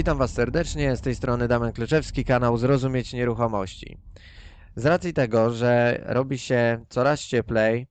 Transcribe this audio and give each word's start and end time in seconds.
Witam 0.00 0.18
Was 0.18 0.32
serdecznie, 0.32 0.96
z 0.96 1.00
tej 1.00 1.14
strony 1.14 1.48
Damian 1.48 1.72
Kleczewski, 1.72 2.24
kanał 2.24 2.56
Zrozumieć 2.56 3.12
Nieruchomości. 3.12 3.98
Z 4.76 4.86
racji 4.86 5.12
tego, 5.12 5.50
że 5.50 6.02
robi 6.06 6.38
się 6.38 6.84
coraz 6.88 7.20
cieplej, 7.20 7.86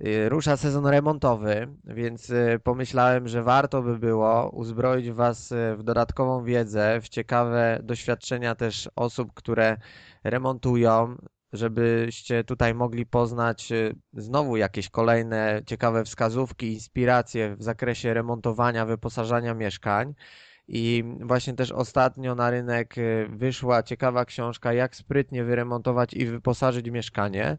y, 0.00 0.28
rusza 0.28 0.56
sezon 0.56 0.86
remontowy, 0.86 1.68
więc 1.84 2.30
y, 2.30 2.60
pomyślałem, 2.64 3.28
że 3.28 3.42
warto 3.42 3.82
by 3.82 3.98
było 3.98 4.50
uzbroić 4.50 5.10
Was 5.10 5.52
y, 5.52 5.76
w 5.76 5.82
dodatkową 5.82 6.44
wiedzę, 6.44 7.00
w 7.00 7.08
ciekawe 7.08 7.80
doświadczenia 7.82 8.54
też 8.54 8.88
osób, 8.96 9.34
które 9.34 9.76
remontują, 10.24 11.16
żebyście 11.52 12.44
tutaj 12.44 12.74
mogli 12.74 13.06
poznać 13.06 13.68
znowu 14.12 14.56
jakieś 14.56 14.88
kolejne 14.88 15.62
ciekawe 15.66 16.04
wskazówki, 16.04 16.72
inspiracje 16.72 17.56
w 17.56 17.62
zakresie 17.62 18.14
remontowania, 18.14 18.86
wyposażania 18.86 19.54
mieszkań. 19.54 20.14
I 20.68 21.04
właśnie 21.20 21.54
też 21.54 21.72
ostatnio 21.72 22.34
na 22.34 22.50
rynek 22.50 22.98
y, 22.98 23.28
wyszła 23.30 23.82
ciekawa 23.82 24.24
książka 24.24 24.72
Jak 24.72 24.96
sprytnie 24.96 25.44
wyremontować 25.44 26.14
i 26.14 26.26
wyposażyć 26.26 26.90
mieszkanie, 26.90 27.58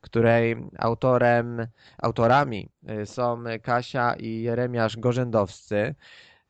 której 0.00 0.56
autorem, 0.78 1.66
autorami 1.98 2.70
y, 3.02 3.06
są 3.06 3.44
Kasia 3.62 4.14
i 4.14 4.42
Jeremiasz 4.42 4.96
Gorzędowscy. 4.96 5.94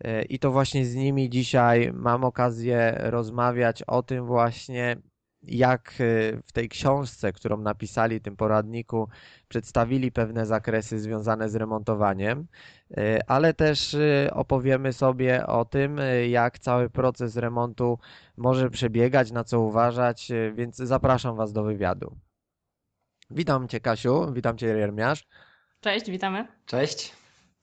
Y, 0.07 0.23
I 0.23 0.39
to 0.39 0.51
właśnie 0.51 0.85
z 0.87 0.95
nimi 0.95 1.31
dzisiaj 1.31 1.93
mam 1.95 2.25
okazję 2.25 2.95
rozmawiać 2.99 3.83
o 3.83 4.03
tym 4.03 4.27
właśnie, 4.27 4.97
jak 5.43 5.95
w 6.47 6.53
tej 6.53 6.69
książce, 6.69 7.33
którą 7.33 7.57
napisali, 7.57 8.21
tym 8.21 8.37
poradniku, 8.37 9.09
przedstawili 9.49 10.13
pewne 10.13 10.47
zakresy 10.47 10.99
związane 10.99 11.49
z 11.49 11.55
remontowaniem, 11.55 12.47
e, 12.97 13.31
ale 13.31 13.55
też 13.55 13.95
e, 13.95 14.31
opowiemy 14.33 14.93
sobie 14.93 15.47
o 15.47 15.65
tym, 15.65 16.01
jak 16.29 16.59
cały 16.59 16.91
proces 16.91 17.37
remontu 17.37 17.99
może 18.37 18.71
przebiegać, 18.71 19.31
na 19.33 19.45
co 19.45 19.61
uważać, 19.61 20.33
więc 20.55 20.77
zapraszam 20.77 21.37
Was 21.37 21.53
do 21.53 21.63
wywiadu. 21.63 22.17
Witam 23.31 23.69
Cię, 23.69 23.81
Kasiu, 23.81 24.33
witam 24.33 24.59
Cię, 24.59 24.67
Jeremiasz. 24.67 25.27
Cześć, 25.81 26.11
witamy. 26.11 26.47
Cześć. 26.67 27.13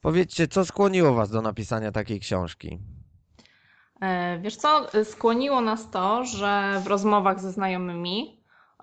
Powiedzcie, 0.02 0.48
co 0.48 0.66
skłoniło 0.66 1.14
Was 1.14 1.30
do 1.30 1.42
napisania 1.42 1.92
takiej 1.92 2.20
książki? 2.20 2.80
Wiesz 4.40 4.56
co, 4.56 4.88
skłoniło 5.04 5.62
nas 5.62 5.90
to, 5.90 6.26
że 6.26 6.82
w 6.84 6.88
rozmowach 6.88 7.40
ze 7.40 7.52
znajomymi 7.52 8.36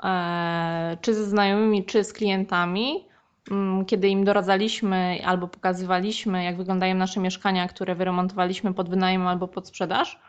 E, 0.03 0.97
czy 1.01 1.15
ze 1.15 1.25
znajomymi, 1.25 1.85
czy 1.85 2.05
z 2.05 2.13
klientami, 2.13 3.05
mm, 3.51 3.85
kiedy 3.85 4.09
im 4.09 4.25
doradzaliśmy 4.25 5.19
albo 5.25 5.49
pokazywaliśmy, 5.49 6.45
jak 6.45 6.57
wyglądają 6.57 6.95
nasze 6.95 7.21
mieszkania, 7.21 7.69
które 7.69 7.95
wyremontowaliśmy 7.95 8.75
pod 8.75 8.89
wynajem 8.89 9.27
albo 9.27 9.49
pod 9.49 9.69
sprzedaż, 9.69 10.21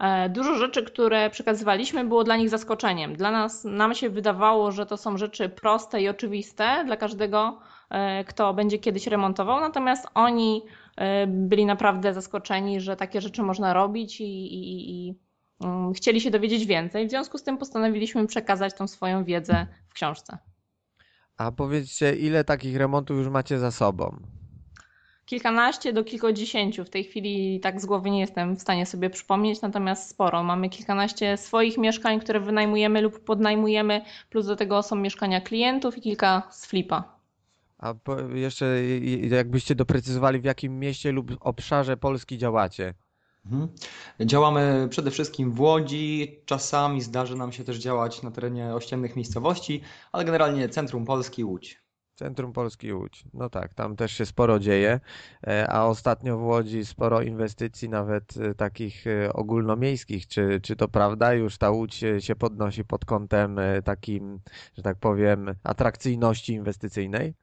e, 0.00 0.28
dużo 0.28 0.54
rzeczy, 0.54 0.82
które 0.82 1.30
przekazywaliśmy, 1.30 2.04
było 2.04 2.24
dla 2.24 2.36
nich 2.36 2.48
zaskoczeniem. 2.48 3.16
Dla 3.16 3.30
nas, 3.30 3.64
nam 3.64 3.94
się 3.94 4.10
wydawało, 4.10 4.72
że 4.72 4.86
to 4.86 4.96
są 4.96 5.16
rzeczy 5.16 5.48
proste 5.48 6.02
i 6.02 6.08
oczywiste 6.08 6.84
dla 6.86 6.96
każdego, 6.96 7.58
e, 7.90 8.24
kto 8.24 8.54
będzie 8.54 8.78
kiedyś 8.78 9.06
remontował, 9.06 9.60
natomiast 9.60 10.06
oni 10.14 10.62
byli 11.26 11.66
naprawdę 11.66 12.14
zaskoczeni, 12.14 12.80
że 12.80 12.96
takie 12.96 13.20
rzeczy 13.20 13.42
można 13.42 13.72
robić 13.72 14.20
i, 14.20 14.24
i, 14.24 15.08
i 15.08 15.14
Mm, 15.60 15.92
chcieli 15.92 16.20
się 16.20 16.30
dowiedzieć 16.30 16.66
więcej. 16.66 17.06
W 17.06 17.10
związku 17.10 17.38
z 17.38 17.42
tym 17.42 17.58
postanowiliśmy 17.58 18.26
przekazać 18.26 18.74
tą 18.74 18.88
swoją 18.88 19.24
wiedzę 19.24 19.66
w 19.88 19.94
książce. 19.94 20.38
A 21.36 21.52
powiedzcie, 21.52 22.16
ile 22.16 22.44
takich 22.44 22.76
remontów 22.76 23.16
już 23.16 23.28
macie 23.28 23.58
za 23.58 23.70
sobą? 23.70 24.16
Kilkanaście 25.26 25.92
do 25.92 26.04
kilkudziesięciu. 26.04 26.84
W 26.84 26.90
tej 26.90 27.04
chwili 27.04 27.60
tak 27.60 27.80
z 27.80 27.86
głowy 27.86 28.10
nie 28.10 28.20
jestem 28.20 28.56
w 28.56 28.60
stanie 28.60 28.86
sobie 28.86 29.10
przypomnieć, 29.10 29.60
natomiast 29.60 30.10
sporo. 30.10 30.42
Mamy 30.42 30.68
kilkanaście 30.68 31.36
swoich 31.36 31.78
mieszkań, 31.78 32.20
które 32.20 32.40
wynajmujemy 32.40 33.00
lub 33.00 33.24
podnajmujemy, 33.24 34.02
plus 34.30 34.46
do 34.46 34.56
tego 34.56 34.82
są 34.82 34.96
mieszkania 34.96 35.40
klientów 35.40 35.98
i 35.98 36.00
kilka 36.00 36.42
z 36.50 36.66
flipa. 36.66 37.15
A 37.78 37.94
jeszcze 38.34 38.82
jakbyście 39.30 39.74
doprecyzowali, 39.74 40.40
w 40.40 40.44
jakim 40.44 40.78
mieście 40.78 41.12
lub 41.12 41.36
obszarze 41.40 41.96
Polski 41.96 42.38
działacie? 42.38 42.94
Mhm. 43.46 43.68
Działamy 44.20 44.86
przede 44.90 45.10
wszystkim 45.10 45.52
w 45.52 45.60
Łodzi, 45.60 46.40
czasami 46.44 47.02
zdarzy 47.02 47.36
nam 47.36 47.52
się 47.52 47.64
też 47.64 47.78
działać 47.78 48.22
na 48.22 48.30
terenie 48.30 48.74
ościennych 48.74 49.16
miejscowości, 49.16 49.80
ale 50.12 50.24
generalnie 50.24 50.68
centrum 50.68 51.04
Polski 51.04 51.44
Łódź. 51.44 51.86
Centrum 52.16 52.52
Polski 52.52 52.92
Łódź. 52.92 53.24
No 53.34 53.50
tak, 53.50 53.74
tam 53.74 53.96
też 53.96 54.12
się 54.12 54.26
sporo 54.26 54.58
dzieje, 54.58 55.00
e, 55.46 55.70
a 55.70 55.84
ostatnio 55.84 56.38
w 56.38 56.42
Łodzi 56.42 56.84
sporo 56.84 57.22
inwestycji, 57.22 57.88
nawet 57.88 58.36
e, 58.36 58.54
takich 58.54 59.06
e, 59.06 59.32
ogólnomiejskich. 59.32 60.26
Czy, 60.26 60.60
czy 60.62 60.76
to 60.76 60.88
prawda? 60.88 61.34
Już 61.34 61.58
ta 61.58 61.70
Łódź 61.70 62.04
się 62.18 62.36
podnosi 62.36 62.84
pod 62.84 63.04
kątem 63.04 63.60
takim, 63.84 64.40
że 64.76 64.82
tak 64.82 64.98
powiem, 64.98 65.54
atrakcyjności 65.64 66.52
inwestycyjnej? 66.52 67.34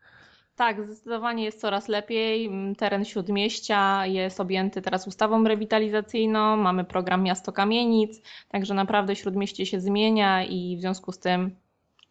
Tak, 0.56 0.86
zdecydowanie 0.86 1.44
jest 1.44 1.62
coraz 1.62 1.88
lepiej. 1.88 2.46
Mm, 2.46 2.76
teren 2.76 3.06
Śródmieścia 3.06 4.06
jest 4.06 4.40
objęty 4.40 4.82
teraz 4.82 5.08
ustawą 5.08 5.44
rewitalizacyjną, 5.44 6.58
mamy 6.58 6.84
program 6.84 7.24
Miasto 7.24 7.52
Kamienic, 7.54 8.22
także 8.50 8.74
naprawdę 8.74 9.16
Śródmieście 9.16 9.66
się 9.66 9.80
zmienia 9.80 10.44
i 10.44 10.78
w 10.78 10.82
związku 10.82 11.12
z 11.12 11.20
tym 11.20 11.56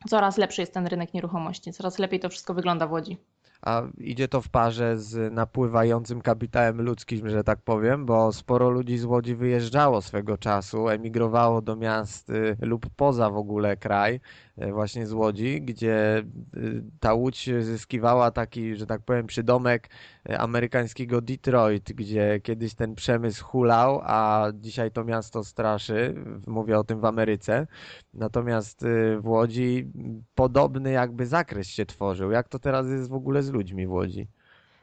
coraz 0.08 0.38
lepszy 0.38 0.60
jest 0.60 0.74
ten 0.74 0.86
rynek 0.86 1.14
nieruchomości, 1.14 1.72
coraz 1.72 1.98
lepiej 1.98 2.20
to 2.20 2.28
wszystko 2.28 2.54
wygląda 2.54 2.86
w 2.86 2.92
Łodzi. 2.92 3.16
A 3.62 3.82
idzie 3.98 4.28
to 4.28 4.40
w 4.40 4.48
parze 4.48 4.98
z 4.98 5.32
napływającym 5.32 6.20
kapitałem 6.20 6.82
ludzkim, 6.82 7.28
że 7.28 7.44
tak 7.44 7.62
powiem, 7.62 8.06
bo 8.06 8.32
sporo 8.32 8.70
ludzi 8.70 8.98
z 8.98 9.04
Łodzi 9.04 9.34
wyjeżdżało 9.34 10.02
swego 10.02 10.38
czasu, 10.38 10.88
emigrowało 10.88 11.62
do 11.62 11.76
miast 11.76 12.30
y, 12.30 12.56
lub 12.60 12.86
poza 12.96 13.30
w 13.30 13.36
ogóle 13.36 13.76
kraj, 13.76 14.20
właśnie 14.56 15.06
z 15.06 15.12
Łodzi, 15.12 15.62
gdzie 15.62 16.24
y, 16.56 16.84
ta 17.00 17.14
Łódź 17.14 17.50
zyskiwała 17.60 18.30
taki, 18.30 18.76
że 18.76 18.86
tak 18.86 19.02
powiem, 19.02 19.26
przydomek 19.26 19.90
amerykańskiego 20.38 21.20
Detroit, 21.20 21.92
gdzie 21.92 22.40
kiedyś 22.42 22.74
ten 22.74 22.94
przemysł 22.94 23.44
hulał, 23.44 24.00
a 24.04 24.46
dzisiaj 24.54 24.90
to 24.90 25.04
miasto 25.04 25.44
straszy, 25.44 26.14
mówię 26.46 26.78
o 26.78 26.84
tym 26.84 27.00
w 27.00 27.04
Ameryce. 27.04 27.66
Natomiast 28.14 28.84
w 29.20 29.28
Łodzi 29.28 29.92
podobny 30.34 30.90
jakby 30.90 31.26
zakres 31.26 31.66
się 31.66 31.86
tworzył. 31.86 32.30
Jak 32.30 32.48
to 32.48 32.58
teraz 32.58 32.88
jest 32.88 33.08
w 33.08 33.14
ogóle 33.14 33.42
z 33.42 33.50
ludźmi 33.50 33.86
w 33.86 33.92
Łodzi? 33.92 34.28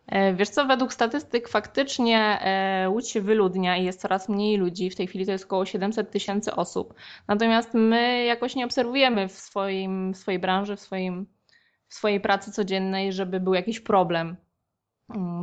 E, 0.09 0.33
wiesz 0.33 0.49
co, 0.49 0.65
według 0.65 0.93
statystyk 0.93 1.49
faktycznie 1.49 2.39
e, 2.41 2.89
Łódź 2.89 3.09
się 3.09 3.21
wyludnia 3.21 3.77
i 3.77 3.85
jest 3.85 4.01
coraz 4.01 4.29
mniej 4.29 4.57
ludzi. 4.57 4.89
W 4.89 4.95
tej 4.95 5.07
chwili 5.07 5.25
to 5.25 5.31
jest 5.31 5.45
około 5.45 5.65
700 5.65 6.11
tysięcy 6.11 6.55
osób. 6.55 6.93
Natomiast 7.27 7.73
my 7.73 8.23
jakoś 8.25 8.55
nie 8.55 8.65
obserwujemy 8.65 9.27
w, 9.27 9.31
swoim, 9.31 10.13
w 10.13 10.17
swojej 10.17 10.39
branży, 10.39 10.75
w, 10.75 10.79
swoim, 10.79 11.27
w 11.87 11.93
swojej 11.93 12.21
pracy 12.21 12.51
codziennej, 12.51 13.13
żeby 13.13 13.39
był 13.39 13.53
jakiś 13.53 13.79
problem 13.79 14.35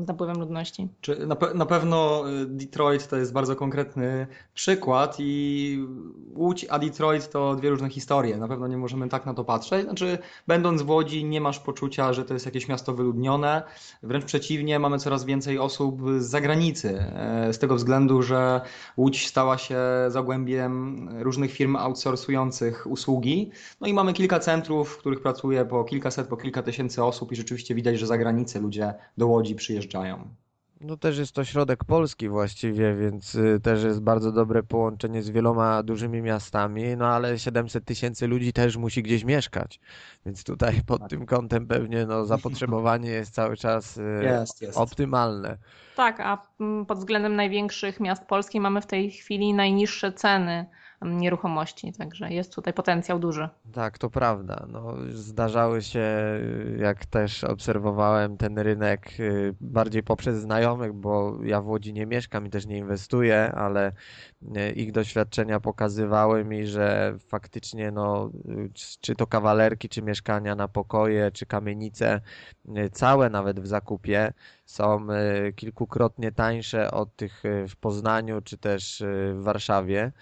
napływem 0.06 0.38
ludności. 0.38 0.88
Czy 1.00 1.26
na, 1.26 1.36
pe 1.36 1.54
na, 1.54 1.66
pewno 1.66 2.24
y, 2.42 2.46
Detroit 2.46 3.08
to 3.08 3.16
jest 3.16 3.32
bardzo 3.32 3.56
konkretny 3.56 4.26
przykład 4.54 5.16
i 5.18 5.86
Łódź 6.34 6.66
a 6.70 6.78
Detroit 6.78 7.30
to 7.30 7.54
dwie 7.54 7.70
różne 7.70 7.90
historie. 7.90 8.36
Na 8.36 8.48
pewno 8.48 8.68
nie 8.68 8.76
możemy 8.76 9.08
tak 9.08 9.26
na 9.26 9.34
to 9.34 9.44
patrzeć. 9.44 9.84
Znaczy, 9.84 10.18
będąc 10.46 10.82
w 10.82 10.90
Łodzi 10.90 11.24
nie 11.24 11.40
masz 11.40 11.58
poczucia, 11.58 12.12
że 12.12 12.24
to 12.24 12.34
jest 12.34 12.46
jakieś 12.46 12.68
miasto 12.68 12.94
wyludnione. 12.94 13.62
Wręcz 14.02 14.24
przeciwnie, 14.24 14.78
mamy 14.78 14.98
coraz 14.98 15.24
więcej 15.24 15.58
osób 15.58 16.02
z 16.18 16.24
zagranicy. 16.24 16.98
E, 17.00 17.52
z 17.52 17.58
tego 17.58 17.74
względu, 17.74 18.22
że 18.22 18.60
Łódź 18.96 19.26
stała 19.26 19.58
się 19.58 19.78
zagłębiem 20.08 21.08
różnych 21.22 21.52
firm 21.52 21.76
outsourcujących 21.76 22.86
usługi. 22.86 23.50
No 23.80 23.86
i 23.86 23.94
mamy 23.94 24.12
kilka 24.12 24.38
centrów, 24.38 24.90
w 24.90 24.98
których 24.98 25.20
pracuje 25.20 25.64
po 25.64 25.84
kilkaset, 25.84 26.28
po 26.28 26.36
kilka 26.36 26.62
tysięcy 26.62 27.04
osób 27.04 27.32
i 27.32 27.36
rzeczywiście 27.36 27.74
widać, 27.74 27.98
że 27.98 28.06
za 28.06 28.18
granicę 28.18 28.60
ludzie 28.60 28.94
do 29.18 29.26
Łodzi 29.26 29.55
przyjeżdżają. 29.56 30.28
No 30.80 30.96
też 30.96 31.18
jest 31.18 31.32
to 31.32 31.44
środek 31.44 31.84
Polski 31.84 32.28
właściwie, 32.28 32.94
więc 32.94 33.34
y, 33.34 33.60
też 33.62 33.84
jest 33.84 34.00
bardzo 34.00 34.32
dobre 34.32 34.62
połączenie 34.62 35.22
z 35.22 35.30
wieloma 35.30 35.82
dużymi 35.82 36.22
miastami, 36.22 36.96
no 36.96 37.06
ale 37.06 37.38
700 37.38 37.84
tysięcy 37.84 38.26
ludzi 38.26 38.52
też 38.52 38.76
musi 38.76 39.02
gdzieś 39.02 39.24
mieszkać, 39.24 39.80
więc 40.26 40.44
tutaj 40.44 40.80
pod 40.86 41.00
tak. 41.00 41.10
tym 41.10 41.26
kątem 41.26 41.66
pewnie 41.66 42.06
no, 42.06 42.24
zapotrzebowanie 42.24 43.10
jest 43.10 43.34
cały 43.34 43.56
czas 43.56 43.96
y, 43.96 44.02
jest, 44.22 44.62
jest. 44.62 44.78
optymalne. 44.78 45.58
Tak, 45.96 46.20
a 46.20 46.42
mm, 46.60 46.86
pod 46.86 46.98
względem 46.98 47.36
największych 47.36 48.00
miast 48.00 48.24
Polski 48.24 48.60
mamy 48.60 48.80
w 48.80 48.86
tej 48.86 49.10
chwili 49.10 49.54
najniższe 49.54 50.12
ceny 50.12 50.66
nieruchomości, 51.02 51.92
także 51.92 52.32
jest 52.32 52.54
tutaj 52.54 52.72
potencjał 52.72 53.18
duży. 53.18 53.48
Tak, 53.72 53.98
to 53.98 54.10
prawda. 54.10 54.66
No, 54.68 54.94
zdarzały 55.08 55.82
się, 55.82 56.04
jak 56.78 57.06
też 57.06 57.44
obserwowałem 57.44 58.36
ten 58.36 58.58
rynek 58.58 59.20
y, 59.20 59.54
bardziej 59.60 60.02
poprzez 60.02 60.36
znajomych, 60.40 60.92
bo 60.92 61.38
ja 61.44 61.60
w 61.60 61.68
Łodzi 61.68 61.92
nie 61.92 62.06
mieszkam 62.06 62.46
i 62.46 62.50
też 62.50 62.66
nie 62.66 62.78
inwestuję, 62.78 63.52
ale 63.52 63.92
y, 64.42 64.72
ich 64.72 64.92
doświadczenia 64.92 65.60
pokazywały 65.60 66.44
mi, 66.44 66.66
że 66.66 67.14
faktycznie 67.28 67.90
no, 67.90 68.30
czy 69.00 69.14
to 69.14 69.26
kawalerki, 69.26 69.88
czy 69.88 70.02
mieszkania 70.02 70.54
na 70.54 70.68
pokoje, 70.68 71.30
czy 71.30 71.46
kamienice, 71.46 72.20
y, 72.78 72.90
całe 72.90 73.30
nawet 73.30 73.60
w 73.60 73.66
zakupie, 73.66 74.32
są 74.66 75.06
y, 75.10 75.52
kilkukrotnie 75.52 76.32
tańsze 76.32 76.90
od 76.90 77.16
tych 77.16 77.44
y, 77.44 77.68
w 77.68 77.76
Poznaniu 77.76 78.40
czy 78.42 78.58
też 78.58 79.00
y, 79.00 79.34
w 79.34 79.42
Warszawie. 79.42 80.12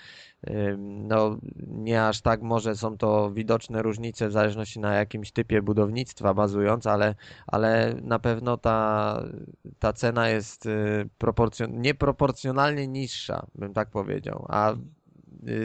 No, 0.78 1.36
nie 1.66 2.06
aż 2.06 2.20
tak 2.20 2.42
może 2.42 2.76
są 2.76 2.98
to 2.98 3.30
widoczne 3.30 3.82
różnice 3.82 4.28
w 4.28 4.32
zależności 4.32 4.80
na 4.80 4.94
jakimś 4.94 5.32
typie 5.32 5.62
budownictwa 5.62 6.34
bazując, 6.34 6.86
ale, 6.86 7.14
ale 7.46 7.94
na 8.02 8.18
pewno 8.18 8.56
ta, 8.56 9.22
ta 9.78 9.92
cena 9.92 10.28
jest 10.28 10.68
proporcjon 11.18 11.80
nieproporcjonalnie 11.80 12.88
niższa, 12.88 13.46
bym 13.54 13.74
tak 13.74 13.90
powiedział. 13.90 14.46
A 14.48 14.74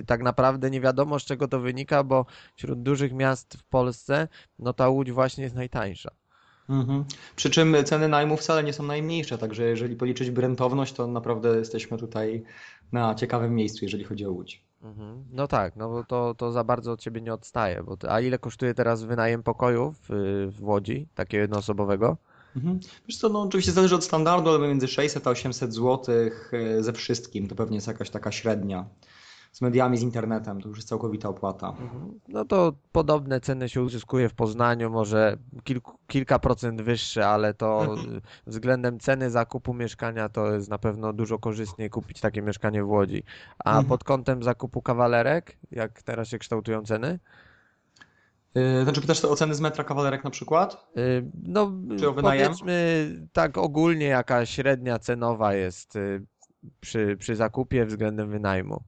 tak 0.06 0.24
naprawdę 0.24 0.70
nie 0.70 0.82
wiadomo 0.82 1.20
z 1.20 1.26
czego 1.26 1.48
to 1.48 1.60
wynika, 1.60 2.04
bo 2.04 2.26
wśród 2.56 2.82
dużych 2.82 3.14
miast 3.14 3.58
w 3.58 3.64
Polsce, 3.64 4.28
no 4.60 4.74
ta 4.74 4.90
Łódź 4.90 5.12
właśnie 5.12 5.44
jest 5.44 5.56
najtańsza. 5.56 6.12
Mhm. 6.70 7.06
Przy 7.36 7.50
czym 7.50 7.76
ceny 7.86 8.08
najmu 8.08 8.38
wcale 8.38 8.64
nie 8.64 8.74
są 8.74 8.84
najmniejsze, 8.84 9.38
także 9.38 9.64
jeżeli 9.64 9.96
policzyć 9.96 10.30
rentowność, 10.30 10.94
to 10.94 11.08
naprawdę 11.08 11.58
jesteśmy 11.58 11.98
tutaj 11.98 12.44
na 12.92 13.16
ciekawym 13.16 13.56
miejscu, 13.56 13.86
jeżeli 13.86 14.04
chodzi 14.04 14.26
o 14.26 14.32
Łódź. 14.32 14.64
Mhm. 14.82 15.26
No 15.32 15.48
tak, 15.48 15.76
no 15.76 15.90
bo 15.90 16.04
to, 16.04 16.36
to 16.38 16.52
za 16.52 16.64
bardzo 16.64 16.92
od 16.92 17.02
ciebie 17.02 17.22
nie 17.22 17.34
odstaje. 17.34 17.84
Bo 17.84 17.98
to, 17.98 18.14
a 18.14 18.22
ile 18.22 18.38
kosztuje 18.38 18.74
teraz 18.74 19.04
wynajem 19.04 19.44
pokoju 19.44 19.94
w, 20.10 20.48
w 20.58 20.64
Łodzi, 20.64 21.08
takiego 21.16 21.42
jednoosobowego? 21.42 22.18
Mhm. 22.56 22.80
Wiesz 23.08 23.18
co, 23.18 23.30
no 23.30 23.42
oczywiście 23.42 23.72
zależy 23.72 23.96
od 23.96 24.04
standardu, 24.04 24.50
ale 24.50 24.68
między 24.68 24.88
600 24.88 25.28
a 25.28 25.30
800 25.30 25.74
zł 25.74 26.06
ze 26.80 26.94
wszystkim. 26.94 27.48
To 27.48 27.56
pewnie 27.56 27.78
jest 27.78 27.88
jakaś 27.88 28.10
taka 28.10 28.32
średnia. 28.32 28.86
Z 29.52 29.62
mediami, 29.62 29.98
z 29.98 30.02
internetem, 30.02 30.62
to 30.62 30.68
już 30.70 30.78
jest 30.78 30.88
całkowita 30.90 31.30
opłata. 31.30 31.70
Mhm. 31.70 32.20
No 32.28 32.46
to 32.46 32.74
podobne 32.92 33.40
ceny 33.40 33.70
się 33.70 33.82
uzyskuje 33.82 34.30
w 34.30 34.34
Poznaniu, 34.34 34.90
może 34.90 35.38
kilku, 35.64 35.98
kilka 36.08 36.40
procent 36.40 36.82
wyższe, 36.82 37.28
ale 37.28 37.54
to 37.54 37.96
y, 37.96 38.22
względem 38.52 39.00
ceny 39.00 39.30
zakupu 39.30 39.74
mieszkania 39.74 40.30
to 40.30 40.54
jest 40.54 40.70
na 40.70 40.78
pewno 40.78 41.14
dużo 41.14 41.40
korzystniej 41.40 41.90
kupić 41.90 42.20
takie 42.22 42.42
mieszkanie 42.42 42.84
w 42.84 42.90
Łodzi. 42.90 43.24
A 43.66 43.70
Mhm. 43.70 43.86
pod 43.86 44.04
kątem 44.04 44.44
zakupu 44.44 44.82
kawalerek, 44.82 45.58
jak 45.72 46.02
teraz 46.02 46.28
się 46.28 46.38
kształtują 46.40 46.84
ceny? 46.86 47.20
Yy, 48.56 48.84
Znaczy 48.84 49.02
pytasz 49.02 49.26
o 49.26 49.36
ceny 49.36 49.56
z 49.56 49.62
metra 49.62 49.84
kawalerek 49.84 50.24
na 50.24 50.30
przykład? 50.30 50.88
Y, 50.98 51.26
No, 51.44 51.72
Czy 52.00 52.10
o 52.10 52.14
wynajem? 52.14 52.46
powiedzmy 52.48 53.10
tak 53.34 53.58
ogólnie, 53.58 54.06
jaka 54.06 54.46
średnia 54.46 55.00
cenowa 55.00 55.54
jest 55.54 55.96
y, 55.96 56.26
przy, 56.80 57.16
przy 57.20 57.36
zakupie 57.36 57.86
względem 57.86 58.30
wynajmu. 58.30 58.84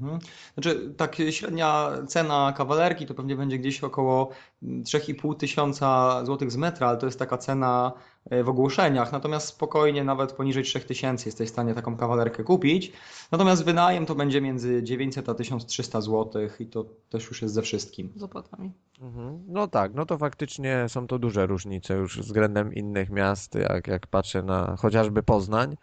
Mhm. 0.00 0.18
Znaczy, 0.54 0.94
tak 0.96 1.16
średnia 1.30 1.90
cena 2.08 2.52
kawalerki 2.56 3.06
to 3.06 3.14
pewnie 3.14 3.36
będzie 3.36 3.58
gdzieś 3.58 3.84
około 3.84 4.30
3,5 4.62 5.36
tysiąca 5.36 6.20
złotych 6.24 6.50
z 6.50 6.56
metra, 6.56 6.88
ale 6.88 6.98
to 6.98 7.06
jest 7.06 7.18
taka 7.18 7.38
cena 7.38 7.92
e, 8.30 8.44
w 8.44 8.48
ogłoszeniach. 8.48 9.12
Natomiast 9.12 9.48
spokojnie, 9.48 10.04
nawet 10.04 10.32
poniżej 10.32 10.62
3000 10.64 11.28
jesteś 11.28 11.48
w 11.48 11.52
stanie 11.52 11.74
taką 11.74 11.96
kawalerkę 11.96 12.44
kupić. 12.44 12.92
Natomiast 13.32 13.64
wynajem 13.64 14.06
to 14.06 14.14
będzie 14.14 14.40
między 14.40 14.82
900 14.82 15.28
a 15.28 15.34
1300 15.34 16.00
złotych 16.00 16.60
i 16.60 16.66
to 16.66 16.84
też 17.10 17.28
już 17.28 17.42
jest 17.42 17.54
ze 17.54 17.62
wszystkim. 17.62 18.12
z 18.16 18.22
opłatami. 18.22 18.72
Mhm. 19.00 19.44
No 19.48 19.68
tak, 19.68 19.94
no 19.94 20.06
to 20.06 20.18
faktycznie 20.18 20.84
są 20.88 21.06
to 21.06 21.18
duże 21.18 21.46
różnice 21.46 21.94
już 21.94 22.18
względem 22.18 22.74
innych 22.74 23.10
miast, 23.10 23.54
jak, 23.54 23.86
jak 23.86 24.06
patrzę 24.06 24.42
na 24.42 24.76
chociażby 24.76 25.22
Poznań, 25.22 25.76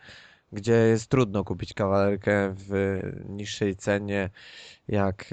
gdzie 0.52 0.74
jest 0.74 1.08
trudno 1.08 1.44
kupić 1.44 1.74
kawalerkę 1.74 2.54
w 2.58 3.00
niższej 3.30 3.76
cenie 3.76 4.30
jak 4.90 5.26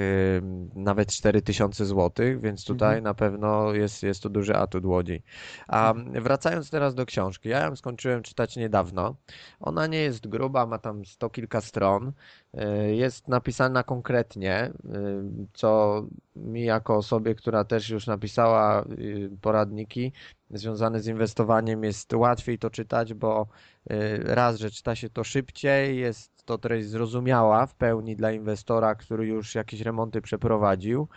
nawet 0.74 1.12
4000 1.12 1.86
zł, 1.86 2.26
więc 2.40 2.64
tutaj 2.64 2.88
Mhm. 2.88 3.04
na 3.04 3.14
pewno 3.14 3.72
jest, 3.74 4.02
jest 4.02 4.22
to 4.22 4.28
duży 4.28 4.56
atut 4.56 4.84
Łodzi. 4.84 5.22
A 5.68 5.94
wracając 6.22 6.70
teraz 6.70 6.94
do 6.94 7.06
książki, 7.06 7.48
ja 7.48 7.64
ją 7.66 7.76
skończyłem 7.76 8.22
czytać 8.22 8.56
niedawno. 8.56 9.16
Ona 9.60 9.86
nie 9.86 9.98
jest 9.98 10.26
gruba, 10.28 10.66
ma 10.66 10.78
tam 10.78 11.04
sto 11.04 11.30
kilka 11.30 11.60
stron. 11.60 12.12
Y, 12.54 12.94
Jest 12.94 13.28
napisana 13.28 13.82
konkretnie, 13.82 14.64
y, 14.66 14.70
co 15.54 16.02
mi 16.36 16.64
jako 16.64 16.96
osobie, 16.96 17.34
która 17.34 17.64
też 17.64 17.90
już 17.90 18.06
napisała 18.06 18.84
y, 18.84 19.30
poradniki 19.40 20.12
związane 20.50 21.00
z 21.00 21.06
inwestowaniem, 21.06 21.84
jest 21.84 22.12
łatwiej 22.12 22.58
to 22.58 22.70
czytać, 22.70 23.14
bo 23.14 23.46
raz, 24.24 24.56
że 24.58 24.70
czyta 24.70 24.94
się 24.94 25.10
to 25.10 25.24
szybciej, 25.24 25.98
jest 25.98 26.35
to 26.46 26.58
treść 26.58 26.88
zrozumiała 26.88 27.66
w 27.66 27.75
pełni 27.75 28.16
dla 28.16 28.32
inwestora, 28.32 28.94
który 28.94 29.26
już 29.26 29.54
jakieś 29.54 29.81
remonty 29.81 30.22
przeprowadził, 30.22 31.08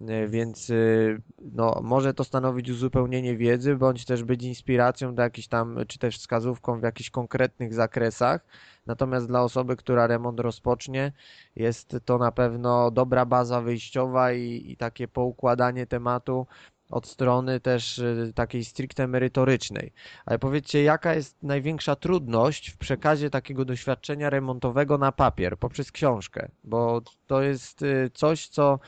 y, 0.00 0.28
więc 0.28 0.70
y, 0.70 1.20
no, 1.38 1.80
może 1.82 2.14
to 2.14 2.24
stanowić 2.24 2.70
uzupełnienie 2.70 3.36
wiedzy, 3.36 3.76
bądź 3.76 4.04
też 4.04 4.24
być 4.24 4.42
inspiracją 4.42 5.14
do 5.14 5.22
jakichś 5.22 5.48
tam, 5.48 5.78
czy 5.88 5.98
też 5.98 6.18
wskazówką 6.18 6.80
w 6.80 6.82
jakichś 6.82 7.10
konkretnych 7.10 7.74
zakresach. 7.74 8.46
Natomiast 8.86 9.26
dla 9.26 9.42
osoby, 9.42 9.76
która 9.76 10.06
remont 10.06 10.40
rozpocznie, 10.40 11.12
jest 11.56 11.96
to 12.04 12.18
na 12.18 12.32
pewno 12.32 12.90
dobra 12.90 13.26
baza 13.26 13.60
wyjściowa 13.60 14.32
i, 14.32 14.64
i 14.70 14.76
takie 14.76 15.08
poukładanie 15.08 15.86
tematu 15.86 16.46
od 16.90 17.06
strony 17.06 17.60
też 17.60 17.98
y, 17.98 18.32
takiej 18.34 18.64
stricte 18.64 19.06
merytorycznej. 19.06 19.92
Ale 20.26 20.38
powiedzcie, 20.38 20.82
jaka 20.82 21.14
jest 21.14 21.42
największa 21.42 21.96
trudność 21.96 22.70
w 22.70 22.76
przekazie 22.76 23.30
takiego 23.30 23.64
doświadczenia 23.64 24.30
remontowego 24.30 24.98
na 24.98 25.12
papier 25.12 25.58
poprzez 25.58 25.92
książkę? 25.92 26.48
Bo 26.64 27.02
to 27.26 27.42
jest 27.42 27.82
y, 27.82 28.10
coś, 28.14 28.48
co 28.48 28.78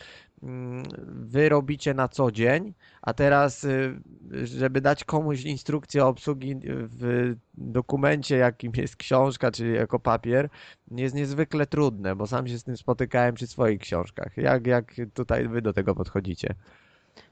mm, 0.42 0.82
wy 1.06 1.48
robicie 1.48 1.94
na 1.94 2.08
co 2.08 2.30
dzień, 2.30 2.74
a 3.02 3.14
teraz, 3.14 3.64
y, 3.64 4.00
żeby 4.44 4.80
dać 4.80 5.04
komuś 5.04 5.42
instrukcję 5.42 6.04
obsługi 6.04 6.56
w 6.64 7.34
dokumencie, 7.54 8.36
jakim 8.36 8.72
jest 8.76 8.96
książka, 8.96 9.50
czyli 9.50 9.74
jako 9.74 9.98
papier, 9.98 10.48
jest 10.90 11.14
niezwykle 11.14 11.66
trudne, 11.66 12.16
bo 12.16 12.26
sam 12.26 12.48
się 12.48 12.58
z 12.58 12.64
tym 12.64 12.76
spotykałem 12.76 13.34
przy 13.34 13.46
swoich 13.46 13.80
książkach. 13.80 14.36
Jak, 14.36 14.66
jak 14.66 14.94
tutaj 15.14 15.48
wy 15.48 15.62
do 15.62 15.72
tego 15.72 15.94
podchodzicie? 15.94 16.54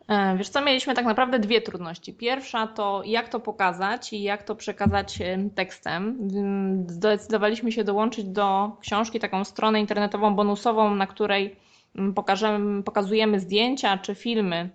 E, 0.09 0.37
Wiesz 0.37 0.49
co, 0.49 0.61
mieliśmy 0.61 0.95
tak 0.95 1.05
naprawdę 1.05 1.39
dwie 1.39 1.61
trudności. 1.61 2.15
Pierwsza 2.15 2.67
to 2.67 3.03
jak 3.05 3.29
to 3.29 3.41
pokazać 3.41 4.13
i 4.13 4.23
jak 4.23 4.43
to 4.43 4.55
przekazać 4.55 5.21
e, 5.21 5.39
tekstem. 5.55 6.29
Mm, 6.35 6.91
Zdecydowaliśmy 6.91 7.73
się 7.73 7.85
dołączyć 7.85 8.25
do 8.25 8.77
książki 8.81 9.21
taką 9.21 9.45
stronę 9.45 9.81
internetową 9.81 10.35
bonusową, 10.35 10.95
na 10.95 11.07
której 11.07 11.57
mm, 11.97 12.15
pokażemy, 12.15 12.83
pokazujemy 12.83 13.41
zdjęcia 13.41 13.99
czy 13.99 14.15
filmy 14.15 14.71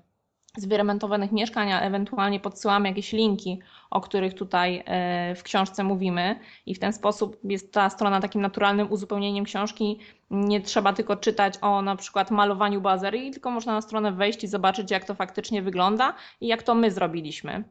z 0.58 0.66
wyremontowanych 0.66 1.32
mieszkań, 1.32 1.72
a 1.72 1.82
ewentualnie 1.82 2.40
podsyłamy 2.40 2.90
jakieś 2.90 3.14
linki, 3.14 3.60
o 3.90 4.02
których 4.02 4.34
tutaj 4.34 4.84
e, 4.86 5.36
w 5.36 5.44
książce 5.44 5.84
mówimy. 5.84 6.40
I 6.66 6.76
w 6.76 6.80
ten 6.80 6.94
sposób 6.94 7.38
jest 7.44 7.74
ta 7.74 7.90
strona 7.90 8.22
takim 8.22 8.42
naturalnym 8.42 8.92
uzupełnieniem 8.92 9.46
książki. 9.46 10.00
Nie 10.32 10.62
trzeba 10.62 10.94
tylko 10.94 11.16
czytać 11.16 11.54
o 11.62 11.82
na 11.82 11.96
przykład 11.96 12.32
malowaniu 12.32 12.82
bazerii, 12.82 13.32
tylko 13.32 13.52
można 13.52 13.74
na 13.74 13.82
stronę 13.82 14.12
wejść 14.12 14.44
i 14.44 14.48
zobaczyć, 14.48 14.92
jak 14.92 15.06
to 15.06 15.16
faktycznie 15.16 15.62
wygląda 15.62 16.14
i 16.42 16.48
jak 16.48 16.64
to 16.64 16.76
my 16.76 16.92
zrobiliśmy. 16.92 17.64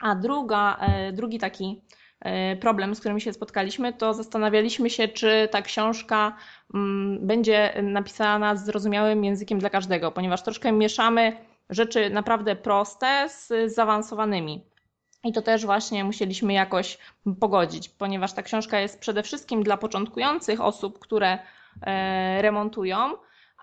A 0.00 0.14
druga, 0.14 0.76
e, 0.80 1.12
drugi 1.12 1.38
taki 1.38 1.82
e, 2.20 2.56
problem, 2.56 2.94
z 2.94 3.00
którym 3.00 3.20
się 3.20 3.32
spotkaliśmy, 3.32 3.92
to 3.92 4.14
zastanawialiśmy 4.14 4.90
się, 4.90 5.08
czy 5.08 5.48
ta 5.50 5.62
książka 5.62 6.36
mm, 6.74 7.26
będzie 7.26 7.82
napisana 7.82 8.56
zrozumiałym 8.56 9.24
językiem 9.24 9.58
dla 9.58 9.70
każdego, 9.70 10.12
ponieważ 10.12 10.42
troszkę 10.42 10.72
mieszamy 10.72 11.36
rzeczy 11.70 12.10
naprawdę 12.10 12.56
proste 12.56 13.28
z 13.28 13.74
zaawansowanymi. 13.74 14.64
I 15.24 15.32
to 15.32 15.42
też 15.42 15.66
właśnie 15.66 16.04
musieliśmy 16.04 16.52
jakoś 16.52 16.98
pogodzić, 17.40 17.88
ponieważ 17.88 18.32
ta 18.32 18.42
książka 18.42 18.80
jest 18.80 19.00
przede 19.00 19.22
wszystkim 19.22 19.62
dla 19.62 19.76
początkujących 19.76 20.60
osób, 20.60 20.98
które 20.98 21.38
e, 21.82 22.42
remontują. 22.42 23.12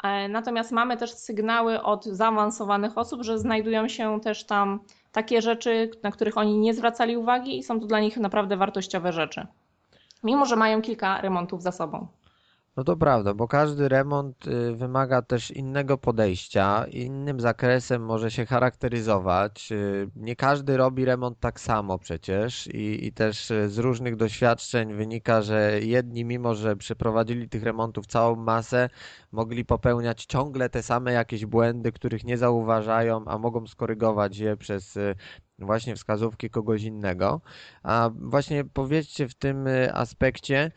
E, 0.03 0.27
Natomiast 0.27 0.71
mamy 0.71 0.97
też 0.97 1.13
sygnały 1.13 1.83
od 1.83 2.05
zaawansowanych 2.05 2.97
osób, 2.97 3.23
że 3.23 3.39
znajdują 3.39 3.87
się 3.87 4.21
też 4.21 4.43
tam 4.43 4.79
takie 5.11 5.41
rzeczy, 5.41 5.91
na 6.03 6.11
których 6.11 6.37
oni 6.37 6.57
nie 6.57 6.73
zwracali 6.73 7.17
uwagi 7.17 7.57
i 7.57 7.63
są 7.63 7.79
to 7.79 7.85
dla 7.85 7.99
nich 7.99 8.17
naprawdę 8.17 8.57
wartościowe 8.57 9.13
rzeczy. 9.13 9.47
Mimo, 10.23 10.45
że 10.45 10.55
mają 10.55 10.81
kilka 10.81 11.21
remontów 11.21 11.61
za 11.61 11.71
sobą. 11.71 12.07
No 12.77 12.83
to 12.83 12.97
prawda, 12.97 13.33
bo 13.33 13.47
każdy 13.47 13.89
remont 13.89 14.47
y, 14.47 14.75
wymaga 14.75 15.21
też 15.21 15.51
innego 15.51 15.97
podejścia, 15.97 16.85
innym 16.91 17.39
zakresem 17.39 18.05
może 18.05 18.31
się 18.31 18.45
charakteryzować. 18.45 19.71
Y, 19.71 20.09
Nie 20.15 20.35
każdy 20.35 20.77
robi 20.77 21.05
remont 21.05 21.39
tak 21.39 21.59
samo 21.59 21.99
przecież 21.99 22.67
i, 22.67 23.05
i 23.07 23.13
też 23.13 23.51
y, 23.51 23.69
z 23.69 23.77
różnych 23.77 24.15
doświadczeń 24.15 24.93
wynika, 24.93 25.41
że 25.41 25.79
jedni, 25.81 26.25
mimo 26.25 26.55
że 26.55 26.75
przeprowadzili 26.75 27.49
tych 27.49 27.63
remontów 27.63 28.07
całą 28.07 28.35
masę, 28.35 28.89
mogli 29.31 29.65
popełniać 29.65 30.25
ciągle 30.25 30.69
te 30.69 30.83
same 30.83 31.13
jakieś 31.13 31.45
błędy, 31.45 31.91
których 31.91 32.23
nie 32.23 32.37
zauważają, 32.37 33.25
a 33.27 33.37
mogą 33.37 33.67
skorygować 33.67 34.37
je 34.37 34.57
przez 34.57 34.97
właśnie 35.59 35.95
wskazówki 35.95 36.49
kogoś 36.49 36.83
innego. 36.83 37.41
A 37.83 38.09
właśnie 38.15 38.65
powiedzcie 38.65 39.27
w 39.27 39.35
tym 39.35 39.65
aspekcie, 39.93 40.71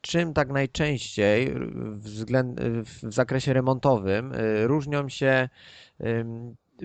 czym 0.00 0.34
tak 0.34 0.48
najczęściej 0.48 1.54
względ, 1.94 2.60
w 2.84 3.12
zakresie 3.14 3.52
remontowym 3.52 4.32
y, 4.32 4.66
różnią 4.66 5.08
się 5.08 5.48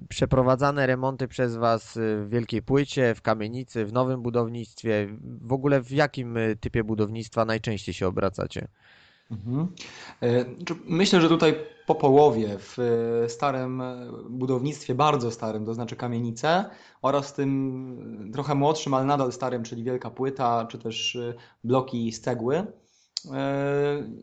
przeprowadzane 0.10 0.88
remonty 0.88 1.28
przez 1.28 1.56
Was 1.56 1.94
w 1.96 2.30
Wielkiej 2.30 2.62
Płycie, 2.62 3.16
w 3.16 3.22
kamienicy, 3.22 3.86
w 3.86 3.94
nowym 3.94 4.22
budownictwie? 4.22 5.08
W 5.42 5.54
ogóle 5.54 5.82
w 5.82 5.92
jakim 5.92 6.38
y, 6.38 6.56
typie 6.56 6.84
budownictwa 6.84 7.46
najczęściej 7.46 7.94
się 7.94 8.08
obracacie? 8.08 8.68
Mhm. 9.32 9.68
E, 10.22 10.46
myślę, 10.86 11.22
że 11.22 11.30
tutaj 11.30 11.56
po 11.86 11.96
połowie 11.96 12.58
w 12.60 12.80
e, 12.80 13.30
starym 13.30 13.82
e, 13.82 14.08
budownictwie, 14.30 14.96
bardzo 14.96 15.32
starym, 15.32 15.66
to 15.66 15.74
znaczy 15.74 15.96
kamienice, 15.96 16.66
oraz 17.02 17.34
tym 17.34 18.30
trochę 18.34 18.56
młodszym, 18.56 18.94
ale 18.94 19.06
nadal 19.06 19.32
starym, 19.32 19.64
czyli 19.64 19.84
wielka 19.84 20.10
płyta, 20.10 20.66
czy 20.70 20.78
też 20.78 21.18
bloki 21.64 22.12
z 22.12 22.22
cegły. 22.22 22.68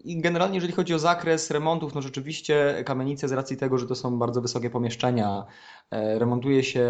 I 0.04 0.20
generalnie, 0.20 0.54
jeżeli 0.54 0.72
chodzi 0.72 0.94
o 0.94 0.98
zakres 0.98 1.50
remontów, 1.50 1.94
no 1.94 2.02
rzeczywiście 2.02 2.82
kamienice 2.86 3.28
z 3.28 3.32
racji 3.32 3.56
tego, 3.56 3.78
że 3.78 3.86
to 3.86 3.94
są 3.94 4.18
bardzo 4.18 4.40
wysokie 4.40 4.70
pomieszczenia, 4.70 5.44
e, 5.90 6.18
remontuje 6.18 6.64
się 6.64 6.88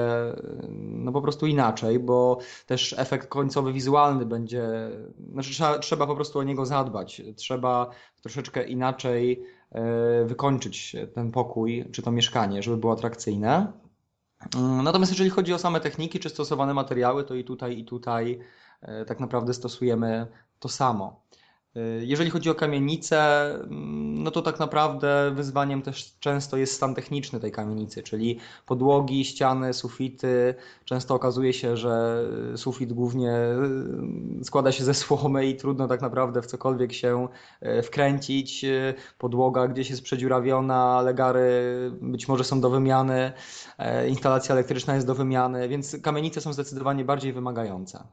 no 0.79 1.13
po 1.13 1.23
prostu 1.23 1.47
inaczej, 1.47 1.99
bo 1.99 2.39
też 2.67 2.95
efekt 2.99 3.29
końcowy 3.29 3.73
wizualny 3.73 4.27
będzie, 4.27 4.65
znaczy 5.33 5.51
trzeba, 5.51 5.79
trzeba 5.79 6.07
po 6.07 6.15
prostu 6.15 6.39
o 6.39 6.43
niego 6.43 6.67
zadbać. 6.67 7.23
Trzeba 7.37 7.91
troszeczkę 8.23 8.65
inaczej 8.65 9.45
e, 9.73 10.25
wykończyć 10.25 10.97
ten 11.15 11.31
pokój 11.31 11.85
czy 11.93 12.03
to 12.03 12.11
mieszkanie, 12.11 12.63
żeby 12.63 12.77
było 12.77 12.93
atrakcyjne. 12.93 13.73
Mm, 14.57 14.85
natomiast 14.85 15.13
jeżeli 15.13 15.31
chodzi 15.31 15.55
o 15.55 15.59
same 15.59 15.81
techniki 15.81 16.21
czy 16.21 16.29
stosowane 16.29 16.75
materiały, 16.75 17.25
to 17.25 17.35
i 17.35 17.45
tutaj, 17.45 17.79
i 17.79 17.85
tutaj 17.85 18.39
e, 18.83 19.05
tak 19.05 19.21
naprawdę 19.21 19.55
stosujemy 19.55 20.27
to 20.59 20.69
samo. 20.69 21.23
Y, 21.77 22.05
jeżeli 22.07 22.31
chodzi 22.31 22.51
o 22.51 22.55
kamienice, 22.55 23.51
mm, 23.55 24.23
no 24.23 24.31
to 24.31 24.43
tak 24.43 24.59
naprawdę 24.59 25.33
wyzwaniem 25.35 25.83
też 25.83 26.15
często 26.21 26.57
jest 26.57 26.75
stan 26.75 26.95
techniczny 26.95 27.41
tej 27.41 27.53
kamienicy, 27.53 28.03
czyli 28.03 28.39
podłogi, 28.67 29.25
ściany, 29.25 29.75
sufity. 29.75 30.55
Często 30.85 31.15
okazuje 31.15 31.53
się, 31.53 31.77
że 31.77 32.25
sufit 32.57 32.93
głównie 32.93 33.33
y, 34.41 34.45
składa 34.45 34.73
się 34.73 34.85
ze 34.85 34.95
słomy 34.95 35.47
i 35.47 35.57
trudno 35.57 35.89
tak 35.89 36.01
naprawdę 36.01 36.43
w 36.43 36.47
cokolwiek 36.47 36.93
się 36.93 37.29
y, 37.79 37.83
wkręcić. 37.83 38.65
Podłoga 39.19 39.69
gdzieś 39.69 39.91
jest 39.91 40.03
przedziurawiona, 40.03 41.03
legary 41.03 41.43
być 42.01 42.29
może 42.29 42.45
są 42.45 42.61
do 42.61 42.71
wymiany, 42.71 43.33
instalacja 44.09 44.55
elektryczna 44.55 44.95
jest 44.95 45.07
do 45.07 45.15
wymiany, 45.15 45.69
więc 45.69 45.97
kamienice 46.03 46.41
są 46.41 46.53
zdecydowanie 46.53 47.05
bardziej 47.05 47.33
wymagające. 47.33 48.05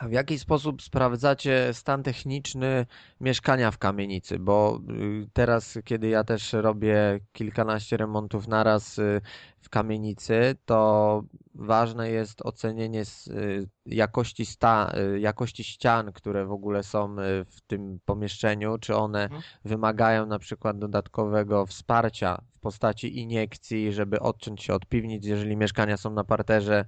A 0.00 0.08
w 0.08 0.12
jaki 0.12 0.38
sposób 0.38 0.82
sprawdzacie 0.82 1.74
stan 1.74 2.02
techniczny 2.02 2.86
mieszkania 3.20 3.70
w 3.70 3.78
kamienicy? 3.78 4.38
Bo 4.38 4.80
y, 4.90 5.28
teraz, 5.32 5.78
kiedy 5.84 6.08
ja 6.08 6.24
też 6.24 6.52
robię 6.52 7.20
kilkanaście 7.32 7.96
remontów 7.96 8.48
naraz 8.48 8.98
y, 8.98 9.20
w 9.60 9.68
kamienicy, 9.68 10.56
to 10.64 11.22
ważne 11.54 12.10
jest 12.10 12.42
ocenienie 12.42 13.02
y, 13.28 13.68
jakości, 13.86 14.46
sta, 14.46 14.92
jakości 15.18 15.64
ścian, 15.64 16.12
które 16.12 16.46
w 16.46 16.52
ogóle 16.52 16.82
są 16.82 17.16
w 17.46 17.60
tym 17.66 18.00
pomieszczeniu, 18.04 18.78
czy 18.78 18.96
one 18.96 19.22
mhm. 19.22 19.42
wymagają 19.64 20.26
na 20.26 20.38
przykład 20.38 20.78
dodatkowego 20.78 21.66
wsparcia 21.66 22.42
w 22.56 22.60
postaci 22.60 23.18
iniekcji, 23.18 23.92
żeby 23.92 24.20
odciąć 24.20 24.62
się 24.62 24.74
od 24.74 24.86
piwnic, 24.86 25.26
jeżeli 25.26 25.56
mieszkania 25.56 25.96
są 25.96 26.10
na 26.10 26.24
parterze 26.24 26.84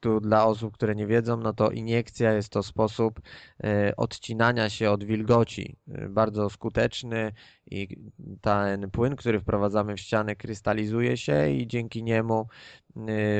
tu 0.00 0.20
dla 0.20 0.46
osób, 0.46 0.74
które 0.74 0.94
nie 0.94 1.06
wiedzą, 1.06 1.36
no 1.36 1.52
to 1.52 1.70
iniekcja 1.70 2.32
jest 2.32 2.52
to 2.52 2.62
sposób 2.62 3.20
e, 3.64 3.96
odcinania 3.96 4.70
się 4.70 4.90
od 4.90 5.04
wilgoci. 5.04 5.76
E, 5.88 6.08
bardzo 6.08 6.50
skuteczny 6.50 7.32
i 7.70 7.96
ten 8.40 8.90
płyn, 8.90 9.16
który 9.16 9.40
wprowadzamy 9.40 9.96
w 9.96 10.00
ścianę, 10.00 10.36
krystalizuje 10.36 11.16
się 11.16 11.50
i 11.50 11.66
dzięki 11.66 12.02
niemu 12.02 12.46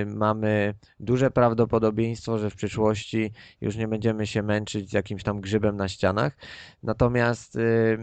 mamy 0.07 0.75
duże 1.01 1.31
prawdopodobieństwo, 1.31 2.39
że 2.39 2.51
w 2.51 2.57
przyszłości 2.57 3.33
już 3.61 3.77
nie 3.77 3.89
będziemy 3.89 4.27
się 4.27 4.43
męczyć 4.43 4.91
z 4.91 4.93
jakimś 4.93 5.23
tam 5.23 5.41
grzybem 5.41 5.77
na 5.77 5.89
ścianach. 5.89 6.37
Natomiast 6.83 7.57
y, 7.57 7.99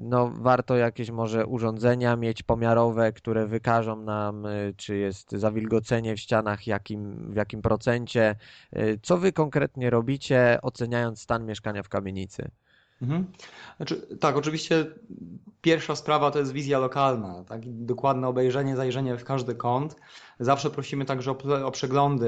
no, 0.00 0.32
warto 0.34 0.76
jakieś 0.76 1.10
może 1.10 1.46
urządzenia 1.46 2.16
mieć 2.16 2.42
pomiarowe, 2.42 3.12
które 3.12 3.46
wykażą 3.46 4.02
nam, 4.02 4.46
y, 4.46 4.74
czy 4.76 4.96
jest 4.96 5.32
zawilgocenie 5.32 6.16
w 6.16 6.20
ścianach, 6.20 6.66
jakim, 6.66 7.32
w 7.32 7.36
jakim 7.36 7.62
procencie. 7.62 8.36
Co 9.02 9.18
wy 9.18 9.32
konkretnie 9.32 9.90
robicie, 9.90 10.58
oceniając 10.62 11.20
stan 11.20 11.46
mieszkania 11.46 11.82
w 11.82 11.88
kamienicy? 11.88 12.50
Mhm. 13.02 13.26
Znaczy, 13.76 14.06
tak, 14.20 14.36
oczywiście 14.36 14.86
pierwsza 15.64 15.96
sprawa 15.96 16.30
to 16.30 16.38
jest 16.38 16.52
wizja 16.52 16.78
lokalna, 16.78 17.44
tak? 17.44 17.60
dokładne 17.64 18.28
obejrzenie, 18.28 18.76
zajrzenie 18.76 19.16
w 19.16 19.24
każdy 19.24 19.54
kąt. 19.54 19.96
Zawsze 20.40 20.70
prosimy 20.70 21.04
także 21.04 21.30
o, 21.30 21.66
o 21.66 21.70
przeglądy 21.70 22.26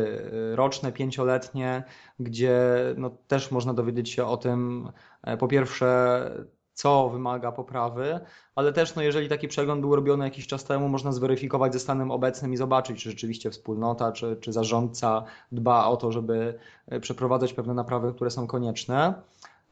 y, 0.52 0.56
roczne, 0.56 0.92
pięcioletnie, 0.92 1.84
gdzie 2.20 2.60
no, 2.96 3.10
też 3.28 3.50
można 3.50 3.74
dowiedzieć 3.74 4.10
się 4.10 4.24
o 4.24 4.36
tym, 4.36 4.88
e, 5.22 5.36
po 5.36 5.48
pierwsze, 5.48 6.30
co 6.74 7.08
wymaga 7.08 7.52
poprawy, 7.52 8.20
ale 8.54 8.72
też 8.72 8.94
no, 8.94 9.02
jeżeli 9.02 9.28
taki 9.28 9.48
przegląd 9.48 9.80
był 9.80 9.96
robiony 9.96 10.24
jakiś 10.24 10.46
czas 10.46 10.64
temu, 10.64 10.88
można 10.88 11.12
zweryfikować 11.12 11.72
ze 11.72 11.80
stanem 11.80 12.10
obecnym 12.10 12.52
i 12.52 12.56
zobaczyć, 12.56 13.02
czy 13.02 13.10
rzeczywiście 13.10 13.50
wspólnota, 13.50 14.12
czy, 14.12 14.36
czy 14.40 14.52
zarządca 14.52 15.24
dba 15.52 15.86
o 15.86 15.96
to, 15.96 16.12
żeby 16.12 16.58
e, 16.86 17.00
przeprowadzać 17.00 17.52
pewne 17.52 17.74
naprawy, 17.74 18.12
które 18.14 18.30
są 18.30 18.46
konieczne. 18.46 19.14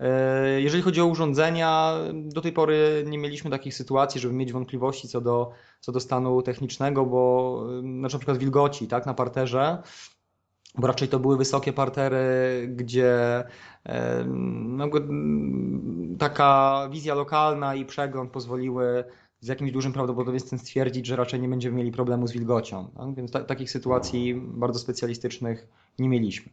E, 0.00 0.60
jeżeli 0.60 0.82
chodzi 0.82 1.00
o 1.00 1.06
urządzenia, 1.06 1.94
do 2.14 2.40
tej 2.40 2.52
pory 2.52 3.04
nie 3.06 3.18
mieliśmy 3.18 3.50
takich 3.50 3.74
sytuacji, 3.74 4.20
żeby 4.20 4.34
mieć 4.34 4.52
wątpliwości 4.52 5.08
co 5.08 5.20
do, 5.20 5.50
co 5.80 5.92
do 5.92 6.00
stanu 6.00 6.42
technicznego, 6.42 7.06
bo 7.06 7.60
znaczy 7.80 8.14
na 8.14 8.18
przykład 8.18 8.38
wilgoci 8.38 8.86
tak, 8.86 9.06
na 9.06 9.14
parterze, 9.14 9.82
bo 10.78 10.86
raczej 10.86 11.08
to 11.08 11.18
były 11.18 11.36
wysokie 11.36 11.72
partery, 11.72 12.18
gdzie 12.76 13.44
no, 14.64 14.90
taka 16.18 16.88
wizja 16.92 17.14
lokalna 17.14 17.74
i 17.74 17.84
przegląd 17.84 18.30
pozwoliły 18.30 19.04
z 19.40 19.48
jakimś 19.48 19.72
dużym 19.72 19.92
prawdopodobieństwem 19.92 20.58
stwierdzić, 20.58 21.06
że 21.06 21.16
raczej 21.16 21.40
nie 21.40 21.48
będziemy 21.48 21.76
mieli 21.76 21.92
problemu 21.92 22.26
z 22.26 22.32
wilgocią. 22.32 22.90
Tak? 22.96 23.14
Więc 23.14 23.30
ta, 23.30 23.44
takich 23.44 23.70
sytuacji 23.70 24.34
bardzo 24.34 24.78
specjalistycznych 24.78 25.68
nie 25.98 26.08
mieliśmy 26.08 26.52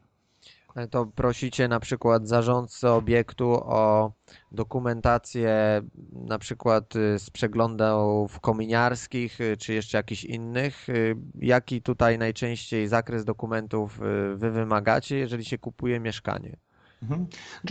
to 0.90 1.06
prosicie 1.06 1.68
na 1.68 1.80
przykład 1.80 2.28
zarządcę 2.28 2.92
obiektu 2.92 3.52
o 3.54 4.12
dokumentację 4.52 5.82
na 6.12 6.40
przykład 6.40 6.96
y, 6.96 7.20
z 7.20 7.30
przeglądów 7.30 8.40
kominiarskich 8.40 9.42
y, 9.42 9.58
czy 9.58 9.74
jeszcze 9.74 9.98
jakichś 9.98 10.24
innych. 10.24 10.90
Y, 10.90 11.16
jaki 11.40 11.82
tutaj 11.82 12.18
najczęściej 12.18 12.88
zakres 12.88 13.26
dokumentów 13.26 14.00
wy 14.36 14.52
wymagacie, 14.52 15.18
jeżeli 15.18 15.46
się 15.46 15.58
kupuje 15.58 16.00
mieszkanie? 16.00 16.58
Mhm. 17.02 17.28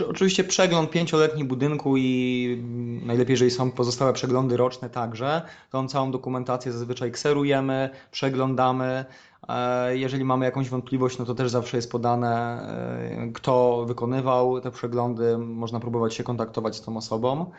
Oczywiście 0.09 0.43
przegląd 0.43 0.89
pięcioletni 0.89 1.43
budynku 1.43 1.97
i 1.97 2.63
najlepiej, 3.05 3.33
jeżeli 3.33 3.51
są 3.51 3.71
pozostałe 3.71 4.13
przeglądy 4.13 4.57
roczne 4.57 4.89
także, 4.89 5.41
tą 5.69 5.87
całą 5.87 6.11
dokumentację 6.11 6.71
zazwyczaj 6.71 7.11
kserujemy, 7.11 7.89
przeglądamy. 8.11 9.05
E, 9.49 9.97
jeżeli 9.97 10.25
mamy 10.25 10.45
jakąś 10.45 10.69
wątpliwość, 10.69 11.17
no 11.17 11.25
to 11.25 11.35
też 11.35 11.49
zawsze 11.49 11.77
jest 11.77 11.91
podane, 11.91 12.61
e, 13.27 13.31
kto 13.33 13.85
wykonywał 13.85 14.61
te 14.61 14.71
przeglądy. 14.71 15.37
Można 15.37 15.79
próbować 15.79 16.13
się 16.13 16.23
kontaktować 16.23 16.75
z 16.75 16.81
tą 16.81 16.97
osobą. 16.97 17.51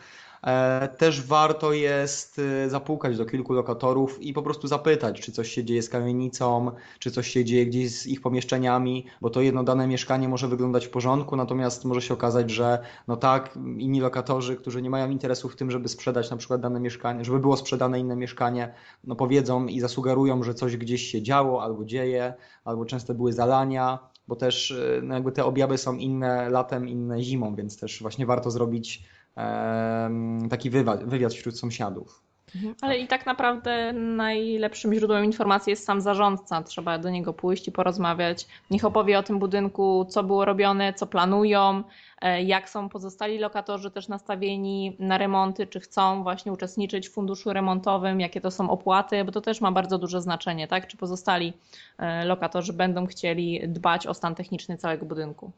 E, 0.43 0.87
też 0.97 1.21
warto 1.21 1.73
jest 1.73 2.39
y, 2.39 2.69
zapukać 2.69 3.17
do 3.17 3.25
kilku 3.25 3.53
lokatorów 3.53 4.21
i 4.21 4.33
po 4.33 4.41
prostu 4.41 4.67
zapytać, 4.67 5.21
czy 5.21 5.31
coś 5.31 5.51
się 5.51 5.63
dzieje 5.63 5.81
z 5.81 5.89
kamienicą, 5.89 6.71
czy 6.99 7.11
coś 7.11 7.27
się 7.27 7.45
dzieje 7.45 7.65
gdzieś 7.65 7.91
z 7.91 8.07
ich 8.07 8.21
pomieszczeniami, 8.21 9.05
bo 9.21 9.29
to 9.29 9.41
jedno 9.41 9.63
dane 9.63 9.87
mieszkanie 9.87 10.29
może 10.29 10.47
wyglądać 10.47 10.87
w 10.87 10.89
porządku, 10.89 11.35
natomiast 11.35 11.85
może 11.85 12.01
się 12.01 12.13
okazać, 12.13 12.51
że 12.51 12.79
no 13.07 13.17
tak, 13.17 13.59
inni 13.77 14.01
lokatorzy, 14.01 14.55
którzy 14.55 14.81
nie 14.81 14.89
mają 14.89 15.09
interesu 15.09 15.49
w 15.49 15.55
tym, 15.55 15.71
żeby 15.71 15.87
sprzedać 15.89 16.31
na 16.31 16.37
przykład 16.37 16.61
dane 16.61 16.79
mieszkanie, 16.79 17.25
żeby 17.25 17.39
było 17.39 17.57
sprzedane 17.57 17.99
inne 17.99 18.15
mieszkanie, 18.15 18.73
no 19.03 19.15
powiedzą 19.15 19.67
i 19.67 19.79
zasugerują, 19.79 20.43
że 20.43 20.53
coś 20.53 20.77
gdzieś 20.77 21.01
się 21.01 21.21
działo 21.21 21.63
albo 21.63 21.85
dzieje, 21.85 22.33
albo 22.65 22.85
często 22.85 23.13
były 23.13 23.33
zalania 23.33 23.99
bo 24.27 24.35
też 24.35 24.71
y, 24.71 25.01
no 25.03 25.13
jakby 25.13 25.31
te 25.31 25.45
objawy 25.45 25.77
są 25.77 25.95
inne 25.95 26.49
latem, 26.49 26.87
inne 26.87 27.23
zimą, 27.23 27.55
więc 27.55 27.79
też 27.79 28.01
właśnie 28.01 28.25
warto 28.25 28.51
zrobić 28.51 29.03
taki 30.49 30.69
wywiad, 30.69 31.03
wywiad 31.03 31.33
wśród 31.33 31.59
sąsiadów. 31.59 32.23
Mhm. 32.55 32.75
Ale 32.81 32.97
i 32.97 33.07
tak 33.07 33.25
naprawdę 33.25 33.93
najlepszym 33.93 34.93
źródłem 34.93 35.25
informacji 35.25 35.69
jest 35.69 35.85
sam 35.85 36.01
zarządca. 36.01 36.63
Trzeba 36.63 36.97
do 36.97 37.09
niego 37.09 37.33
pójść 37.33 37.67
i 37.67 37.71
porozmawiać. 37.71 38.47
Niech 38.71 38.85
opowie 38.85 39.19
o 39.19 39.23
tym 39.23 39.39
budynku, 39.39 40.05
co 40.09 40.23
było 40.23 40.45
robione, 40.45 40.93
co 40.93 41.07
planują, 41.07 41.83
e, 42.21 42.43
jak 42.43 42.69
są 42.69 42.89
pozostali 42.89 43.39
lokatorzy 43.39 43.91
też 43.91 44.07
nastawieni 44.07 44.95
na 44.99 45.17
remonty, 45.17 45.67
czy 45.67 45.79
chcą 45.79 46.23
właśnie 46.23 46.51
uczestniczyć 46.51 47.09
w 47.09 47.11
funduszu 47.11 47.53
remontowym, 47.53 48.19
jakie 48.19 48.41
to 48.41 48.51
są 48.51 48.69
opłaty, 48.69 49.23
bo 49.23 49.31
to 49.31 49.41
też 49.41 49.61
ma 49.61 49.71
bardzo 49.71 49.97
duże 49.97 50.21
znaczenie, 50.21 50.67
tak? 50.67 50.87
Czy 50.87 50.97
pozostali 50.97 51.53
e, 51.97 52.25
lokatorzy 52.25 52.73
będą 52.73 53.05
chcieli 53.05 53.61
dbać 53.67 54.07
o 54.07 54.13
stan 54.13 54.35
techniczny 54.35 54.77
całego 54.77 55.05
budynku. 55.05 55.51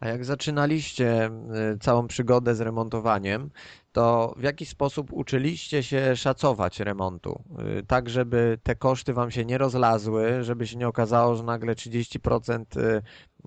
A 0.00 0.08
jak 0.08 0.24
zaczynaliście 0.24 1.30
y, 1.74 1.78
całą 1.78 2.06
przygodę 2.06 2.54
z 2.54 2.60
remontowaniem, 2.60 3.50
to 3.92 4.34
w 4.36 4.42
jaki 4.42 4.66
sposób 4.66 5.12
uczyliście 5.12 5.82
się 5.82 6.16
szacować 6.16 6.80
remontu? 6.80 7.44
Y, 7.78 7.86
Tak, 7.86 8.08
żeby 8.10 8.58
te 8.62 8.74
koszty 8.74 9.14
wam 9.14 9.30
się 9.30 9.44
nie 9.44 9.58
rozlazły, 9.58 10.42
żeby 10.42 10.66
się 10.66 10.76
nie 10.76 10.88
okazało, 10.88 11.36
że 11.36 11.42
nagle 11.42 11.74
30% 11.74 12.76
y, 12.76 13.02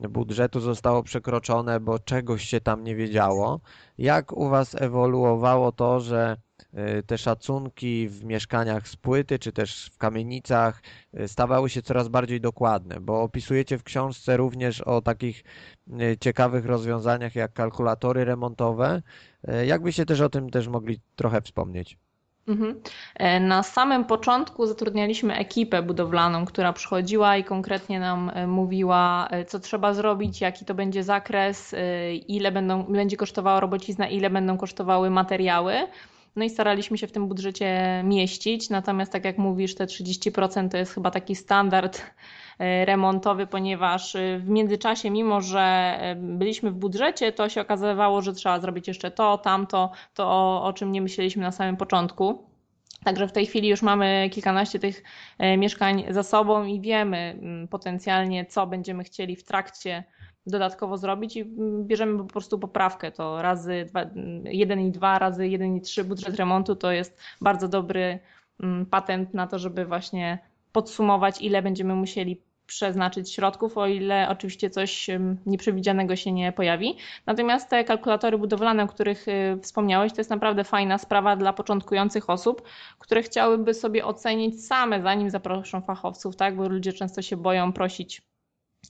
budżetu 0.09 0.59
zostało 0.59 1.03
przekroczone, 1.03 1.79
bo 1.79 1.99
czegoś 1.99 2.43
się 2.43 2.61
tam 2.61 2.83
nie 2.83 2.95
wiedziało. 2.95 3.61
Jak 3.97 4.31
u 4.37 4.49
was 4.49 4.75
ewoluowało 4.81 5.71
to, 5.71 5.99
że 5.99 6.37
te 7.07 7.17
szacunki 7.17 8.07
w 8.09 8.23
mieszkaniach 8.23 8.87
z 8.87 8.95
płyty, 8.95 9.39
czy 9.39 9.51
też 9.51 9.89
w 9.93 9.97
kamienicach 9.97 10.81
y, 11.19 11.27
stawały 11.27 11.69
się 11.69 11.81
coraz 11.81 12.07
bardziej 12.07 12.41
dokładne? 12.41 12.99
Bo 13.01 13.21
opisujecie 13.21 13.77
w 13.77 13.83
książce 13.83 14.37
również 14.37 14.81
o 14.81 15.01
takich 15.01 15.43
y, 15.87 16.17
ciekawych 16.21 16.65
rozwiązaniach 16.65 17.35
jak 17.35 17.53
kalkulatory 17.53 18.25
remontowe. 18.25 19.01
Y, 19.49 19.65
Jakbyście 19.65 20.05
też 20.05 20.21
o 20.21 20.29
tym 20.29 20.49
też 20.49 20.67
mogli 20.67 20.99
trochę 21.15 21.41
wspomnieć? 21.41 21.97
Mhm. 22.47 22.81
E, 23.15 23.39
Na 23.39 23.63
samym 23.63 24.05
początku 24.05 24.65
zatrudnialiśmy 24.65 25.35
ekipę 25.35 25.81
budowlaną, 25.81 26.45
która 26.45 26.73
przychodziła 26.73 27.37
i 27.37 27.43
konkretnie 27.43 27.99
nam 27.99 28.31
e, 28.33 28.47
mówiła, 28.47 29.27
e, 29.31 29.45
co 29.45 29.59
trzeba 29.59 29.93
zrobić, 29.93 30.41
jaki 30.41 30.65
to 30.65 30.73
będzie 30.73 31.03
zakres, 31.03 31.75
ile 32.27 32.51
będą, 32.51 32.83
będzie 32.83 33.17
kosztowała 33.17 33.59
robocizna, 33.59 34.07
ile 34.07 34.29
będą 34.29 34.57
kosztowały 34.57 35.09
materiały. 35.09 35.73
No 36.35 36.45
i 36.45 36.49
staraliśmy 36.49 36.97
się 36.97 37.07
w 37.07 37.11
tym 37.11 37.27
budżecie 37.27 38.01
mieścić. 38.03 38.69
Natomiast, 38.69 39.11
tak 39.11 39.25
jak 39.25 39.37
mówisz, 39.37 39.75
te 39.75 39.85
30% 39.85 40.69
to 40.69 40.77
jest 40.77 40.93
chyba 40.93 41.11
taki 41.11 41.35
standard 41.35 42.01
e, 42.59 42.85
remontowy, 42.85 43.47
ponieważ 43.47 44.15
e, 44.15 44.39
w 44.39 44.49
międzyczasie, 44.49 45.09
mimo 45.09 45.41
że 45.41 45.61
e, 45.99 46.15
byliśmy 46.15 46.71
w 46.71 46.75
budżecie, 46.75 47.31
to 47.31 47.49
się 47.49 47.61
okazywało, 47.61 48.21
że 48.21 48.33
trzeba 48.33 48.59
zrobić 48.59 48.87
jeszcze 48.87 49.11
to, 49.11 49.37
tamto, 49.37 49.91
to 50.13 50.27
o, 50.27 50.63
o 50.63 50.73
czym 50.73 50.91
nie 50.91 51.01
myśleliśmy 51.01 51.43
na 51.43 51.51
samym 51.51 51.77
początku. 51.77 52.53
Także 53.03 53.27
w 53.27 53.31
tej 53.31 53.45
chwili 53.45 53.69
już 53.69 53.81
mamy 53.81 54.29
kilkanaście 54.31 54.79
tych 54.79 55.03
mieszkań 55.57 56.03
za 56.09 56.23
sobą 56.23 56.63
i 56.63 56.81
wiemy 56.81 57.17
mm, 57.17 57.67
potencjalnie, 57.67 58.45
co 58.45 58.67
będziemy 58.67 59.03
chcieli 59.03 59.35
w 59.35 59.43
trakcie 59.43 60.03
dodatkowo 60.47 60.97
zrobić 60.97 61.37
i 61.37 61.41
mm, 61.41 61.87
bierzemy 61.87 62.17
po 62.17 62.23
prostu 62.23 62.59
poprawkę. 62.59 63.11
To 63.11 63.41
razy 63.41 63.85
dwa, 63.87 64.01
mm, 64.01 64.45
1 64.45 64.79
i 64.79 64.91
2, 64.91 65.19
razy 65.19 65.47
1 65.47 65.75
i 65.75 65.81
3 65.81 66.03
budżet 66.03 66.35
remontu 66.35 66.75
to 66.75 66.91
jest 66.91 67.17
bardzo 67.41 67.67
dobry 67.67 68.19
mm, 68.59 68.85
patent 68.85 69.33
na 69.33 69.47
to, 69.47 69.59
żeby 69.59 69.85
właśnie 69.85 70.39
podsumować, 70.71 71.41
ile 71.41 71.61
będziemy 71.61 71.95
musieli 71.95 72.41
przeznaczyć 72.67 73.33
środków, 73.33 73.77
o 73.77 73.87
ile 73.87 74.27
oczywiście 74.29 74.69
coś 74.69 75.07
nieprzewidzianego 75.45 76.15
się 76.15 76.31
nie 76.31 76.51
pojawi. 76.51 76.97
Natomiast 77.25 77.69
te 77.69 77.83
kalkulatory 77.83 78.37
budowlane, 78.37 78.83
o 78.83 78.87
których 78.87 79.27
y, 79.27 79.59
wspomniałeś, 79.61 80.13
to 80.13 80.19
jest 80.19 80.29
naprawdę 80.29 80.63
fajna 80.63 80.97
sprawa 80.97 81.35
dla 81.35 81.53
początkujących 81.53 82.29
osób, 82.29 82.61
które 82.99 83.23
chciałyby 83.23 83.73
sobie 83.73 84.05
ocenić 84.05 84.65
same, 84.65 85.01
zanim 85.01 85.29
zaproszą 85.29 85.81
fachowców, 85.81 86.35
tak? 86.35 86.55
Bo 86.55 86.69
ludzie 86.69 86.93
często 86.93 87.21
się 87.21 87.37
boją 87.37 87.73
prosić 87.73 88.21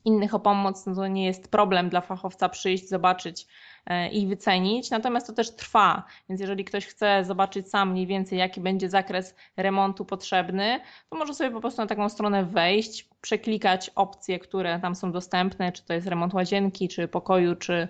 innych 0.05 0.33
o 0.33 0.39
pomoc, 0.39 0.85
no 0.85 0.95
to 0.95 1.07
nie 1.07 1.25
jest 1.25 1.51
problem 1.51 1.89
dla 1.89 2.01
fachowca 2.01 2.50
przyjść, 2.50 2.89
zobaczyć 2.89 3.47
e, 3.85 4.09
i 4.09 4.27
wycenić. 4.27 4.91
Natomiast 4.91 5.27
to 5.27 5.33
też 5.33 5.55
trwa, 5.55 6.03
więc 6.29 6.41
jeżeli 6.41 6.65
ktoś 6.65 6.85
chce 6.85 7.25
zobaczyć 7.25 7.69
sam 7.69 7.91
mniej 7.91 8.07
więcej, 8.07 8.39
jaki 8.39 8.62
będzie 8.62 8.89
zakres 8.89 9.35
remontu 9.57 10.05
potrzebny, 10.05 10.79
to 11.09 11.18
może 11.18 11.33
sobie 11.33 11.51
po 11.51 11.61
prostu 11.61 11.81
na 11.81 11.87
taką 11.87 12.09
stronę 12.09 12.46
wejść, 12.46 13.09
przeklikać 13.22 13.91
opcje, 13.96 14.39
które 14.39 14.79
tam 14.79 14.96
są 14.96 15.11
dostępne, 15.11 15.72
czy 15.72 15.85
to 15.85 15.94
jest 15.94 16.07
remont 16.07 16.33
łazienki, 16.33 16.89
czy 16.89 17.07
pokoju, 17.07 17.55
czy, 17.55 17.87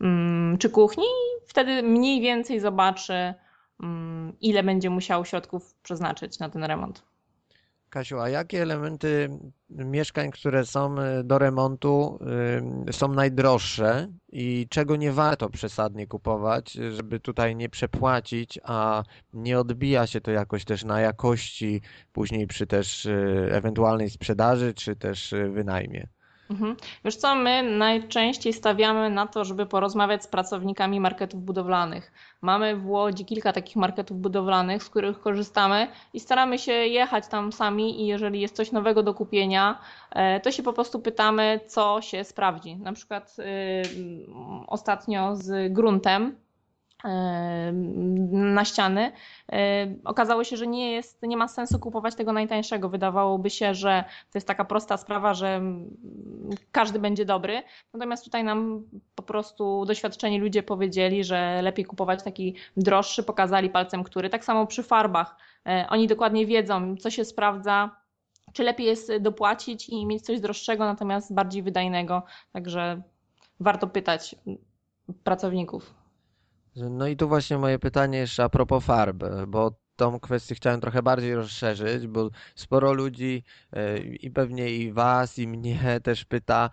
mm, 0.00 0.58
czy 0.58 0.70
kuchni, 0.70 1.04
i 1.04 1.48
wtedy 1.48 1.82
mniej 1.82 2.20
więcej 2.20 2.60
zobaczy, 2.60 3.34
mm, 3.82 4.36
ile 4.40 4.62
będzie 4.62 4.90
musiał 4.90 5.24
środków 5.24 5.74
przeznaczyć 5.82 6.38
na 6.38 6.48
ten 6.48 6.64
remont. 6.64 7.02
Kasiu, 7.90 8.18
a 8.20 8.28
jakie 8.28 8.62
elementy 8.62 9.28
mieszkań, 9.70 10.30
które 10.30 10.66
są 10.66 10.96
y, 10.98 11.24
do 11.24 11.38
remontu, 11.38 12.18
y, 12.88 12.92
są 12.92 13.08
najdroższe 13.08 14.08
i 14.32 14.66
czego 14.70 14.96
nie 14.96 15.12
warto 15.12 15.50
przesadnie 15.50 16.06
kupować, 16.06 16.72
żeby 16.72 17.20
tutaj 17.20 17.56
nie 17.56 17.68
przepłacić, 17.68 18.58
a 18.62 19.02
nie 19.32 19.58
odbija 19.58 20.06
się 20.06 20.20
to 20.20 20.30
jakoś 20.30 20.64
też 20.64 20.84
na 20.84 21.00
jakości 21.00 21.80
później 22.12 22.46
przy 22.46 22.66
też 22.66 23.06
y, 23.06 23.48
ewentualnej 23.52 24.10
sprzedaży 24.10 24.74
czy 24.74 24.96
też 24.96 25.34
wynajmie? 25.50 26.08
Mhm. 26.50 26.76
Wiesz 27.04 27.16
co, 27.16 27.34
my 27.34 27.62
najczęściej 27.62 28.52
stawiamy 28.52 29.10
na 29.10 29.26
to, 29.26 29.44
żeby 29.44 29.66
porozmawiać 29.66 30.22
z 30.22 30.26
pracownikami 30.26 31.00
marketów 31.00 31.44
budowlanych. 31.44 32.12
Mamy 32.42 32.76
w 32.76 32.86
Łodzi 32.86 33.24
kilka 33.24 33.52
takich 33.52 33.76
marketów 33.76 34.20
budowlanych, 34.20 34.82
z 34.82 34.90
których 34.90 35.20
korzystamy 35.20 35.88
i 36.14 36.20
staramy 36.20 36.58
się 36.58 36.72
jechać 36.72 37.28
tam 37.28 37.52
sami 37.52 38.02
i 38.02 38.06
jeżeli 38.06 38.40
jest 38.40 38.56
coś 38.56 38.72
nowego 38.72 39.02
do 39.02 39.14
kupienia, 39.14 39.78
e, 40.10 40.40
to 40.40 40.52
się 40.52 40.62
po 40.62 40.72
prostu 40.72 41.00
pytamy, 41.00 41.60
co 41.66 42.00
się 42.00 42.24
sprawdzi. 42.24 42.76
Na 42.76 42.92
przykład 42.92 43.36
y, 43.38 43.82
ostatnio 44.66 45.36
z 45.36 45.72
gruntem 45.72 46.36
na 48.30 48.64
ściany. 48.64 49.12
Okazało 50.04 50.44
się, 50.44 50.56
że 50.56 50.66
nie 50.66 50.92
jest, 50.92 51.22
nie 51.22 51.36
ma 51.36 51.48
sensu 51.48 51.78
kupować 51.78 52.14
tego 52.14 52.32
najtańszego. 52.32 52.88
Wydawałoby 52.88 53.50
się, 53.50 53.74
że 53.74 54.04
to 54.32 54.38
jest 54.38 54.46
taka 54.46 54.64
prosta 54.64 54.96
sprawa, 54.96 55.34
że 55.34 55.62
każdy 56.72 56.98
będzie 56.98 57.24
dobry. 57.24 57.62
Natomiast 57.94 58.24
tutaj 58.24 58.44
nam 58.44 58.82
po 59.14 59.22
prostu 59.22 59.84
doświadczeni 59.84 60.40
ludzie 60.40 60.62
powiedzieli, 60.62 61.24
że 61.24 61.62
lepiej 61.62 61.84
kupować 61.84 62.22
taki 62.22 62.54
droższy, 62.76 63.22
pokazali 63.22 63.70
palcem 63.70 64.04
który. 64.04 64.30
Tak 64.30 64.44
samo 64.44 64.66
przy 64.66 64.82
farbach. 64.82 65.36
E, 65.66 65.86
Oni 65.90 66.06
dokładnie 66.06 66.46
wiedzą, 66.46 66.96
co 66.96 67.10
się 67.10 67.24
sprawdza. 67.24 67.90
Czy 68.52 68.62
lepiej 68.62 68.86
jest 68.86 69.16
dopłacić 69.20 69.88
i 69.88 70.06
mieć 70.06 70.24
coś 70.24 70.40
droższego, 70.40 70.84
natomiast 70.84 71.34
bardziej 71.34 71.62
wydajnego. 71.62 72.22
Także 72.52 73.02
warto 73.60 73.86
pytać 73.86 74.36
pracowników. 75.24 75.97
No 76.90 77.06
i 77.06 77.16
tu 77.16 77.28
właśnie 77.28 77.58
moje 77.58 77.78
pytanie 77.78 78.18
jeszcze 78.18 78.44
a 78.44 78.48
propos 78.48 78.84
farb, 78.84 79.24
bo 79.48 79.70
tą 79.98 80.20
kwestię 80.20 80.54
chciałem 80.54 80.80
trochę 80.80 81.02
bardziej 81.02 81.34
rozszerzyć, 81.34 82.06
bo 82.06 82.30
sporo 82.54 82.92
ludzi 82.92 83.44
e, 83.72 83.98
i 83.98 84.30
pewnie 84.30 84.70
i 84.70 84.92
was, 84.92 85.38
i 85.38 85.48
mnie 85.48 85.80
też 86.02 86.24
pyta 86.24 86.70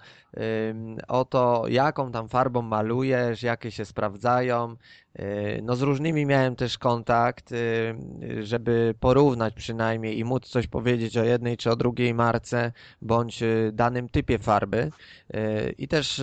o 1.08 1.26
to, 1.26 1.64
jaką 1.70 2.12
tam 2.12 2.30
farbą 2.30 2.62
malujesz, 2.62 3.44
jakie 3.44 3.72
się 3.72 3.86
sprawdzają. 3.86 4.76
E, 5.16 5.62
No 5.62 5.76
z 5.76 5.82
różnymi 5.82 6.26
miałem 6.26 6.56
też 6.56 6.78
kontakt, 6.78 7.52
y, 7.52 7.96
żeby 8.42 8.96
porównać 9.00 9.54
przynajmniej 9.54 10.20
i 10.20 10.24
móc 10.24 10.48
coś 10.50 10.68
powiedzieć 10.68 11.18
o 11.18 11.24
jednej 11.24 11.58
czy 11.58 11.72
o 11.72 11.76
drugiej 11.76 12.14
marce 12.14 12.72
bądź 13.02 13.44
danym 13.74 14.10
typie 14.10 14.40
farby. 14.40 14.92
E, 15.34 15.70
I 15.70 15.88
też 15.88 16.22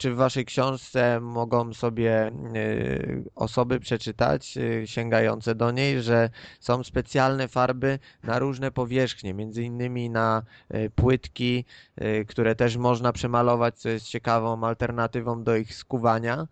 czy 0.00 0.10
w 0.10 0.16
waszej 0.16 0.44
książce 0.44 1.20
mogą 1.20 1.74
sobie 1.74 2.32
y, 2.56 3.24
osoby 3.34 3.80
przeczytać, 3.80 4.56
y, 4.56 4.86
sięgające 4.86 5.54
do 5.54 5.70
niej, 5.70 6.02
że 6.02 6.30
są 6.60 6.84
specjalne 6.84 7.48
farby 7.48 7.98
na 8.22 8.38
różne 8.38 8.70
powierzchnie, 8.70 9.34
między 9.34 9.62
innymi 9.62 10.10
na 10.10 10.42
y, 10.74 10.90
płytki, 10.90 11.64
które 12.28 12.54
też 12.54 12.76
można 12.76 13.12
przemalować, 13.12 13.78
co 13.78 13.88
jest 13.88 14.06
ciekawą 14.06 14.64
alternatywą 14.64 15.44
do 15.44 15.56
ich 15.56 15.74
skuwania. 15.74 16.46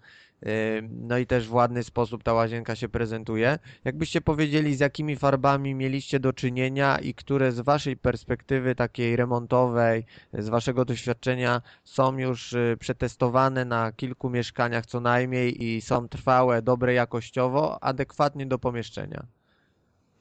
No 0.91 1.19
i 1.19 1.27
też 1.27 1.49
w 1.49 1.55
ładny 1.55 1.85
sposób 1.85 2.23
ta 2.23 2.33
łazienka 2.33 2.77
się 2.77 2.89
prezentuje. 2.89 3.59
Jakbyście 3.85 4.21
powiedzieli, 4.21 4.77
z 4.77 4.81
jakimi 4.81 5.17
farbami 5.17 5.75
mieliście 5.75 6.21
do 6.21 6.33
czynienia 6.33 6.99
i 6.99 7.15
które 7.15 7.53
z 7.53 7.61
waszej 7.61 7.97
perspektywy 7.97 8.75
takiej 8.75 9.17
remontowej, 9.17 10.05
z 10.33 10.49
waszego 10.49 10.85
doświadczenia 10.85 11.63
są 11.85 12.19
już 12.19 12.53
y, 12.53 12.77
przetestowane 12.81 13.65
na 13.65 13.93
kilku 13.93 14.31
mieszkaniach 14.31 14.87
co 14.87 15.01
najmniej 15.01 15.65
i 15.65 15.81
są 15.81 16.09
trwałe, 16.09 16.63
dobre 16.63 16.95
jakościowo, 16.95 17.83
adekwatnie 17.83 18.47
do 18.47 18.59
pomieszczenia. 18.59 19.38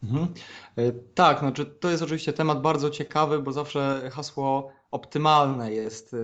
Mhm. 0.04 0.28
E, 0.78 0.92
Tak, 0.92 1.40
znaczy 1.40 1.66
to 1.66 1.90
jest 1.90 2.04
oczywiście 2.04 2.34
temat 2.34 2.62
bardzo 2.62 2.90
ciekawy, 2.90 3.40
bo 3.42 3.52
zawsze 3.52 4.10
hasło 4.14 4.72
optymalne 4.92 5.74
jest 5.74 6.16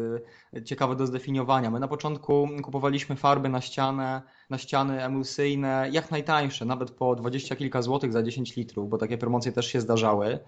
e, 0.53 0.63
ciekawe 0.63 0.95
do 0.95 1.07
zdefiniowania. 1.07 1.71
My 1.71 1.79
na 1.79 1.87
początku 1.87 2.49
kupowaliśmy 2.63 3.15
farby 3.15 3.49
na 3.49 3.61
ścianę, 3.61 4.21
na 4.49 4.57
ściany 4.57 5.03
emulsyjne, 5.03 5.89
jak 5.91 6.11
najtańsze, 6.11 6.65
nawet 6.65 6.91
po 6.91 7.15
20 7.15 7.55
kilka 7.55 7.81
złotych 7.81 8.11
za 8.13 8.23
10 8.23 8.55
litrów, 8.55 8.89
bo 8.89 8.97
takie 8.97 9.17
promocje 9.17 9.51
też 9.51 9.67
się 9.67 9.81
zdarzały. 9.81 10.39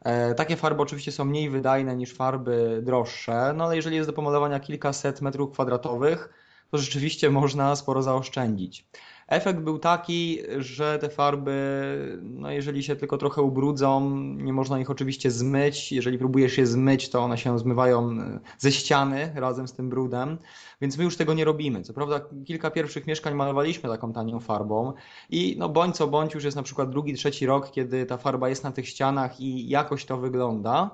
E, 0.00 0.34
Takie 0.34 0.56
farby 0.56 0.82
oczywiście 0.82 1.12
są 1.12 1.24
mniej 1.24 1.50
wydajne 1.50 1.96
niż 1.96 2.14
farby 2.14 2.80
droższe, 2.82 3.52
no 3.56 3.64
ale 3.64 3.76
jeżeli 3.76 3.96
jest 3.96 4.08
do 4.08 4.12
pomalowania 4.12 4.60
kilkaset 4.60 5.20
metrów 5.20 5.52
kwadratowych, 5.52 6.28
to 6.70 6.78
rzeczywiście 6.78 7.30
można 7.30 7.76
sporo 7.76 8.02
zaoszczędzić. 8.02 8.86
Efekt 9.30 9.60
był 9.60 9.78
taki, 9.78 10.38
że 10.58 10.98
te 10.98 11.08
farby, 11.08 11.52
no 12.22 12.50
jeżeli 12.50 12.82
się 12.82 12.96
tylko 12.96 13.18
trochę 13.18 13.42
ubrudzą, 13.42 14.10
nie 14.20 14.52
można 14.52 14.80
ich 14.80 14.90
oczywiście 14.90 15.30
zmyć. 15.30 15.92
Jeżeli 15.92 16.18
próbujesz 16.18 16.58
je 16.58 16.66
zmyć, 16.66 17.10
to 17.10 17.20
one 17.20 17.38
się 17.38 17.58
zmywają 17.58 18.16
ze 18.58 18.72
ściany 18.72 19.32
razem 19.34 19.68
z 19.68 19.72
tym 19.72 19.90
brudem, 19.90 20.38
więc 20.80 20.98
my 20.98 21.04
już 21.04 21.16
tego 21.16 21.34
nie 21.34 21.44
robimy. 21.44 21.82
Co 21.82 21.94
prawda 21.94 22.20
kilka 22.44 22.70
pierwszych 22.70 23.06
mieszkań 23.06 23.34
malowaliśmy 23.34 23.88
taką 23.88 24.12
tanią 24.12 24.40
farbą 24.40 24.92
i 25.30 25.56
no 25.58 25.68
bądź 25.68 25.96
co 25.96 26.08
bądź 26.08 26.34
już 26.34 26.44
jest 26.44 26.56
na 26.56 26.62
przykład 26.62 26.90
drugi, 26.90 27.14
trzeci 27.14 27.46
rok, 27.46 27.70
kiedy 27.70 28.06
ta 28.06 28.16
farba 28.16 28.48
jest 28.48 28.64
na 28.64 28.72
tych 28.72 28.88
ścianach 28.88 29.40
i 29.40 29.68
jakoś 29.68 30.04
to 30.04 30.16
wygląda. 30.16 30.90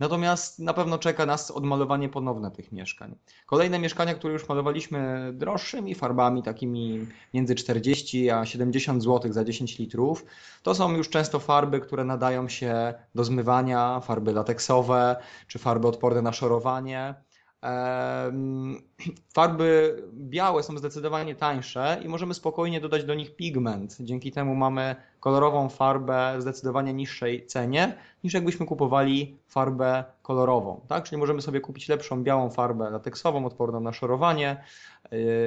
Natomiast 0.00 0.58
na 0.58 0.74
pewno 0.74 0.98
czeka 0.98 1.26
nas 1.26 1.50
odmalowanie 1.50 2.08
ponowne 2.08 2.50
tych 2.50 2.72
mieszkań. 2.72 3.16
Kolejne 3.46 3.78
mieszkania, 3.78 4.14
które 4.14 4.32
już 4.32 4.48
malowaliśmy 4.48 5.30
droższymi 5.32 5.94
farbami, 5.94 6.42
takimi 6.42 7.06
między 7.34 7.54
40 7.54 8.30
a 8.30 8.46
70 8.46 9.02
zł 9.02 9.32
za 9.32 9.44
10 9.44 9.78
litrów, 9.78 10.24
to 10.62 10.74
są 10.74 10.96
już 10.96 11.08
często 11.08 11.40
farby, 11.40 11.80
które 11.80 12.04
nadają 12.04 12.48
się 12.48 12.94
do 13.14 13.24
zmywania, 13.24 14.00
farby 14.00 14.32
lateksowe 14.32 15.16
czy 15.48 15.58
farby 15.58 15.88
odporne 15.88 16.22
na 16.22 16.32
szorowanie. 16.32 17.14
Farby 19.34 20.02
białe 20.12 20.62
są 20.62 20.78
zdecydowanie 20.78 21.34
tańsze 21.34 22.00
i 22.04 22.08
możemy 22.08 22.34
spokojnie 22.34 22.80
dodać 22.80 23.04
do 23.04 23.14
nich 23.14 23.36
pigment. 23.36 23.96
Dzięki 24.00 24.32
temu 24.32 24.54
mamy 24.54 24.96
kolorową 25.20 25.68
farbę 25.68 26.34
w 26.38 26.42
zdecydowanie 26.42 26.94
niższej 26.94 27.46
cenie 27.46 27.96
niż 28.24 28.34
jakbyśmy 28.34 28.66
kupowali 28.66 29.38
farbę 29.46 30.04
kolorową. 30.22 30.80
Tak? 30.88 31.04
Czyli 31.04 31.18
możemy 31.20 31.42
sobie 31.42 31.60
kupić 31.60 31.88
lepszą 31.88 32.22
białą 32.22 32.50
farbę 32.50 32.90
lateksową, 32.90 33.46
odporną 33.46 33.80
na 33.80 33.92
szorowanie 33.92 34.64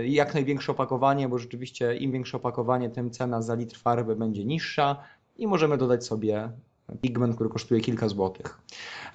i 0.05 0.13
jak 0.13 0.33
największe 0.33 0.71
opakowanie, 0.71 1.29
bo 1.29 1.37
rzeczywiście 1.37 1.95
im 1.95 2.11
większe 2.11 2.37
opakowanie, 2.37 2.89
tym 2.89 3.11
cena 3.11 3.41
za 3.41 3.55
litr 3.55 3.77
farby 3.77 4.15
będzie 4.15 4.45
niższa 4.45 5.03
i 5.35 5.47
możemy 5.47 5.77
dodać 5.77 6.05
sobie 6.05 6.51
pigment, 7.01 7.35
który 7.35 7.49
kosztuje 7.49 7.81
kilka 7.81 8.09
złotych. 8.09 8.59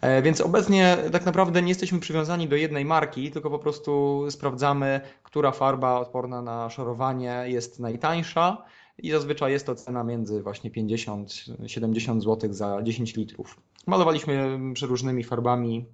E, 0.00 0.22
więc 0.22 0.40
obecnie 0.40 0.98
tak 1.12 1.26
naprawdę 1.26 1.62
nie 1.62 1.68
jesteśmy 1.68 2.00
przywiązani 2.00 2.48
do 2.48 2.56
jednej 2.56 2.84
marki, 2.84 3.30
tylko 3.30 3.50
po 3.50 3.58
prostu 3.58 4.24
sprawdzamy, 4.30 5.00
która 5.22 5.52
farba 5.52 6.00
odporna 6.00 6.42
na 6.42 6.70
szorowanie 6.70 7.44
jest 7.46 7.80
najtańsza 7.80 8.64
i 8.98 9.10
zazwyczaj 9.10 9.52
jest 9.52 9.66
to 9.66 9.74
cena 9.74 10.04
między 10.04 10.42
właśnie 10.42 10.70
50-70 10.70 12.20
zł 12.20 12.52
za 12.52 12.82
10 12.82 13.16
litrów. 13.16 13.60
Malowaliśmy 13.86 14.58
przeróżnymi 14.74 15.24
farbami, 15.24 15.86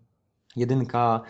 jedynka, 0.57 1.21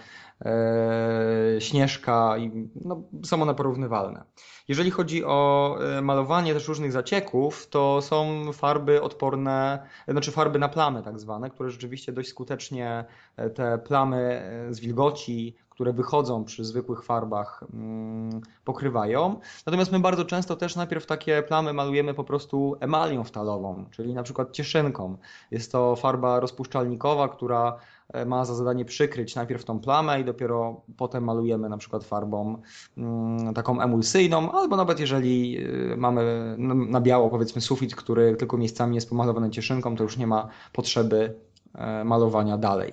śnieżka 1.58 2.38
i 2.38 2.68
no, 2.84 3.02
są 3.24 3.42
one 3.42 3.54
porównywalne. 3.54 4.24
Jeżeli 4.68 4.90
chodzi 4.90 5.24
o 5.24 5.78
e, 5.80 6.02
malowanie 6.02 6.54
też 6.54 6.68
różnych 6.68 6.92
zacieków, 6.92 7.66
to 7.66 8.02
są 8.02 8.52
farby 8.52 9.02
odporne, 9.02 9.86
znaczy 10.08 10.32
farby 10.32 10.58
na 10.58 10.68
plamy 10.68 11.02
tak 11.02 11.20
zwane, 11.20 11.50
które 11.50 11.70
rzeczywiście 11.70 12.12
dość 12.12 12.28
skutecznie 12.28 13.04
e, 13.36 13.50
te 13.50 13.78
plamy 13.78 14.42
e, 14.68 14.74
z 14.74 14.80
wilgoci, 14.80 15.56
które 15.78 15.92
wychodzą 15.92 16.44
przy 16.44 16.64
zwykłych 16.64 17.04
farbach, 17.04 17.64
mm, 17.72 18.40
pokrywają. 18.64 19.40
Natomiast 19.66 19.92
my 19.92 20.00
bardzo 20.00 20.24
często 20.24 20.56
też 20.56 20.76
najpierw 20.76 21.06
takie 21.06 21.42
plamy 21.42 21.72
malujemy 21.72 22.14
po 22.14 22.24
prostu 22.24 22.76
emalią 22.80 23.24
wtalową, 23.24 23.84
czyli 23.90 24.14
na 24.14 24.22
przykład 24.22 24.52
cieszynką. 24.52 25.16
Jest 25.50 25.72
to 25.72 25.96
farba 25.96 26.40
rozpuszczalnikowa, 26.40 27.28
która 27.28 27.78
E, 28.12 28.24
ma 28.24 28.44
za 28.44 28.54
zadanie 28.54 28.84
przykryć 28.84 29.34
najpierw 29.34 29.64
tą 29.64 29.80
plamę 29.80 30.20
i 30.20 30.24
dopiero 30.24 30.80
potem 30.96 31.24
malujemy 31.24 31.68
na 31.68 31.78
przykład 31.78 32.04
farbą 32.04 32.62
mm, 32.98 33.54
taką 33.54 33.80
emulsyjną, 33.80 34.52
albo 34.52 34.76
nawet 34.76 35.00
jeżeli 35.00 35.58
e, 35.92 35.96
mamy 35.96 36.54
na 36.88 37.00
biało 37.00 37.30
powiedzmy 37.30 37.60
sufit, 37.60 37.94
który 37.94 38.36
tylko 38.36 38.56
miejscami 38.56 38.94
jest 38.94 39.08
pomalowany 39.08 39.50
cieszynką, 39.50 39.96
to 39.96 40.02
już 40.02 40.16
nie 40.16 40.26
ma 40.26 40.48
potrzeby 40.72 41.34
malowania 42.04 42.58
dalej. 42.58 42.92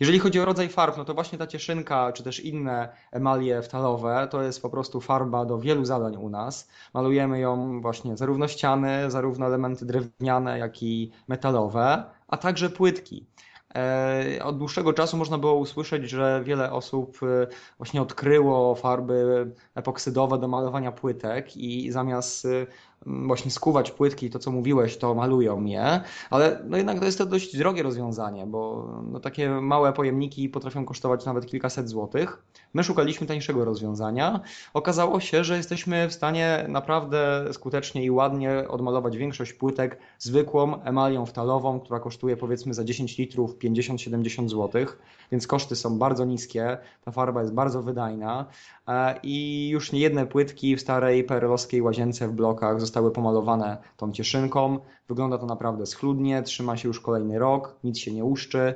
Jeżeli 0.00 0.18
chodzi 0.18 0.40
o 0.40 0.44
rodzaj 0.44 0.68
farb, 0.68 0.96
no 0.96 1.04
to 1.04 1.14
właśnie 1.14 1.38
ta 1.38 1.46
cieszynka, 1.46 2.12
czy 2.12 2.22
też 2.22 2.40
inne 2.40 2.88
emalie 3.12 3.62
wtalowe, 3.62 4.28
to 4.30 4.42
jest 4.42 4.62
po 4.62 4.70
prostu 4.70 5.00
farba 5.00 5.44
do 5.44 5.58
wielu 5.58 5.84
zadań 5.84 6.16
u 6.16 6.28
nas. 6.28 6.68
Malujemy 6.94 7.40
ją 7.40 7.80
właśnie 7.80 8.16
zarówno 8.16 8.48
ściany, 8.48 9.10
zarówno 9.10 9.46
elementy 9.46 9.86
drewniane, 9.86 10.58
jak 10.58 10.82
i 10.82 11.12
metalowe, 11.28 12.04
a 12.28 12.36
także 12.36 12.70
płytki. 12.70 13.26
E, 13.74 14.44
od 14.44 14.58
dłuższego 14.58 14.92
czasu 14.92 15.16
można 15.16 15.38
było 15.38 15.54
usłyszeć, 15.54 16.10
że 16.10 16.42
wiele 16.44 16.72
osób 16.72 17.18
e, 17.22 17.46
właśnie 17.78 18.02
odkryło 18.02 18.74
farby 18.74 19.50
epoksydowe 19.74 20.38
do 20.38 20.48
malowania 20.48 20.92
płytek 20.92 21.56
i 21.56 21.92
zamiast 21.92 22.44
e, 22.44 22.66
właśnie 23.06 23.50
skuwać 23.50 23.90
płytki, 23.90 24.30
to 24.30 24.38
co 24.38 24.50
mówiłeś, 24.50 24.96
to 24.96 25.14
malują 25.14 25.64
je, 25.64 26.00
ale 26.30 26.62
no 26.68 26.76
jednak 26.76 26.98
to 26.98 27.04
jest 27.04 27.18
to 27.18 27.26
dość 27.26 27.56
drogie 27.56 27.82
rozwiązanie, 27.82 28.46
bo 28.46 28.88
no 29.10 29.20
takie 29.20 29.50
małe 29.50 29.92
pojemniki 29.92 30.48
potrafią 30.48 30.84
kosztować 30.84 31.26
nawet 31.26 31.46
kilkaset 31.46 31.88
złotych. 31.88 32.42
My 32.74 32.84
szukaliśmy 32.84 33.26
tańszego 33.26 33.64
rozwiązania. 33.64 34.40
Okazało 34.74 35.20
się, 35.20 35.44
że 35.44 35.56
jesteśmy 35.56 36.08
w 36.08 36.12
stanie 36.12 36.66
naprawdę 36.68 37.44
skutecznie 37.52 38.04
i 38.04 38.10
ładnie 38.10 38.68
odmalować 38.68 39.16
większość 39.16 39.52
płytek 39.52 39.98
zwykłą 40.18 40.82
emalią 40.82 41.26
wtalową, 41.26 41.80
która 41.80 42.00
kosztuje 42.00 42.36
powiedzmy 42.36 42.74
za 42.74 42.84
10 42.84 43.18
litrów 43.18 43.58
50-70 43.58 44.48
złotych, 44.48 44.98
więc 45.32 45.46
koszty 45.46 45.76
są 45.76 45.98
bardzo 45.98 46.24
niskie, 46.24 46.78
ta 47.04 47.10
farba 47.10 47.40
jest 47.40 47.54
bardzo 47.54 47.82
wydajna 47.82 48.46
e, 48.88 49.20
i 49.22 49.68
już 49.68 49.92
nie 49.92 50.00
jedne 50.00 50.26
płytki 50.26 50.76
w 50.76 50.80
starej 50.80 51.24
perelowskiej 51.24 51.82
łazience 51.82 52.28
w 52.28 52.32
blokach 52.32 52.80
zostały 52.80 53.10
pomalowane 53.10 53.76
tą 53.96 54.12
cieszynką. 54.12 54.78
Wygląda 55.08 55.38
to 55.38 55.46
naprawdę 55.46 55.86
schludnie, 55.86 56.42
trzyma 56.42 56.76
się 56.76 56.88
już 56.88 57.00
kolejny 57.00 57.38
rok, 57.38 57.76
nic 57.84 57.98
się 57.98 58.12
nie 58.12 58.24
uszczy. 58.24 58.74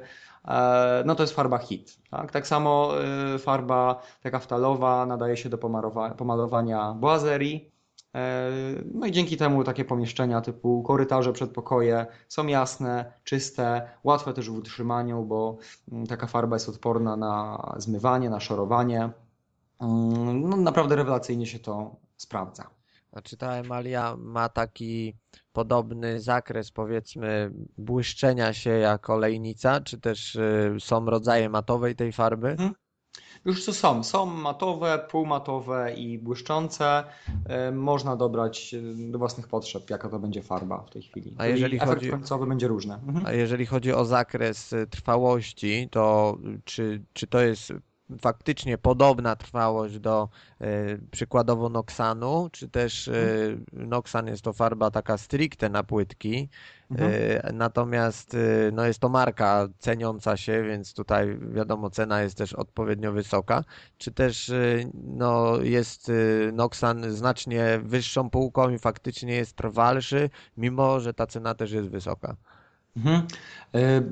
E, 0.48 1.02
no 1.06 1.14
to 1.14 1.22
jest 1.22 1.34
farba 1.34 1.58
hit. 1.58 1.98
Tak, 2.10 2.32
tak 2.32 2.46
samo 2.46 2.92
e, 3.34 3.38
farba 3.38 4.02
taka 4.22 4.38
wtalowa 4.38 5.06
nadaje 5.06 5.36
się 5.36 5.48
do 5.48 5.58
pomalowania 6.16 6.94
boazerii. 6.94 7.72
E, 8.14 8.50
no 8.94 9.06
i 9.06 9.12
dzięki 9.12 9.36
temu 9.36 9.64
takie 9.64 9.84
pomieszczenia 9.84 10.40
typu 10.40 10.82
korytarze, 10.82 11.32
przedpokoje 11.32 12.06
są 12.28 12.46
jasne, 12.46 13.12
czyste, 13.24 13.90
łatwe 14.04 14.32
też 14.32 14.50
w 14.50 14.54
utrzymaniu, 14.54 15.24
bo 15.24 15.56
mm, 15.92 16.06
taka 16.06 16.26
farba 16.26 16.56
jest 16.56 16.68
odporna 16.68 17.16
na 17.16 17.62
zmywanie, 17.76 18.30
na 18.30 18.40
szorowanie. 18.40 19.10
Mm, 19.80 20.48
no, 20.48 20.56
naprawdę 20.56 20.96
rewelacyjnie 20.96 21.46
się 21.46 21.58
to 21.58 21.96
sprawdza. 22.16 22.77
A 23.18 23.22
czy 23.22 23.36
ta 23.36 23.52
emalia 23.52 24.16
ma 24.18 24.48
taki 24.48 25.14
podobny 25.52 26.20
zakres, 26.20 26.70
powiedzmy, 26.70 27.52
błyszczenia 27.78 28.52
się 28.52 28.70
jak 28.70 29.10
olejnica, 29.10 29.80
czy 29.80 30.00
też 30.00 30.34
y, 30.34 30.76
są 30.80 31.06
rodzaje 31.06 31.48
matowej 31.48 31.96
tej 31.96 32.12
farby? 32.12 32.56
Hmm. 32.56 32.74
Już 33.44 33.64
co 33.64 33.72
są. 33.72 34.04
Są 34.04 34.26
matowe, 34.26 35.06
półmatowe 35.10 35.94
i 35.94 36.18
błyszczące. 36.18 37.04
Y, 37.68 37.72
można 37.72 38.16
dobrać 38.16 38.74
y, 38.74 39.10
do 39.10 39.18
własnych 39.18 39.48
potrzeb, 39.48 39.90
jaka 39.90 40.08
to 40.08 40.18
będzie 40.18 40.42
farba 40.42 40.82
w 40.82 40.90
tej 40.90 41.02
chwili. 41.02 41.34
A 41.38 41.46
jeżeli 41.46 41.78
chodzi... 41.78 42.10
końcowy 42.10 42.46
będzie 42.46 42.68
różny. 42.68 42.94
Mhm. 42.94 43.26
A 43.26 43.32
jeżeli 43.32 43.66
chodzi 43.66 43.92
o 43.92 44.04
zakres 44.04 44.74
trwałości, 44.90 45.88
to 45.90 46.36
czy, 46.64 47.02
czy 47.12 47.26
to 47.26 47.40
jest 47.40 47.72
faktycznie 48.20 48.78
podobna 48.78 49.36
trwałość 49.36 49.98
do 49.98 50.28
e, 50.60 50.66
przykładowo 51.10 51.68
Noxanu, 51.68 52.48
czy 52.52 52.68
też 52.68 53.08
e, 53.08 53.12
Noxan 53.72 54.26
jest 54.26 54.42
to 54.42 54.52
farba 54.52 54.90
taka 54.90 55.18
stricte 55.18 55.68
na 55.68 55.82
płytki, 55.82 56.48
mhm. 56.90 57.12
e, 57.14 57.52
natomiast 57.52 58.36
no 58.72 58.86
jest 58.86 58.98
to 58.98 59.08
marka 59.08 59.68
ceniąca 59.78 60.36
się, 60.36 60.62
więc 60.62 60.94
tutaj 60.94 61.38
wiadomo 61.52 61.90
cena 61.90 62.22
jest 62.22 62.38
też 62.38 62.52
odpowiednio 62.52 63.12
wysoka, 63.12 63.64
czy 63.98 64.12
też 64.12 64.52
no 64.94 65.60
jest 65.62 66.12
Noxan 66.52 67.10
znacznie 67.10 67.80
wyższą 67.82 68.30
półką 68.30 68.70
i 68.70 68.78
faktycznie 68.78 69.34
jest 69.34 69.56
trwalszy, 69.56 70.30
mimo 70.56 71.00
że 71.00 71.14
ta 71.14 71.26
cena 71.26 71.54
też 71.54 71.72
jest 71.72 71.88
wysoka. 71.88 72.36
Mhm. 72.96 73.26
E, 73.74 74.02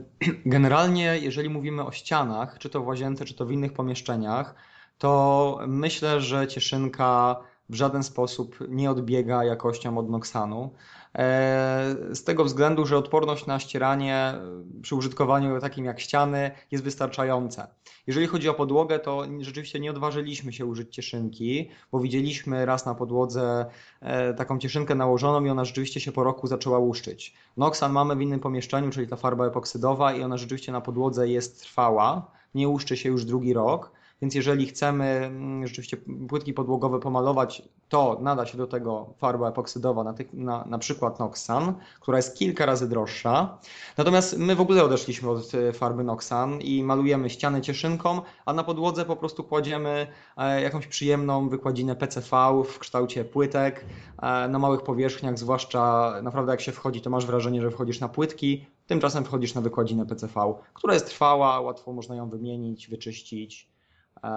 generalnie, 0.46 1.18
jeżeli 1.18 1.48
mówimy 1.48 1.84
o 1.84 1.92
ścianach, 1.92 2.58
czy 2.58 2.70
to 2.70 2.80
w 2.80 2.86
łazience, 2.86 3.24
czy 3.24 3.34
to 3.34 3.46
w 3.46 3.52
innych 3.52 3.72
pomieszczeniach, 3.72 4.54
to 4.98 5.58
myślę, 5.66 6.20
że 6.20 6.46
cieszynka 6.46 7.36
w 7.68 7.74
żaden 7.74 8.02
sposób 8.02 8.58
nie 8.68 8.90
odbiega 8.90 9.44
jakością 9.44 9.98
od 9.98 10.10
Noxanu. 10.10 10.70
E, 11.16 11.96
z 12.12 12.24
tego 12.24 12.44
względu, 12.44 12.86
że 12.86 12.98
odporność 12.98 13.46
na 13.46 13.58
ścieranie 13.58 14.34
przy 14.82 14.94
użytkowaniu 14.94 15.60
takim 15.60 15.84
jak 15.84 16.00
ściany 16.00 16.50
jest 16.70 16.84
wystarczająca. 16.84 17.68
Jeżeli 18.06 18.26
chodzi 18.26 18.48
o 18.48 18.54
podłogę, 18.54 18.98
to 18.98 19.26
rzeczywiście 19.40 19.80
nie 19.80 19.90
odważyliśmy 19.90 20.52
się 20.52 20.66
użyć 20.66 20.94
cieszynki, 20.94 21.70
bo 21.92 22.00
widzieliśmy 22.00 22.66
raz 22.66 22.86
na 22.86 22.94
podłodze 22.94 23.66
e, 24.00 24.34
taką 24.34 24.58
cieszynkę 24.58 24.94
nałożoną 24.94 25.44
i 25.44 25.50
ona 25.50 25.64
rzeczywiście 25.64 26.00
się 26.00 26.12
po 26.12 26.24
roku 26.24 26.46
zaczęła 26.46 26.78
łuszczyć. 26.78 27.34
Noxan 27.56 27.92
mamy 27.92 28.16
w 28.16 28.20
innym 28.20 28.40
pomieszczeniu, 28.40 28.90
czyli 28.90 29.08
ta 29.08 29.16
farba 29.16 29.46
epoksydowa 29.46 30.12
i 30.12 30.22
ona 30.22 30.36
rzeczywiście 30.36 30.72
na 30.72 30.80
podłodze 30.80 31.28
jest 31.28 31.60
trwała, 31.60 32.30
nie 32.54 32.68
łuszczy 32.68 32.96
się 32.96 33.08
już 33.08 33.24
drugi 33.24 33.52
rok. 33.52 33.92
Więc 34.22 34.34
jeżeli 34.34 34.66
chcemy 34.66 35.04
mm, 35.04 35.66
rzeczywiście 35.66 35.96
płytki 36.28 36.54
podłogowe 36.54 37.00
pomalować, 37.00 37.62
to 37.88 38.18
nada 38.22 38.46
się 38.46 38.58
do 38.58 38.66
tego 38.66 39.14
farba 39.18 39.48
epoksydowa, 39.48 40.04
na, 40.04 40.12
tych, 40.12 40.32
na, 40.32 40.64
na 40.64 40.78
przykład 40.78 41.18
Noxan, 41.18 41.74
która 42.00 42.18
jest 42.18 42.36
kilka 42.36 42.66
razy 42.66 42.88
droższa. 42.88 43.58
Natomiast 43.96 44.38
my 44.38 44.54
w 44.54 44.60
ogóle 44.60 44.84
odeszliśmy 44.84 45.30
od 45.30 45.54
e, 45.54 45.72
farby 45.72 46.04
Noxan 46.04 46.60
i 46.60 46.82
malujemy 46.82 47.30
ścianę 47.30 47.60
cieszynką, 47.62 48.20
a 48.46 48.52
na 48.52 48.64
podłodze 48.64 49.04
po 49.04 49.16
prostu 49.16 49.44
kładziemy 49.44 50.06
e, 50.36 50.62
jakąś 50.62 50.86
przyjemną 50.86 51.48
wykładzinę 51.48 51.96
PCV 51.96 52.62
w 52.64 52.78
kształcie 52.78 53.24
płytek 53.24 53.84
e, 54.22 54.48
na 54.48 54.58
małych 54.58 54.82
powierzchniach, 54.82 55.38
zwłaszcza 55.38 56.12
naprawdę 56.22 56.52
jak 56.52 56.60
się 56.60 56.72
wchodzi, 56.72 57.00
to 57.00 57.10
masz 57.10 57.26
wrażenie, 57.26 57.62
że 57.62 57.70
wchodzisz 57.70 58.00
na 58.00 58.08
płytki, 58.08 58.66
tymczasem 58.86 59.24
wchodzisz 59.24 59.54
na 59.54 59.60
wykładzinę 59.60 60.06
PCV, 60.06 60.54
która 60.74 60.94
jest 60.94 61.06
trwała, 61.06 61.60
łatwo 61.60 61.92
można 61.92 62.14
ją 62.16 62.30
wymienić, 62.30 62.88
wyczyścić. 62.88 63.75
E, 64.24 64.28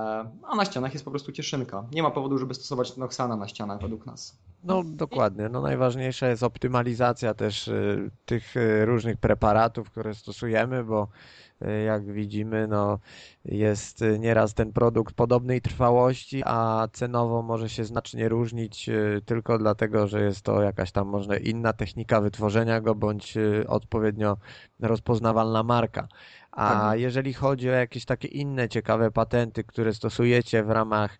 a 0.43 0.55
na 0.55 0.65
ścianach 0.65 0.93
jest 0.93 1.05
po 1.05 1.11
prostu 1.11 1.31
cieszynka. 1.31 1.85
Nie 1.91 2.03
ma 2.03 2.11
powodu, 2.11 2.37
żeby 2.37 2.53
stosować 2.53 2.97
Noxana 2.97 3.35
na 3.35 3.47
ścianach 3.47 3.81
według 3.81 4.05
nas. 4.05 4.39
No 4.63 4.83
dokładnie. 4.85 5.49
No 5.49 5.61
najważniejsza 5.61 6.27
jest 6.27 6.43
optymalizacja 6.43 7.33
też 7.33 7.67
y, 7.67 8.11
tych 8.25 8.57
y, 8.57 8.85
różnych 8.85 9.17
preparatów, 9.17 9.91
które 9.91 10.13
stosujemy, 10.13 10.83
bo 10.83 11.07
y, 11.61 11.83
jak 11.83 12.11
widzimy, 12.11 12.67
no 12.67 12.99
jest 13.45 14.03
nieraz 14.19 14.53
ten 14.53 14.73
produkt 14.73 15.15
podobnej 15.15 15.61
trwałości, 15.61 16.41
a 16.45 16.87
cenowo 16.93 17.41
może 17.41 17.69
się 17.69 17.85
znacznie 17.85 18.29
różnić 18.29 18.89
tylko 19.25 19.57
dlatego, 19.57 20.07
że 20.07 20.21
jest 20.21 20.41
to 20.41 20.61
jakaś 20.61 20.91
tam 20.91 21.07
może 21.07 21.39
inna 21.39 21.73
technika 21.73 22.21
wytworzenia 22.21 22.81
go, 22.81 22.95
bądź 22.95 23.37
odpowiednio 23.67 24.37
rozpoznawalna 24.79 25.63
marka. 25.63 26.07
A 26.51 26.69
Tak. 26.73 26.99
jeżeli 26.99 27.33
chodzi 27.33 27.69
o 27.69 27.73
jakieś 27.73 28.05
takie 28.05 28.27
inne 28.27 28.69
ciekawe 28.69 29.11
patenty, 29.11 29.63
które 29.63 29.93
stosujecie 29.93 30.63
w 30.63 30.69
ramach 30.69 31.17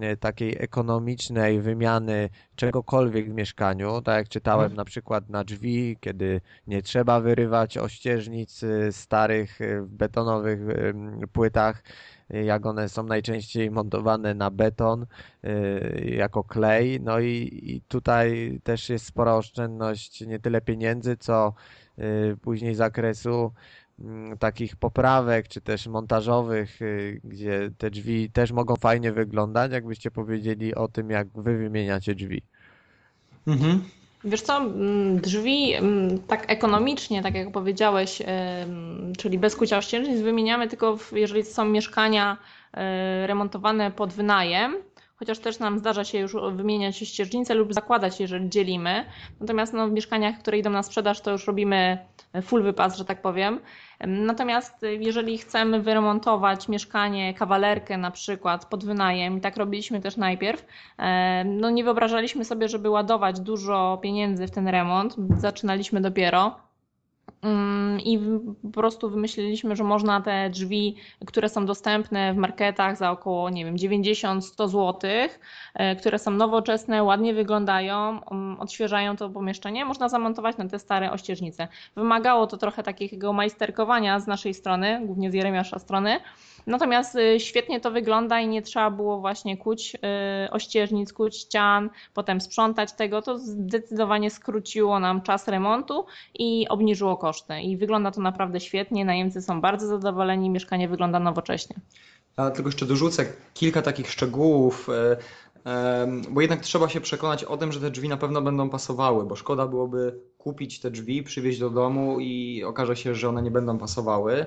e, 0.00 0.16
takiej 0.16 0.56
ekonomicznej 0.58 1.60
wymiany 1.60 2.28
czegokolwiek 2.56 3.30
w 3.30 3.34
mieszkaniu, 3.34 4.02
tak 4.02 4.16
jak 4.16 4.28
czytałem 4.28 4.64
Mhm. 4.64 4.76
na 4.76 4.84
przykład 4.84 5.28
na 5.28 5.44
drzwi, 5.44 5.96
kiedy 6.00 6.40
nie 6.66 6.82
trzeba 6.82 7.20
wyrywać 7.20 7.78
ościeżnic 7.78 8.62
y, 8.62 8.92
starych 8.92 9.58
w 9.82 9.86
betonowych 9.88 10.60
płytach, 11.32 11.82
jak 12.30 12.66
one 12.66 12.88
są 12.88 13.02
najczęściej 13.02 13.70
montowane 13.70 14.34
na 14.34 14.50
beton 14.50 15.06
jako 16.04 16.44
klej. 16.44 17.00
No 17.00 17.20
i, 17.20 17.60
i 17.62 17.80
tutaj 17.88 18.60
też 18.64 18.88
jest 18.88 19.06
spora 19.06 19.34
oszczędność 19.34 20.20
nie 20.20 20.38
tyle 20.38 20.60
pieniędzy, 20.60 21.16
co 21.16 21.52
później 22.42 22.74
zakresu 22.74 23.52
takich 24.38 24.76
poprawek, 24.76 25.48
czy 25.48 25.60
też 25.60 25.86
montażowych, 25.86 26.82
y, 26.82 27.20
gdzie 27.24 27.70
te 27.78 27.90
drzwi 27.90 28.30
też 28.30 28.52
mogą 28.52 28.76
fajnie 28.76 29.12
wyglądać. 29.12 29.72
Jakbyście 29.72 30.10
powiedzieli 30.10 30.74
o 30.74 30.88
tym, 30.88 31.10
jak 31.10 31.28
wy 31.34 31.56
wymieniacie 31.56 32.14
drzwi. 32.14 32.42
Mhm. 33.46 33.82
Wiesz 34.24 34.42
co, 34.42 34.56
mm, 34.56 35.20
drzwi 35.20 35.72
mm, 35.72 36.18
tak 36.18 36.44
ekonomicznie, 36.50 37.22
tak 37.22 37.34
jak 37.34 37.52
powiedziałeś, 37.52 38.22
czyli 39.18 39.38
bez 39.38 39.56
kucia 39.56 39.78
ościennic, 39.78 40.20
wymieniamy 40.20 40.68
tylko 40.68 40.96
w, 40.96 41.12
jeżeli 41.12 41.42
są 41.42 41.64
mieszkania 41.64 42.36
e, 42.74 43.26
remontowane 43.26 43.90
pod 43.90 44.12
wynajem, 44.12 44.76
chociaż 45.16 45.38
też 45.38 45.58
nam 45.58 45.78
zdarza 45.78 46.04
się 46.04 46.18
już 46.18 46.36
wymieniać 46.52 46.96
ścieżnice 46.96 47.54
lub 47.54 47.74
zakładać, 47.74 48.20
jeżeli 48.20 48.50
dzielimy. 48.50 49.04
Natomiast 49.40 49.72
no, 49.72 49.88
w 49.88 49.92
mieszkaniach, 49.92 50.38
które 50.38 50.58
idą 50.58 50.70
na 50.70 50.82
sprzedaż, 50.82 51.20
to 51.20 51.30
już 51.30 51.46
robimy 51.46 51.98
full 52.42 52.62
wypas, 52.62 52.96
że 52.96 53.04
tak 53.04 53.22
powiem. 53.22 53.60
Em, 53.98 54.26
Natomiast 54.26 54.82
y, 54.82 54.94
jeżeli 54.94 55.38
chcemy 55.38 55.80
wyremontować 55.82 56.68
mieszkanie, 56.68 57.34
kawalerkę 57.34 57.98
na 57.98 58.10
przykład 58.10 58.66
pod 58.66 58.84
wynajem, 58.84 59.38
i 59.38 59.40
tak 59.40 59.56
robiliśmy 59.56 60.00
też 60.00 60.16
najpierw, 60.16 60.66
e, 60.98 61.44
no 61.44 61.70
nie 61.70 61.84
wyobrażaliśmy 61.84 62.44
sobie, 62.44 62.68
żeby 62.68 62.90
ładować 62.90 63.40
dużo 63.40 63.98
pieniędzy 64.02 64.46
w 64.46 64.50
ten 64.50 64.68
remont. 64.68 65.16
Zaczynaliśmy 65.38 66.00
dopiero. 66.00 66.65
Mm, 67.42 68.00
I 68.00 68.18
po 68.62 68.80
prostu 68.80 69.10
wymyśliliśmy, 69.10 69.76
że 69.76 69.84
można 69.84 70.20
te 70.20 70.50
drzwi, 70.50 70.96
które 71.26 71.48
są 71.48 71.66
dostępne 71.66 72.34
w 72.34 72.36
marketach 72.36 72.96
za 72.96 73.10
około, 73.10 73.50
nie 73.50 73.64
wiem, 73.64 73.76
90-100 73.76 74.68
zł, 74.68 75.10
e, 75.74 75.96
które 75.96 76.18
są 76.18 76.30
nowoczesne, 76.30 77.02
ładnie 77.02 77.34
wyglądają, 77.34 78.20
mm, 78.30 78.60
odświeżają 78.60 79.16
to 79.16 79.28
pomieszczenie, 79.30 79.84
można 79.84 80.08
zamontować 80.08 80.56
na 80.56 80.68
te 80.68 80.78
stare 80.78 81.12
ościeżnice. 81.12 81.68
Wymagało 81.96 82.46
to 82.46 82.56
trochę 82.56 82.82
takiego 82.82 83.32
majsterkowania 83.32 84.20
z 84.20 84.26
naszej 84.26 84.54
strony, 84.54 85.00
głównie 85.06 85.30
z 85.30 85.34
Jeremiasza 85.34 85.78
strony. 85.78 86.20
Natomiast 86.66 87.16
y, 87.16 87.40
świetnie 87.40 87.80
to 87.80 87.90
wygląda 87.90 88.40
i 88.40 88.48
nie 88.48 88.62
trzeba 88.62 88.90
było 88.90 89.20
właśnie 89.20 89.56
kuć 89.56 89.94
y, 89.94 90.50
ościeżnic, 90.50 91.12
kuć 91.12 91.36
ścian, 91.36 91.90
potem 92.14 92.40
sprzątać 92.40 92.92
tego. 92.92 93.22
To 93.22 93.38
zdecydowanie 93.38 94.30
skróciło 94.30 95.00
nam 95.00 95.22
czas 95.22 95.48
remontu 95.48 96.06
i 96.34 96.68
obniżyło 96.68 97.16
koszty. 97.16 97.25
I 97.62 97.76
wygląda 97.76 98.10
to 98.10 98.20
naprawdę 98.20 98.60
świetnie. 98.60 99.04
Najemcy 99.04 99.42
są 99.42 99.60
bardzo 99.60 99.86
zadowoleni, 99.86 100.50
mieszkanie 100.50 100.88
wygląda 100.88 101.20
nowocześnie. 101.20 101.76
Ale 102.36 102.50
tylko 102.50 102.68
jeszcze 102.68 102.86
dorzucę 102.86 103.26
kilka 103.54 103.82
takich 103.82 104.10
szczegółów, 104.10 104.88
e, 104.88 105.16
bo 106.30 106.40
jednak 106.40 106.60
trzeba 106.60 106.88
się 106.88 107.00
przekonać 107.00 107.44
o 107.44 107.56
tym, 107.56 107.72
że 107.72 107.80
te 107.80 107.90
drzwi 107.90 108.08
na 108.08 108.16
pewno 108.16 108.42
będą 108.42 108.70
pasowały, 108.70 109.26
bo 109.26 109.36
szkoda 109.36 109.66
byłoby 109.66 110.20
kupić 110.38 110.80
te 110.80 110.90
drzwi, 110.90 111.22
przywieźć 111.22 111.58
do 111.58 111.70
domu 111.70 112.20
i 112.20 112.64
okaże 112.64 112.96
się, 112.96 113.14
że 113.14 113.28
one 113.28 113.42
nie 113.42 113.50
będą 113.50 113.78
pasowały, 113.78 114.46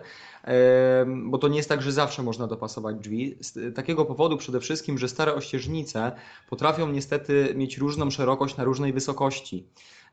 bo 1.25 1.37
to 1.37 1.47
nie 1.47 1.57
jest 1.57 1.69
tak, 1.69 1.81
że 1.81 1.91
zawsze 1.91 2.23
można 2.23 2.47
dopasować 2.47 2.95
drzwi. 2.95 3.37
Z 3.39 3.75
takiego 3.75 4.05
powodu 4.05 4.37
przede 4.37 4.59
wszystkim, 4.59 4.97
że 4.97 5.07
stare 5.07 5.35
ościeżnice 5.35 6.11
potrafią 6.49 6.91
niestety 6.91 7.53
mieć 7.55 7.77
różną 7.77 8.09
szerokość 8.09 8.57
na 8.57 8.63
różnej 8.63 8.93
wysokości 8.93 9.65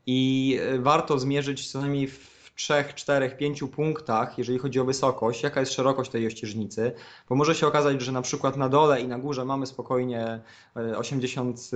i 0.07 0.59
e, 0.63 0.79
warto 0.79 1.19
zmierzyć 1.19 1.71
co 1.71 1.81
najmniej 1.81 2.07
w 2.07 2.36
trzech, 2.57 2.95
czterech, 2.95 3.37
pięciu 3.37 3.69
punktach, 3.69 4.39
jeżeli 4.39 4.59
chodzi 4.59 4.81
o 4.81 4.85
wysokość, 4.85 5.43
jaka 5.43 5.61
jest 5.61 5.73
szerokość 5.73 6.11
tej 6.11 6.27
ościeżnicy, 6.27 6.93
bo 7.29 7.35
może 7.35 7.55
się 7.55 7.67
okazać, 7.67 8.03
że 8.03 8.13
na 8.13 8.23
przykład 8.23 8.57
na 8.57 8.69
dole 8.69 9.01
i 9.01 9.09
na 9.09 9.19
górze 9.19 9.45
mamy 9.45 9.67
spokojnie 9.67 10.41
e, 10.77 10.99
80 10.99 11.71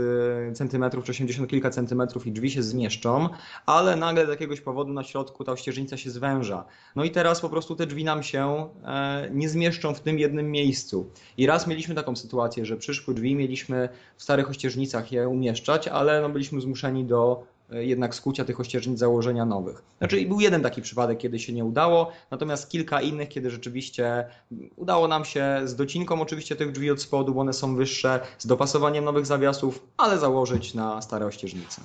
cm 0.55 0.91
czy 1.05 1.11
80 1.11 1.51
kilka 1.51 1.71
centymetrów 1.71 2.27
i 2.27 2.33
drzwi 2.33 2.51
się 2.51 2.63
zmieszczą, 2.63 3.29
ale 3.67 3.97
nagle 3.97 4.27
z 4.27 4.29
jakiegoś 4.29 4.61
powodu 4.61 4.93
na 4.93 5.05
środku 5.05 5.45
ta 5.45 5.53
ościeżnica 5.53 5.97
się 5.97 6.11
zwęża. 6.11 6.65
No 6.97 7.05
i 7.05 7.11
teraz 7.11 7.41
po 7.41 7.49
prostu 7.49 7.77
te 7.77 7.87
drzwi 7.87 8.05
nam 8.05 8.23
się 8.23 8.69
e, 8.85 9.29
nie 9.33 9.49
zmieszczą 9.49 9.95
w 9.95 10.01
tym 10.01 10.19
jednym 10.19 10.51
miejscu. 10.51 11.11
I 11.37 11.47
raz 11.47 11.67
mieliśmy 11.67 11.95
taką 11.95 12.17
sytuację, 12.17 12.67
że 12.67 12.77
przyszły 12.77 13.15
drzwi, 13.15 13.35
mieliśmy 13.35 13.89
w 14.17 14.23
starych 14.23 14.51
ościeżnicach 14.51 15.13
je 15.13 15.29
umieszczać, 15.29 15.89
ale 15.89 16.21
no 16.21 16.29
byliśmy 16.29 16.61
zmuszeni 16.61 17.05
do 17.05 17.43
e, 17.43 17.60
jednak 17.73 18.15
skucia 18.15 18.45
tych 18.45 18.61
ościeżnic, 18.61 18.99
założenia 18.99 19.45
nowych. 19.45 19.83
Znaczy 19.99 20.27
był 20.27 20.41
jeden 20.41 20.63
taki 20.63 20.83
przypadek, 20.83 21.19
kiedy 21.19 21.39
się 21.39 21.53
nie 21.53 21.65
udało, 21.65 22.13
natomiast 22.31 22.69
kilka 22.69 23.01
innych, 23.01 23.29
kiedy 23.29 23.51
rzeczywiście 23.51 24.25
udało 24.77 25.09
nam 25.09 25.25
się 25.25 25.61
z 25.65 25.77
docinką 25.77 26.21
oczywiście 26.21 26.57
tych 26.57 26.73
drzwi 26.73 26.91
od 26.91 27.03
spodu, 27.03 27.35
bo 27.35 27.41
one 27.41 27.53
są 27.53 27.77
wyższe, 27.77 28.21
z 28.39 28.47
dopasowaniem 28.47 29.05
nowych 29.05 29.27
zawiasów, 29.27 29.87
ale 29.97 30.19
założyć 30.19 30.75
na 30.75 31.03
stare 31.03 31.27
ościeżnice. 31.27 31.83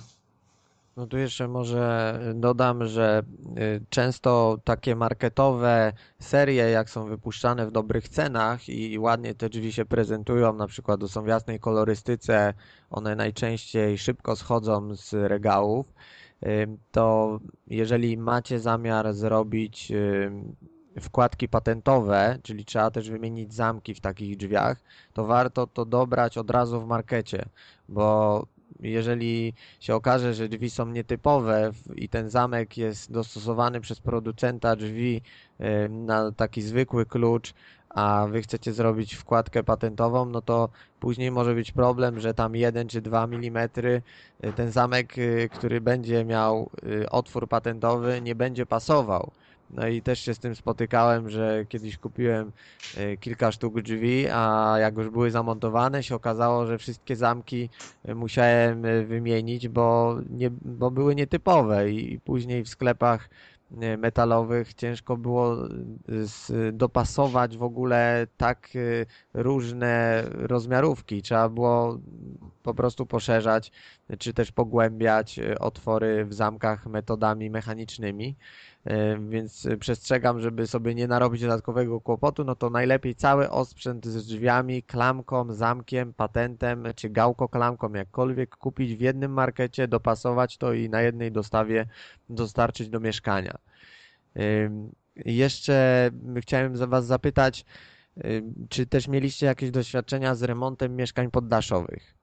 No 0.97 1.07
tu 1.07 1.17
jeszcze 1.17 1.47
może 1.47 2.19
dodam, 2.35 2.85
że 2.85 3.23
y, 3.57 3.85
często 3.89 4.57
takie 4.63 4.95
marketowe 4.95 5.93
serie, 6.19 6.69
jak 6.69 6.89
są 6.89 7.05
wypuszczane 7.05 7.67
w 7.67 7.71
dobrych 7.71 8.09
cenach 8.09 8.69
i 8.69 8.99
ładnie 8.99 9.35
te 9.35 9.49
drzwi 9.49 9.73
się 9.73 9.85
prezentują, 9.85 10.53
na 10.53 10.67
przykład 10.67 10.99
są 11.07 11.23
w 11.23 11.27
jasnej 11.27 11.59
kolorystyce, 11.59 12.53
one 12.89 13.15
najczęściej 13.15 13.97
szybko 13.97 14.35
schodzą 14.35 14.95
z 14.95 15.13
regałów, 15.13 15.93
y, 16.43 16.67
to 16.91 17.39
jeżeli 17.67 18.17
macie 18.17 18.59
zamiar 18.59 19.13
zrobić 19.13 19.91
y, 19.91 20.31
wkładki 21.01 21.49
patentowe, 21.49 22.39
czyli 22.43 22.65
trzeba 22.65 22.91
też 22.91 23.09
wymienić 23.09 23.53
zamki 23.53 23.93
w 23.93 24.01
takich 24.01 24.37
drzwiach, 24.37 24.81
to 25.13 25.25
warto 25.25 25.67
to 25.67 25.85
dobrać 25.85 26.37
od 26.37 26.49
razu 26.49 26.81
w 26.81 26.87
markecie, 26.87 27.45
bo 27.89 28.54
jeżeli 28.79 29.53
się 29.79 29.95
okaże, 29.95 30.33
że 30.33 30.49
drzwi 30.49 30.69
są 30.69 30.85
nietypowe 30.85 31.71
i 31.95 32.09
ten 32.09 32.29
zamek 32.29 32.77
jest 32.77 33.11
dostosowany 33.11 33.81
przez 33.81 33.99
producenta 33.99 34.75
drzwi 34.75 35.21
y, 35.61 35.89
na 35.89 36.31
taki 36.31 36.61
zwykły 36.61 37.05
klucz, 37.05 37.53
a 37.89 38.27
wy 38.31 38.41
chcecie 38.41 38.73
zrobić 38.73 39.13
wkładkę 39.15 39.63
patentową, 39.63 40.25
no 40.25 40.41
to 40.41 40.69
później 40.99 41.31
może 41.31 41.55
być 41.55 41.71
problem, 41.71 42.19
że 42.19 42.33
tam 42.33 42.55
1 42.55 42.87
czy 42.87 43.01
2 43.01 43.23
mm 43.23 43.69
ten 44.55 44.71
zamek, 44.71 45.17
y, 45.17 45.49
który 45.51 45.81
będzie 45.81 46.25
miał 46.25 46.69
y, 46.83 47.09
otwór 47.09 47.49
patentowy, 47.49 48.21
nie 48.21 48.35
będzie 48.35 48.65
pasował. 48.65 49.31
No 49.69 49.87
i 49.87 50.01
też 50.01 50.19
się 50.19 50.33
z 50.33 50.39
tym 50.39 50.55
spotykałem, 50.55 51.29
że 51.29 51.65
kiedyś 51.69 51.97
kupiłem 51.97 52.51
e, 52.97 53.17
kilka 53.17 53.51
sztuk 53.51 53.81
drzwi, 53.81 54.27
a 54.31 54.75
jak 54.79 54.97
już 54.97 55.09
były 55.09 55.31
zamontowane, 55.31 56.03
się 56.03 56.15
okazało, 56.15 56.65
że 56.65 56.77
wszystkie 56.77 57.15
zamki 57.15 57.69
e, 58.05 58.15
musiałem 58.15 58.85
e, 58.85 59.03
wymienić, 59.03 59.67
bo, 59.67 60.17
nie, 60.29 60.49
bo 60.51 60.91
były 60.91 61.15
nietypowe 61.15 61.91
i 61.91 62.19
później 62.19 62.63
w 62.63 62.69
sklepach 62.69 63.29
metalowych 63.97 64.73
ciężko 64.73 65.17
było 65.17 65.57
dopasować 66.73 67.57
w 67.57 67.63
ogóle 67.63 68.27
tak 68.37 68.69
różne 69.33 70.23
rozmiarówki. 70.31 71.21
Trzeba 71.21 71.49
było 71.49 71.99
po 72.63 72.73
prostu 72.73 73.05
poszerzać, 73.05 73.71
czy 74.19 74.33
też 74.33 74.51
pogłębiać 74.51 75.39
otwory 75.59 76.25
w 76.25 76.33
zamkach 76.33 76.85
metodami 76.85 77.49
mechanicznymi. 77.49 78.35
E, 78.85 79.19
Więc 79.29 79.67
przestrzegam, 79.79 80.39
żeby 80.39 80.67
sobie 80.67 80.95
nie 80.95 81.07
narobić 81.07 81.41
dodatkowego 81.41 82.01
kłopotu, 82.01 82.43
no 82.43 82.55
to 82.55 82.69
najlepiej 82.69 83.15
cały 83.15 83.49
osprzęt 83.49 84.05
z 84.05 84.25
drzwiami, 84.27 84.83
klamką, 84.83 85.53
zamkiem, 85.53 86.13
patentem 86.13 86.83
czy 86.95 87.09
gałko-klamką, 87.09 87.93
jakkolwiek 87.95 88.55
kupić 88.55 88.95
w 88.95 88.99
jednym 89.01 89.33
markecie, 89.33 89.87
dopasować 89.87 90.57
to 90.57 90.73
i 90.73 90.89
na 90.89 91.01
jednej 91.01 91.31
dostawie 91.31 91.85
dostarczyć 92.29 92.89
do 92.89 92.99
mieszkania. 92.99 93.57
Jeszcze 95.15 96.09
chciałem 96.41 96.77
za 96.77 96.87
Was 96.87 97.05
zapytać, 97.05 97.65
czy 98.69 98.85
też 98.85 99.07
mieliście 99.07 99.45
jakieś 99.45 99.71
doświadczenia 99.71 100.35
z 100.35 100.43
remontem 100.43 100.95
mieszkań 100.95 101.31
poddaszowych? 101.31 102.15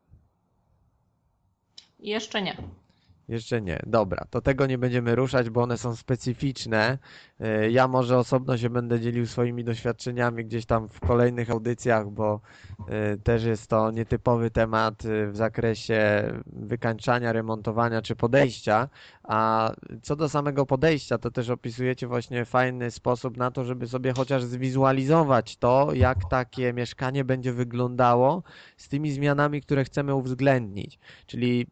Jeszcze 1.99 2.43
nie. 2.43 2.57
Jeszcze 3.33 3.63
nie. 3.63 3.83
Dobra, 3.87 4.25
to 4.31 4.41
tego 4.41 4.67
nie 4.67 4.79
będziemy 4.79 5.15
ruszać, 5.15 5.51
bo 5.51 5.63
one 5.63 5.79
są 5.79 5.97
specyficzne. 5.97 6.99
E, 7.41 7.71
Ja 7.71 7.89
może 7.89 8.19
osobno 8.19 8.59
się 8.59 8.71
będę 8.71 9.01
dzielił 9.01 9.27
swoimi 9.27 9.65
doświadczeniami 9.65 10.45
gdzieś 10.45 10.67
tam 10.67 10.89
w 10.89 11.01
kolejnych 11.01 11.51
audycjach, 11.51 12.11
bo 12.11 12.41
e, 12.89 13.17
też 13.17 13.45
jest 13.45 13.67
to 13.71 13.91
nietypowy 13.91 14.51
temat 14.51 15.05
e, 15.05 15.27
w 15.27 15.37
zakresie 15.37 16.23
wykańczania, 16.47 17.33
remontowania 17.33 18.03
czy 18.03 18.17
podejścia. 18.17 18.89
A 19.23 19.73
co 20.03 20.17
do 20.17 20.29
samego 20.29 20.67
podejścia, 20.67 21.19
to 21.19 21.31
też 21.31 21.51
opisujecie 21.51 22.07
właśnie 22.07 22.45
fajny 22.45 22.91
sposób 22.91 23.37
na 23.37 23.51
to, 23.51 23.65
żeby 23.65 23.89
sobie 23.89 24.13
chociaż 24.13 24.45
zwizualizować 24.45 25.57
to, 25.57 25.89
jak 25.95 26.19
takie 26.31 26.73
mieszkanie 26.73 27.25
będzie 27.25 27.53
wyglądało 27.53 28.43
z 28.77 28.89
tymi 28.89 29.13
zmianami, 29.13 29.61
które 29.61 29.85
chcemy 29.85 30.15
uwzględnić. 30.15 30.99
Czyli 31.27 31.67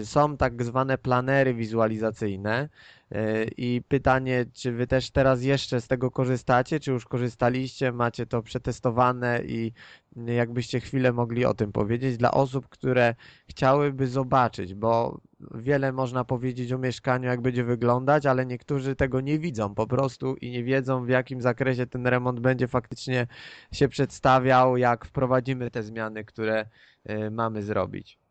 y, 0.00 0.06
są 0.06 0.36
tak 0.36 0.62
zwane 0.64 0.93
planery 0.98 1.54
wizualizacyjne 1.54 2.68
y, 3.12 3.50
i 3.56 3.82
pytanie, 3.88 4.46
czy 4.52 4.72
wy 4.72 4.86
też 4.86 5.10
teraz 5.10 5.42
jeszcze 5.42 5.80
z 5.80 5.88
tego 5.88 6.10
korzystacie, 6.10 6.80
czy 6.80 6.90
już 6.90 7.04
korzystaliście, 7.04 7.92
macie 7.92 8.26
to 8.26 8.42
przetestowane 8.42 9.40
i 9.44 9.72
jakbyście 10.16 10.80
chwilę 10.80 11.12
mogli 11.12 11.44
o 11.44 11.54
tym 11.54 11.72
powiedzieć 11.72 12.16
dla 12.16 12.30
osób, 12.30 12.68
które 12.68 13.14
chciałyby 13.48 14.06
zobaczyć, 14.06 14.74
bo 14.74 15.20
wiele 15.54 15.92
można 15.92 16.24
powiedzieć 16.24 16.72
o 16.72 16.78
mieszkaniu, 16.78 17.28
jak 17.28 17.40
będzie 17.40 17.64
wyglądać, 17.64 18.26
ale 18.26 18.46
niektórzy 18.46 18.96
tego 18.96 19.20
nie 19.20 19.38
widzą 19.38 19.74
po 19.74 19.86
prostu 19.86 20.36
i 20.36 20.50
nie 20.50 20.64
wiedzą, 20.64 21.04
w 21.04 21.08
jakim 21.08 21.40
zakresie 21.40 21.86
ten 21.86 22.06
remont 22.06 22.40
będzie 22.40 22.68
faktycznie 22.68 23.26
się 23.72 23.88
przedstawiał, 23.88 24.76
jak 24.76 25.04
wprowadzimy 25.04 25.70
te 25.70 25.82
zmiany, 25.82 26.24
które 26.24 26.66
y, 27.10 27.30
mamy 27.30 27.62
zrobić. 27.62 28.23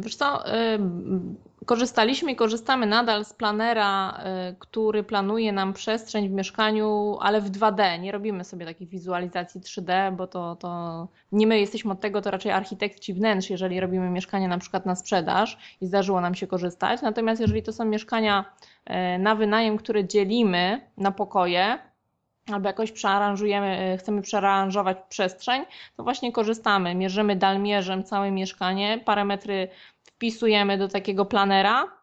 Wiesz 0.00 0.14
co, 0.14 0.44
korzystaliśmy 1.66 2.32
i 2.32 2.36
korzystamy 2.36 2.86
nadal 2.86 3.24
z 3.24 3.32
planera, 3.32 4.20
y, 4.50 4.56
który 4.58 5.04
planuje 5.04 5.52
nam 5.52 5.72
przestrzeń 5.72 6.28
w 6.28 6.32
mieszkaniu, 6.32 7.16
ale 7.20 7.40
w 7.40 7.50
2D. 7.50 8.00
Nie 8.00 8.12
robimy 8.12 8.44
sobie 8.44 8.66
takich 8.66 8.88
wizualizacji 8.88 9.60
3D, 9.60 10.16
bo 10.16 10.26
to, 10.26 10.56
to 10.56 11.08
nie 11.32 11.46
my 11.46 11.60
jesteśmy 11.60 11.92
od 11.92 12.00
tego, 12.00 12.22
to 12.22 12.30
raczej 12.30 12.52
architekci 12.52 13.14
wnętrz, 13.14 13.50
jeżeli 13.50 13.80
robimy 13.80 14.10
mieszkanie 14.10 14.48
na 14.48 14.58
przykład 14.58 14.86
na 14.86 14.94
sprzedaż 14.94 15.58
i 15.80 15.86
zdarzyło 15.86 16.20
nam 16.20 16.34
się 16.34 16.46
korzystać. 16.46 17.02
Natomiast 17.02 17.40
jeżeli 17.40 17.62
to 17.62 17.72
są 17.72 17.84
mieszkania 17.84 18.44
y, 18.90 19.18
na 19.18 19.34
wynajem, 19.34 19.76
które 19.76 20.04
dzielimy 20.04 20.80
na 20.96 21.12
pokoje, 21.12 21.78
albo 22.52 22.68
jakoś 22.68 22.92
przearanżujemy, 22.92 23.92
y, 23.94 23.98
chcemy 23.98 24.22
przearanżować 24.22 24.98
przestrzeń, 25.08 25.64
to 25.96 26.02
właśnie 26.02 26.32
korzystamy, 26.32 26.94
mierzymy 26.94 27.36
dalmierzem 27.36 28.04
całe 28.04 28.30
mieszkanie, 28.30 29.00
parametry 29.04 29.68
wpisujemy 30.02 30.78
do 30.78 30.88
takiego 30.88 31.24
planera, 31.24 32.00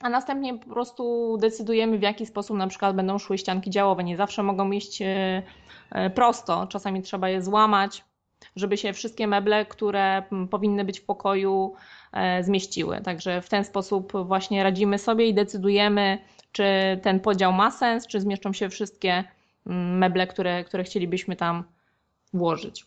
a 0.00 0.08
następnie 0.08 0.58
po 0.58 0.70
prostu 0.70 1.36
decydujemy, 1.40 1.98
w 1.98 2.02
jaki 2.02 2.26
sposób 2.26 2.56
na 2.56 2.66
przykład 2.66 2.96
będą 2.96 3.18
szły 3.18 3.38
ścianki 3.38 3.70
działowe. 3.70 4.04
Nie 4.04 4.16
zawsze 4.16 4.42
mogą 4.42 4.70
iść 4.70 5.02
y, 5.02 5.04
y, 6.06 6.10
prosto, 6.10 6.66
czasami 6.66 7.02
trzeba 7.02 7.28
je 7.28 7.42
złamać, 7.42 8.04
żeby 8.56 8.76
się 8.76 8.92
wszystkie 8.92 9.26
meble, 9.26 9.66
które 9.66 10.22
powinny 10.50 10.84
być 10.84 11.00
w 11.00 11.04
pokoju, 11.04 11.74
e, 12.12 12.44
zmieściły. 12.44 13.00
Także 13.00 13.42
w 13.42 13.48
ten 13.48 13.64
sposób 13.64 14.12
właśnie 14.24 14.62
radzimy 14.62 14.98
sobie 14.98 15.26
i 15.26 15.34
decydujemy, 15.34 16.18
czy 16.52 16.64
ten 17.02 17.20
podział 17.20 17.52
ma 17.52 17.70
sens, 17.70 18.06
czy 18.06 18.20
zmieszczą 18.20 18.52
się 18.52 18.68
wszystkie 18.68 19.24
meble, 19.66 20.26
które, 20.26 20.64
które 20.64 20.84
chcielibyśmy 20.84 21.36
tam 21.36 21.64
włożyć. 22.32 22.86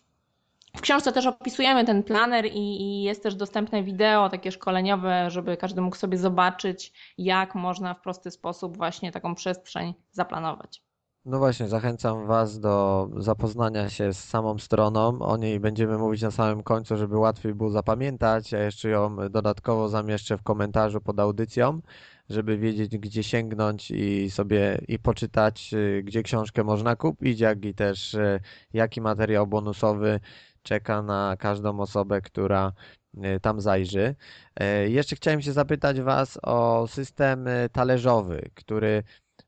W 0.77 0.81
książce 0.81 1.11
też 1.11 1.25
opisujemy 1.25 1.85
ten 1.85 2.03
planer 2.03 2.45
i, 2.45 2.81
i 2.81 3.03
jest 3.03 3.23
też 3.23 3.35
dostępne 3.35 3.83
wideo 3.83 4.29
takie 4.29 4.51
szkoleniowe, 4.51 5.31
żeby 5.31 5.57
każdy 5.57 5.81
mógł 5.81 5.95
sobie 5.95 6.17
zobaczyć, 6.17 6.93
jak 7.17 7.55
można 7.55 7.93
w 7.93 8.01
prosty 8.01 8.31
sposób 8.31 8.77
właśnie 8.77 9.11
taką 9.11 9.35
przestrzeń 9.35 9.93
zaplanować. 10.11 10.81
No 11.25 11.39
właśnie, 11.39 11.67
zachęcam 11.67 12.27
Was 12.27 12.59
do 12.59 13.09
zapoznania 13.17 13.89
się 13.89 14.13
z 14.13 14.23
samą 14.23 14.57
stroną. 14.57 15.19
O 15.19 15.37
niej 15.37 15.59
będziemy 15.59 15.97
mówić 15.97 16.21
na 16.21 16.31
samym 16.31 16.63
końcu, 16.63 16.97
żeby 16.97 17.17
łatwiej 17.17 17.53
było 17.53 17.69
zapamiętać. 17.69 18.51
Ja 18.51 18.63
jeszcze 18.63 18.89
ją 18.89 19.15
dodatkowo 19.29 19.89
zamieszczę 19.89 20.37
w 20.37 20.43
komentarzu 20.43 21.01
pod 21.01 21.19
audycją, 21.19 21.81
żeby 22.29 22.57
wiedzieć, 22.57 22.97
gdzie 22.97 23.23
sięgnąć 23.23 23.91
i 23.91 24.29
sobie 24.31 24.81
i 24.87 24.99
poczytać, 24.99 25.73
y, 25.73 26.01
gdzie 26.05 26.23
książkę 26.23 26.63
można 26.63 26.95
kupić, 26.95 27.39
jak 27.39 27.65
i 27.65 27.73
też 27.73 28.13
y, 28.13 28.39
jaki 28.73 29.01
materiał 29.01 29.47
bonusowy 29.47 30.19
czeka 30.63 31.01
na 31.01 31.35
każdą 31.39 31.79
osobę, 31.79 32.21
która 32.21 32.73
y, 33.17 33.39
tam 33.39 33.61
zajrzy. 33.61 34.15
E, 34.55 34.89
Jeszcze 34.89 35.15
chciałem 35.15 35.41
się 35.41 35.51
zapytać 35.51 36.01
Was 36.01 36.39
o 36.43 36.87
system 36.87 37.45
talerzowy, 37.71 38.49
który 38.55 39.03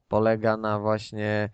polega 0.08 0.58
na 0.58 0.80
właśnie 0.80 1.50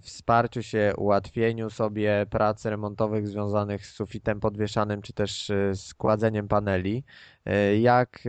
wsparciu 0.00 0.62
się, 0.62 0.92
ułatwieniu 0.96 1.70
sobie 1.70 2.26
prac 2.30 2.64
remontowych 2.64 3.28
związanych 3.28 3.86
z 3.86 3.94
sufitem 3.94 4.40
podwieszanym, 4.40 5.02
czy 5.02 5.12
też 5.12 5.50
y, 5.50 5.70
z 5.74 5.94
kładzeniem 5.94 6.48
paneli. 6.48 7.04
Y, 7.48 7.78
Jak, 7.78 8.24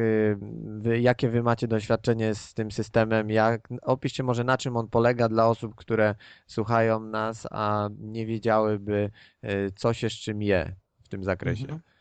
wy, 0.77 0.99
jakie 0.99 1.29
wy 1.29 1.43
macie 1.43 1.67
doświadczenie 1.67 2.35
z 2.35 2.53
tym 2.53 2.71
systemem? 2.71 3.29
Jak, 3.29 3.67
opiszcie 3.81 4.23
może 4.23 4.43
na 4.43 4.57
czym 4.57 4.77
on 4.77 4.87
polega 4.87 5.29
dla 5.29 5.47
osób, 5.47 5.75
które 5.75 6.15
słuchają 6.47 6.99
nas, 6.99 7.47
a 7.51 7.89
nie 7.99 8.25
wiedziałyby, 8.25 9.11
co 9.75 9.93
się 9.93 10.09
z 10.09 10.13
czym 10.13 10.41
je 10.41 10.75
w 11.03 11.09
tym 11.09 11.23
zakresie. 11.23 11.63
Mhm. 11.63 11.92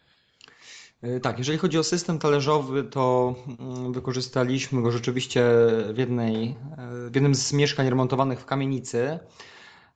Y, 1.04 1.20
Tak, 1.20 1.38
jeżeli 1.38 1.58
chodzi 1.58 1.78
o 1.78 1.84
system 1.84 2.18
talerzowy, 2.18 2.84
to 2.84 3.34
mm, 3.60 3.92
wykorzystaliśmy 3.92 4.82
go 4.82 4.90
rzeczywiście 4.92 5.44
w 5.92 5.98
jednej, 5.98 6.56
y, 7.06 7.10
w 7.10 7.14
jednym 7.14 7.34
z 7.34 7.52
mieszkań 7.52 7.90
remontowanych 7.90 8.40
w 8.40 8.44
kamienicy. 8.44 9.18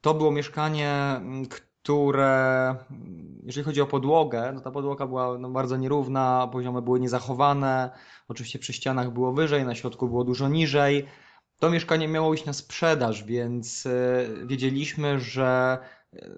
To 0.00 0.14
było 0.14 0.30
mieszkanie, 0.32 0.90
mm, 0.90 1.46
które, 1.46 2.68
mm, 2.90 3.40
jeżeli 3.44 3.64
chodzi 3.64 3.80
o 3.80 3.86
podłogę, 3.86 4.52
no 4.54 4.60
ta 4.60 4.70
podłoga 4.70 5.06
była 5.06 5.38
no, 5.38 5.50
bardzo 5.50 5.76
nierówna, 5.76 6.48
poziomy 6.52 6.82
były 6.82 7.00
niezachowane, 7.00 7.90
oczywiście 8.28 8.58
przy 8.58 8.72
ścianach 8.72 9.10
było 9.12 9.32
wyżej, 9.32 9.64
na 9.64 9.74
środku 9.74 10.08
było 10.08 10.24
dużo 10.24 10.48
niżej. 10.48 11.06
To 11.58 11.70
mieszkanie 11.70 12.08
miało 12.08 12.34
iść 12.34 12.44
na 12.44 12.52
sprzedaż, 12.52 13.24
więc 13.24 13.86
y, 13.86 14.46
wiedzieliśmy, 14.46 15.20
że 15.20 15.78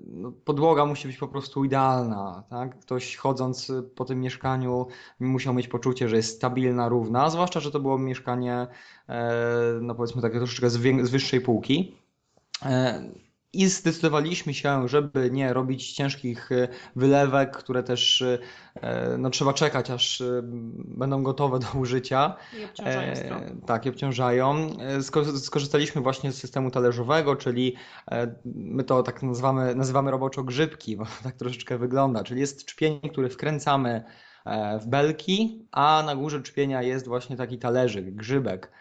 no, 0.06 0.32
podłoga 0.32 0.86
musi 0.86 1.08
być 1.08 1.16
po 1.16 1.28
prostu 1.28 1.64
idealna, 1.64 2.44
tak? 2.50 2.78
Ktoś 2.78 3.16
chodząc 3.16 3.72
po 3.94 4.04
tym 4.04 4.20
mieszkaniu 4.20 4.86
musiał 5.20 5.54
mieć 5.54 5.68
poczucie, 5.68 6.08
że 6.08 6.16
jest 6.16 6.36
stabilna, 6.36 6.88
równa, 6.88 7.30
zwłaszcza, 7.30 7.60
że 7.60 7.70
to 7.70 7.80
było 7.80 7.98
mieszkanie, 7.98 8.66
e, 9.08 9.32
no 9.80 9.94
powiedzmy 9.94 10.22
takie 10.22 10.38
troszeczkę 10.38 10.70
z, 10.70 11.06
z 11.06 11.10
wyższej 11.10 11.40
półki. 11.40 11.96
E, 13.54 13.58
I 13.58 13.66
zdecydowaliśmy 13.68 14.54
się, 14.54 14.88
żeby 14.88 15.30
nie 15.30 15.52
robić 15.52 15.92
ciężkich 15.92 16.52
e, 16.52 16.68
wylewek, 16.96 17.56
które 17.56 17.82
też 17.82 18.22
e, 18.22 18.38
no, 19.18 19.30
trzeba 19.30 19.52
czekać, 19.52 19.90
aż 19.90 20.20
e, 20.20 20.40
będą 20.84 21.22
gotowe 21.22 21.58
do 21.58 21.66
użycia. 21.78 22.36
I 22.52 22.64
obciążają 22.64 23.12
E, 23.12 23.16
stronę. 23.16 23.56
tak, 23.66 23.86
i 23.86 23.88
obciążają. 23.88 24.76
E, 24.80 24.98
sko- 25.02 25.38
Skorzystaliśmy 25.38 26.02
właśnie 26.02 26.32
z 26.32 26.38
systemu 26.38 26.70
talerzowego, 26.70 27.36
czyli 27.36 27.76
e, 28.10 28.34
my 28.44 28.84
to 28.84 29.02
tak 29.02 29.22
nazywamy, 29.22 29.74
nazywamy 29.74 30.10
roboczo 30.10 30.44
grzybki, 30.44 30.96
bo 30.96 31.06
tak 31.24 31.36
troszeczkę 31.36 31.78
wygląda. 31.78 32.24
Czyli 32.24 32.40
jest 32.40 32.64
czpień, 32.64 33.00
który 33.12 33.28
wkręcamy 33.30 34.04
e, 34.46 34.78
w 34.78 34.86
belki, 34.86 35.66
a 35.72 36.02
na 36.06 36.16
górze 36.16 36.42
czpienia 36.42 36.82
jest 36.82 37.08
właśnie 37.08 37.36
taki 37.36 37.58
talerzyk, 37.58 38.14
grzybek. 38.14 38.72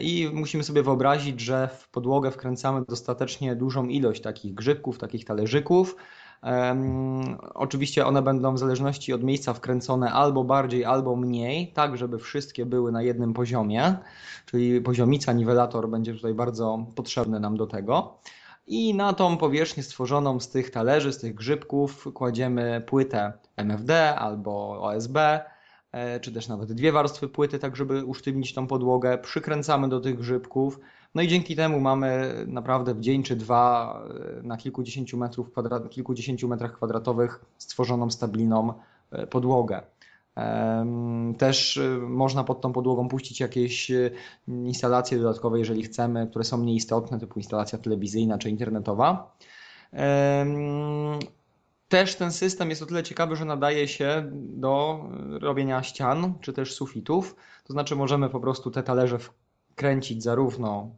I 0.00 0.30
musimy 0.32 0.64
sobie 0.64 0.82
wyobrazić, 0.82 1.40
że 1.40 1.68
w 1.68 1.88
podłogę 1.88 2.30
wkręcamy 2.30 2.84
dostatecznie 2.88 3.56
dużą 3.56 3.86
ilość 3.86 4.22
takich 4.22 4.54
grzybków, 4.54 4.98
takich 4.98 5.24
talerzyków. 5.24 5.96
Um, 6.42 7.38
oczywiście 7.54 8.06
one 8.06 8.22
będą 8.22 8.54
w 8.54 8.58
zależności 8.58 9.12
od 9.12 9.22
miejsca 9.22 9.54
wkręcone 9.54 10.12
albo 10.12 10.44
bardziej, 10.44 10.84
albo 10.84 11.16
mniej, 11.16 11.72
tak 11.72 11.96
żeby 11.96 12.18
wszystkie 12.18 12.66
były 12.66 12.92
na 12.92 13.02
jednym 13.02 13.32
poziomie, 13.32 13.96
czyli 14.46 14.80
poziomica, 14.80 15.32
niwelator 15.32 15.88
będzie 15.88 16.14
tutaj 16.14 16.34
bardzo 16.34 16.86
potrzebny 16.94 17.40
nam 17.40 17.56
do 17.56 17.66
tego. 17.66 18.18
I 18.66 18.94
na 18.94 19.12
tą 19.12 19.36
powierzchnię 19.36 19.82
stworzoną 19.82 20.40
z 20.40 20.48
tych 20.48 20.70
talerzy, 20.70 21.12
z 21.12 21.18
tych 21.18 21.34
grzybków 21.34 22.08
kładziemy 22.14 22.82
płytę 22.86 23.32
MFD 23.56 24.14
albo 24.14 24.82
OSB, 24.82 25.16
e, 25.16 25.59
czy 26.20 26.32
też 26.32 26.48
nawet 26.48 26.72
dwie 26.72 26.92
warstwy 26.92 27.28
płyty, 27.28 27.58
tak 27.58 27.76
żeby 27.76 28.04
usztywnić 28.04 28.54
tą 28.54 28.66
podłogę. 28.66 29.18
Przykręcamy 29.18 29.88
do 29.88 30.00
tych 30.00 30.18
grzybków. 30.18 30.80
No 31.14 31.22
i 31.22 31.28
dzięki 31.28 31.56
temu 31.56 31.80
mamy 31.80 32.34
naprawdę 32.46 32.94
w 32.94 33.00
dzień 33.00 33.22
czy 33.22 33.36
dwa 33.36 33.94
e, 34.38 34.42
na 34.42 34.56
kilkudziesięciu, 34.56 35.16
metrów 35.16 35.50
kwadrat, 35.50 35.90
kilkudziesięciu 35.90 36.48
metrach 36.48 36.72
kwadratowych 36.72 37.44
stworzoną 37.58 38.10
stabilną 38.10 38.72
e, 39.10 39.26
podłogę. 39.26 39.82
Też 41.38 41.80
można 42.00 42.44
pod 42.44 42.60
tą 42.60 42.72
podłogą 42.72 43.08
puścić 43.08 43.40
jakieś 43.40 43.90
instalacje 44.48 45.18
dodatkowe, 45.18 45.58
jeżeli 45.58 45.82
chcemy, 45.82 46.26
które 46.26 46.44
są 46.44 46.64
nieistotne, 46.64 47.20
typu 47.20 47.38
instalacja 47.38 47.78
telewizyjna 47.78 48.38
czy 48.38 48.50
internetowa. 48.50 49.36
Też 51.90 52.16
ten 52.16 52.32
system 52.32 52.70
jest 52.70 52.82
o 52.82 52.86
tyle 52.86 53.02
ciekawy, 53.02 53.36
że 53.36 53.44
nadaje 53.44 53.88
się 53.88 54.30
do 54.32 55.04
robienia 55.40 55.82
ścian 55.82 56.34
czy 56.40 56.52
też 56.52 56.74
sufitów. 56.74 57.36
To 57.64 57.72
znaczy 57.72 57.96
możemy 57.96 58.28
po 58.28 58.40
prostu 58.40 58.70
te 58.70 58.82
talerze 58.82 59.18
wkręcić 59.18 60.22
zarówno 60.22 60.96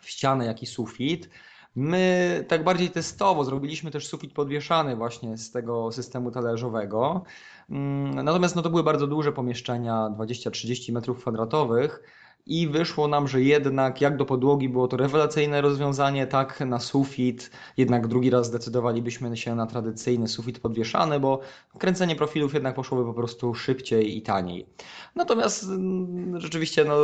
w 0.00 0.10
ścianę, 0.10 0.46
jak 0.46 0.62
i 0.62 0.66
sufit. 0.66 1.30
My 1.76 2.44
tak 2.48 2.64
bardziej 2.64 2.90
testowo 2.90 3.44
zrobiliśmy 3.44 3.90
też 3.90 4.08
sufit 4.08 4.32
podwieszany 4.32 4.96
właśnie 4.96 5.38
z 5.38 5.50
tego 5.50 5.92
systemu 5.92 6.30
talerzowego. 6.30 7.22
Mm, 7.70 8.14
natomiast 8.24 8.56
no, 8.56 8.62
to 8.62 8.70
były 8.70 8.82
bardzo 8.82 9.06
duże 9.06 9.32
pomieszczenia, 9.32 10.14
20-30 10.18 10.92
metrów 10.92 11.18
kwadratowych 11.20 12.02
i 12.46 12.68
wyszło 12.68 13.08
nam, 13.08 13.28
że 13.28 13.42
jednak 13.42 14.00
jak 14.00 14.16
do 14.16 14.26
podłogi 14.26 14.68
było 14.68 14.88
to 14.88 14.96
rewelacyjne 14.96 15.60
rozwiązanie, 15.60 16.26
tak 16.26 16.60
na 16.60 16.80
sufit, 16.80 17.50
jednak 17.76 18.06
drugi 18.06 18.30
raz 18.30 18.46
zdecydowalibyśmy 18.46 19.36
się 19.36 19.54
na 19.54 19.66
tradycyjny 19.66 20.28
sufit 20.28 20.60
podwieszany, 20.60 21.20
bo 21.20 21.40
kręcenie 21.78 22.16
profilów 22.16 22.54
jednak 22.54 22.74
poszłoby 22.74 23.04
po 23.04 23.14
prostu 23.14 23.54
szybciej 23.54 24.16
i 24.16 24.22
taniej. 24.22 24.66
Natomiast 25.14 25.64
mm, 25.64 26.40
rzeczywiście 26.40 26.84
no, 26.84 26.96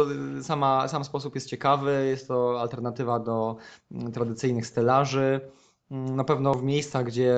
sama, 0.43 0.89
sam 0.89 1.05
sposób 1.05 1.35
jest 1.35 1.49
ciekawy, 1.49 2.07
jest 2.11 2.29
to 2.29 2.61
alternatywa 2.61 3.19
do 3.19 3.57
mm, 3.93 4.13
tradycyjnych 4.13 4.67
stelaży. 4.67 5.41
Na 5.91 6.25
pewno 6.25 6.55
w 6.55 6.63
miejscach, 6.63 7.05
gdzie 7.05 7.35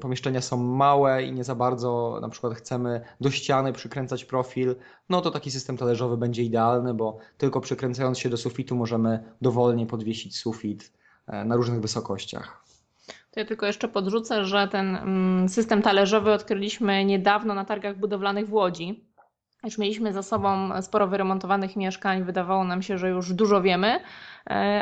pomieszczenia 0.00 0.40
są 0.40 0.56
małe 0.56 1.22
i 1.22 1.32
nie 1.32 1.44
za 1.44 1.54
bardzo 1.54 2.18
na 2.22 2.28
przykład 2.28 2.54
chcemy 2.54 3.00
do 3.20 3.30
ściany 3.30 3.72
przykręcać 3.72 4.24
profil, 4.24 4.76
no 5.08 5.20
to 5.20 5.30
taki 5.30 5.50
system 5.50 5.76
talerzowy 5.76 6.16
będzie 6.16 6.42
idealny, 6.42 6.94
bo 6.94 7.18
tylko 7.38 7.60
przykręcając 7.60 8.18
się 8.18 8.28
do 8.28 8.36
sufitu 8.36 8.76
możemy 8.76 9.24
dowolnie 9.40 9.86
podwiesić 9.86 10.38
sufit 10.38 10.92
e, 11.26 11.44
na 11.44 11.56
różnych 11.56 11.80
wysokościach. 11.80 12.64
To 13.30 13.40
ja 13.40 13.46
tylko 13.46 13.66
jeszcze 13.66 13.88
podrzucę, 13.88 14.44
że 14.44 14.68
ten 14.68 14.96
mm, 14.96 15.48
system 15.48 15.82
talerzowy 15.82 16.32
odkryliśmy 16.32 17.04
niedawno 17.04 17.54
na 17.54 17.64
targach 17.64 17.98
budowlanych 17.98 18.48
w 18.48 18.52
Łodzi. 18.52 19.04
Już 19.64 19.78
mieliśmy 19.78 20.12
za 20.12 20.22
sobą 20.22 20.82
sporo 20.82 21.06
wyremontowanych 21.06 21.76
mieszkań, 21.76 22.24
wydawało 22.24 22.64
nam 22.64 22.82
się, 22.82 22.98
że 22.98 23.08
już 23.08 23.32
dużo 23.32 23.62
wiemy, 23.62 24.00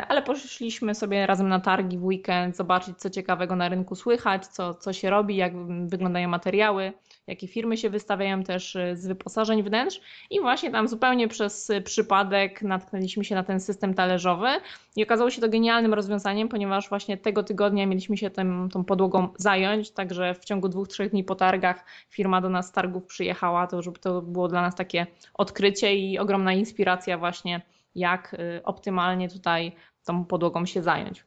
ale 0.07 0.21
poszliśmy 0.21 0.95
sobie 0.95 1.27
razem 1.27 1.49
na 1.49 1.59
targi 1.59 1.97
w 1.97 2.03
weekend, 2.03 2.55
zobaczyć 2.55 2.97
co 2.97 3.09
ciekawego 3.09 3.55
na 3.55 3.69
rynku 3.69 3.95
słychać, 3.95 4.47
co, 4.47 4.73
co 4.73 4.93
się 4.93 5.09
robi, 5.09 5.35
jak 5.35 5.53
wyglądają 5.87 6.29
materiały 6.29 6.93
jakie 7.27 7.47
firmy 7.47 7.77
się 7.77 7.89
wystawiają 7.89 8.43
też 8.43 8.75
y, 8.75 8.95
z 8.95 9.07
wyposażeń 9.07 9.63
wnętrz. 9.63 10.01
I 10.29 10.39
właśnie 10.39 10.71
tam 10.71 10.87
zupełnie 10.87 11.27
przez 11.27 11.71
przypadek 11.83 12.61
natknęliśmy 12.61 13.25
się 13.25 13.35
na 13.35 13.43
ten 13.43 13.59
system 13.59 13.93
talerzowy 13.93 14.47
i 14.95 15.03
okazało 15.03 15.29
się 15.29 15.41
to 15.41 15.49
genialnym 15.49 15.93
rozwiązaniem, 15.93 16.49
ponieważ 16.49 16.89
właśnie 16.89 17.17
tego 17.17 17.43
tygodnia 17.43 17.87
mieliśmy 17.87 18.17
się 18.17 18.29
tym, 18.29 18.69
tą 18.73 18.83
podłogą 18.83 19.27
zająć, 19.37 19.91
także 19.91 20.33
w 20.33 20.45
ciągu 20.45 20.69
dwóch, 20.69 20.87
trzech 20.87 21.11
dni 21.11 21.23
po 21.23 21.35
targach 21.35 21.85
firma 22.09 22.41
do 22.41 22.49
nas 22.49 22.67
z 22.67 22.71
targów 22.71 23.05
przyjechała, 23.05 23.67
to 23.67 23.81
żeby 23.81 23.99
to 23.99 24.21
było 24.21 24.47
dla 24.47 24.61
nas 24.61 24.75
takie 24.75 25.07
odkrycie 25.33 25.95
i 25.95 26.19
ogromna 26.19 26.53
inspiracja 26.53 27.17
właśnie 27.17 27.61
jak 27.95 28.33
y, 28.33 28.63
optymalnie 28.63 29.29
tutaj 29.29 29.75
tą 30.03 30.25
podłogą 30.25 30.65
się 30.65 30.83
zająć. 30.83 31.25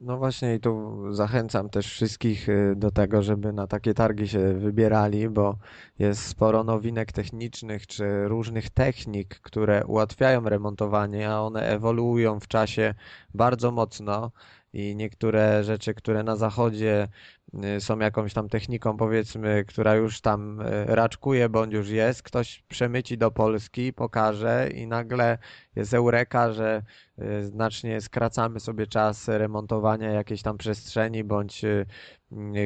No 0.00 0.18
właśnie 0.18 0.54
i 0.54 0.60
tu 0.60 1.02
zachęcam 1.14 1.70
też 1.70 1.86
wszystkich 1.86 2.48
y, 2.48 2.74
do 2.76 2.90
tego, 2.90 3.22
żeby 3.22 3.52
na 3.52 3.66
takie 3.66 3.94
targi 3.94 4.28
się 4.28 4.54
wybierali, 4.54 5.28
bo 5.28 5.56
jest 5.98 6.26
sporo 6.26 6.64
nowinek 6.64 7.12
technicznych 7.12 7.86
czy 7.86 8.28
różnych 8.28 8.70
technik, 8.70 9.40
które 9.40 9.86
ułatwiają 9.86 10.48
remontowanie, 10.48 11.30
a 11.30 11.40
one 11.40 11.62
ewoluują 11.62 12.40
w 12.40 12.48
czasie 12.48 12.94
bardzo 13.34 13.70
mocno 13.70 14.30
i 14.72 14.96
niektóre 14.96 15.64
rzeczy, 15.64 15.94
które 15.94 16.22
na 16.22 16.36
zachodzie 16.36 17.08
są 17.78 17.98
jakąś 17.98 18.34
tam 18.34 18.48
techniką, 18.48 18.96
powiedzmy, 18.96 19.64
która 19.64 19.94
już 19.94 20.20
tam 20.20 20.60
y, 20.60 20.64
raczkuje 20.86 21.48
bądź 21.48 21.72
już 21.72 21.88
jest, 21.88 22.22
ktoś 22.22 22.64
przemyci 22.68 23.18
do 23.18 23.30
Polski, 23.30 23.92
pokaże 23.92 24.68
i 24.74 24.86
nagle 24.86 25.38
jest 25.76 25.94
eureka, 25.94 26.52
że 26.52 26.82
y, 27.18 27.44
znacznie 27.44 28.00
skracamy 28.00 28.60
sobie 28.60 28.86
czas 28.86 29.28
remontowania 29.28 30.10
jakiejś 30.10 30.42
tam 30.42 30.58
przestrzeni 30.58 31.24
bądź 31.24 31.62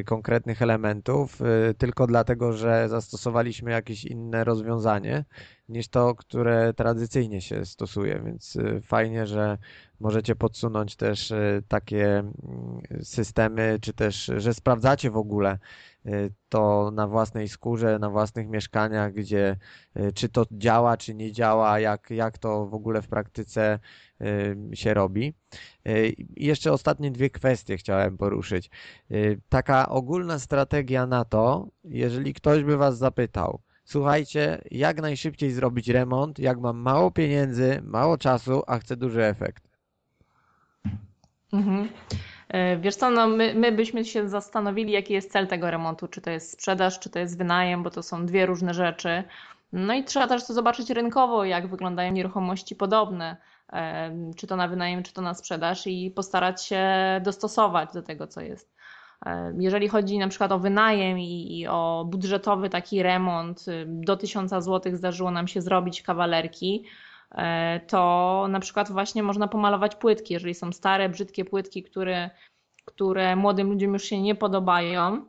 konkretnych 0.07 0.63
elementów, 0.63 1.39
tylko 1.79 2.07
dlatego, 2.07 2.53
że 2.53 2.89
zastosowaliśmy 2.89 3.71
jakieś 3.71 4.05
inne 4.05 4.45
rozwiązanie 4.45 5.25
niż 5.69 5.89
to, 5.89 6.15
które 6.15 6.75
tradycyjnie 6.75 7.41
się 7.41 7.65
stosuje, 7.65 8.23
więc 8.25 8.59
fajnie, 8.83 9.27
że 9.27 9.59
możecie 10.01 10.37
podsunąć 10.37 10.97
też 10.97 11.31
e, 11.33 11.63
takie 11.69 12.19
mm, 12.19 12.33
systemy, 13.03 13.79
czy 13.81 13.93
też, 13.93 14.31
że 14.37 14.55
sprawdzacie 14.55 15.11
w 15.11 15.17
ogóle 15.17 15.59
e, 16.07 16.11
to 16.49 16.91
na 16.95 17.09
własnej 17.09 17.49
skórze, 17.49 17.99
na 17.99 18.11
własnych 18.11 18.49
mieszkaniach, 18.49 19.13
gdzie 19.13 19.57
czy 20.15 20.29
to 20.29 20.45
działa, 20.53 20.97
czy 20.97 21.15
nie 21.15 21.33
działa, 21.33 21.81
jak, 21.81 22.11
jak 22.11 22.39
to 22.39 22.67
w 22.67 22.75
ogóle 22.75 23.03
w 23.03 23.09
praktyce 23.09 23.79
się 24.75 24.95
robi. 24.95 25.35
I 26.37 26.47
jeszcze 26.47 26.73
ostatnie 26.73 27.11
dwie 27.11 27.31
kwestie 27.31 27.77
chciałem 27.77 28.19
poruszyć. 28.19 28.71
Taka 29.49 29.89
ogólna 29.89 30.39
strategia 30.39 31.07
na 31.07 31.25
to, 31.25 31.69
jeżeli 31.85 32.35
ktoś 32.35 32.65
by 32.65 32.77
Was 32.77 32.99
zapytał, 32.99 33.61
słuchajcie, 33.87 34.63
jak 34.71 35.03
najszybciej 35.03 35.51
zrobić 35.51 35.89
remont, 35.89 36.39
jak 36.39 36.61
mam 36.61 36.77
mało 36.77 37.11
pieniędzy, 37.11 37.83
mało 37.85 38.19
czasu, 38.19 38.63
a 38.67 38.79
chcę 38.79 38.97
duży 38.97 39.25
efekt. 39.25 39.69
Mhm. 41.53 41.89
E, 42.49 42.77
wiesz 42.77 42.97
co, 42.97 43.11
no 43.11 43.27
my, 43.29 43.55
my 43.55 43.73
byśmy 43.73 44.05
się 44.05 44.29
zastanowili, 44.29 44.93
jaki 44.93 45.15
jest 45.15 45.33
cel 45.33 45.47
tego 45.47 45.71
remontu, 45.71 46.09
czy 46.09 46.21
to 46.21 46.31
jest 46.31 46.53
sprzedaż, 46.53 46.99
czy 46.99 47.11
to 47.11 47.19
jest 47.19 47.39
wynajem, 47.39 47.83
bo 47.83 47.91
to 47.91 48.03
są 48.03 48.27
dwie 48.27 48.47
różne 48.47 48.75
rzeczy. 48.75 49.25
No 49.73 49.95
i 49.95 50.05
trzeba 50.05 50.27
też 50.27 50.47
to 50.47 50.55
zobaczyć 50.55 50.91
rynkowo, 50.91 51.45
jak 51.45 51.69
wyglądają 51.69 52.13
nieruchomości 52.13 52.77
podobne, 52.77 53.37
e, 53.73 54.11
czy 54.37 54.47
to 54.47 54.57
na 54.57 54.69
wynajem, 54.69 55.03
czy 55.03 55.13
to 55.13 55.23
na 55.23 55.35
sprzedaż 55.35 55.87
i 55.87 56.11
postarać 56.11 56.65
się 56.65 56.85
dostosować 57.25 57.93
do 57.93 58.03
tego, 58.03 58.27
co 58.27 58.41
jest. 58.41 58.76
Jeżeli 59.59 59.89
chodzi 59.89 60.19
na 60.19 60.29
przykład 60.29 60.53
o 60.53 60.59
wynajem 60.59 61.19
i, 61.19 61.61
i 61.61 61.67
o 61.67 62.07
budżetowy 62.09 62.71
taki 62.71 63.03
remont, 63.03 63.65
do 63.87 64.17
1000 64.17 64.51
zł 64.51 64.97
zdarzyło 64.97 65.31
nam 65.31 65.49
się 65.49 65.61
zrobić 65.61 66.03
kawalerki, 66.03 66.85
E, 67.31 67.81
to 67.81 68.47
na 68.51 68.61
przykład 68.61 68.93
właśnie 68.93 69.23
można 69.23 69.49
pomalować 69.49 69.97
płytki. 69.97 70.35
Jeżeli 70.35 70.55
są 70.55 70.73
stare, 70.73 71.09
brzydkie 71.09 71.45
płytki, 71.45 71.83
które, 71.83 72.31
które 72.85 73.37
młodym 73.37 73.71
ludziom 73.71 73.93
już 73.93 74.05
się 74.05 74.23
nie 74.23 74.35
podobają, 74.35 75.27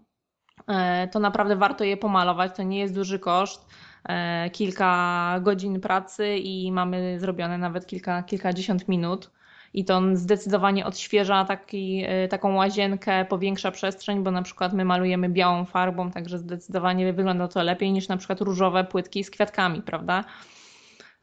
e, 0.68 1.08
to 1.08 1.20
naprawdę 1.20 1.56
warto 1.56 1.84
je 1.84 1.98
pomalować. 1.98 2.56
To 2.56 2.64
nie 2.64 2.80
jest 2.80 2.96
duży 2.96 3.20
koszt. 3.20 3.66
E, 4.10 4.50
kilka 4.50 5.40
godzin 5.42 5.82
pracy 5.82 6.38
i 6.38 6.72
mamy 6.72 7.20
zrobione 7.20 7.58
nawet 7.58 7.86
kilka, 7.86 8.24
kilkadziesiąt 8.24 8.88
minut. 8.88 9.32
I 9.74 9.86
to 9.86 10.02
zdecydowanie 10.14 10.86
odświeża 10.86 11.46
taki, 11.46 12.06
taką 12.30 12.56
łazienkę, 12.56 13.26
powiększa 13.26 13.72
przestrzeń, 13.72 14.24
bo 14.24 14.32
na 14.32 14.42
przykład 14.42 14.74
my 14.74 14.86
malujemy 14.86 15.30
białą 15.30 15.66
farbą, 15.66 16.12
także 16.12 16.40
zdecydowanie 16.40 17.14
wygląda 17.14 17.48
to 17.48 17.64
lepiej 17.64 17.92
niż 17.92 18.08
na 18.08 18.18
przykład 18.18 18.42
różowe 18.42 18.84
płytki 18.84 19.24
z 19.24 19.32
kwiatkami, 19.32 19.82
prawda? 19.82 20.24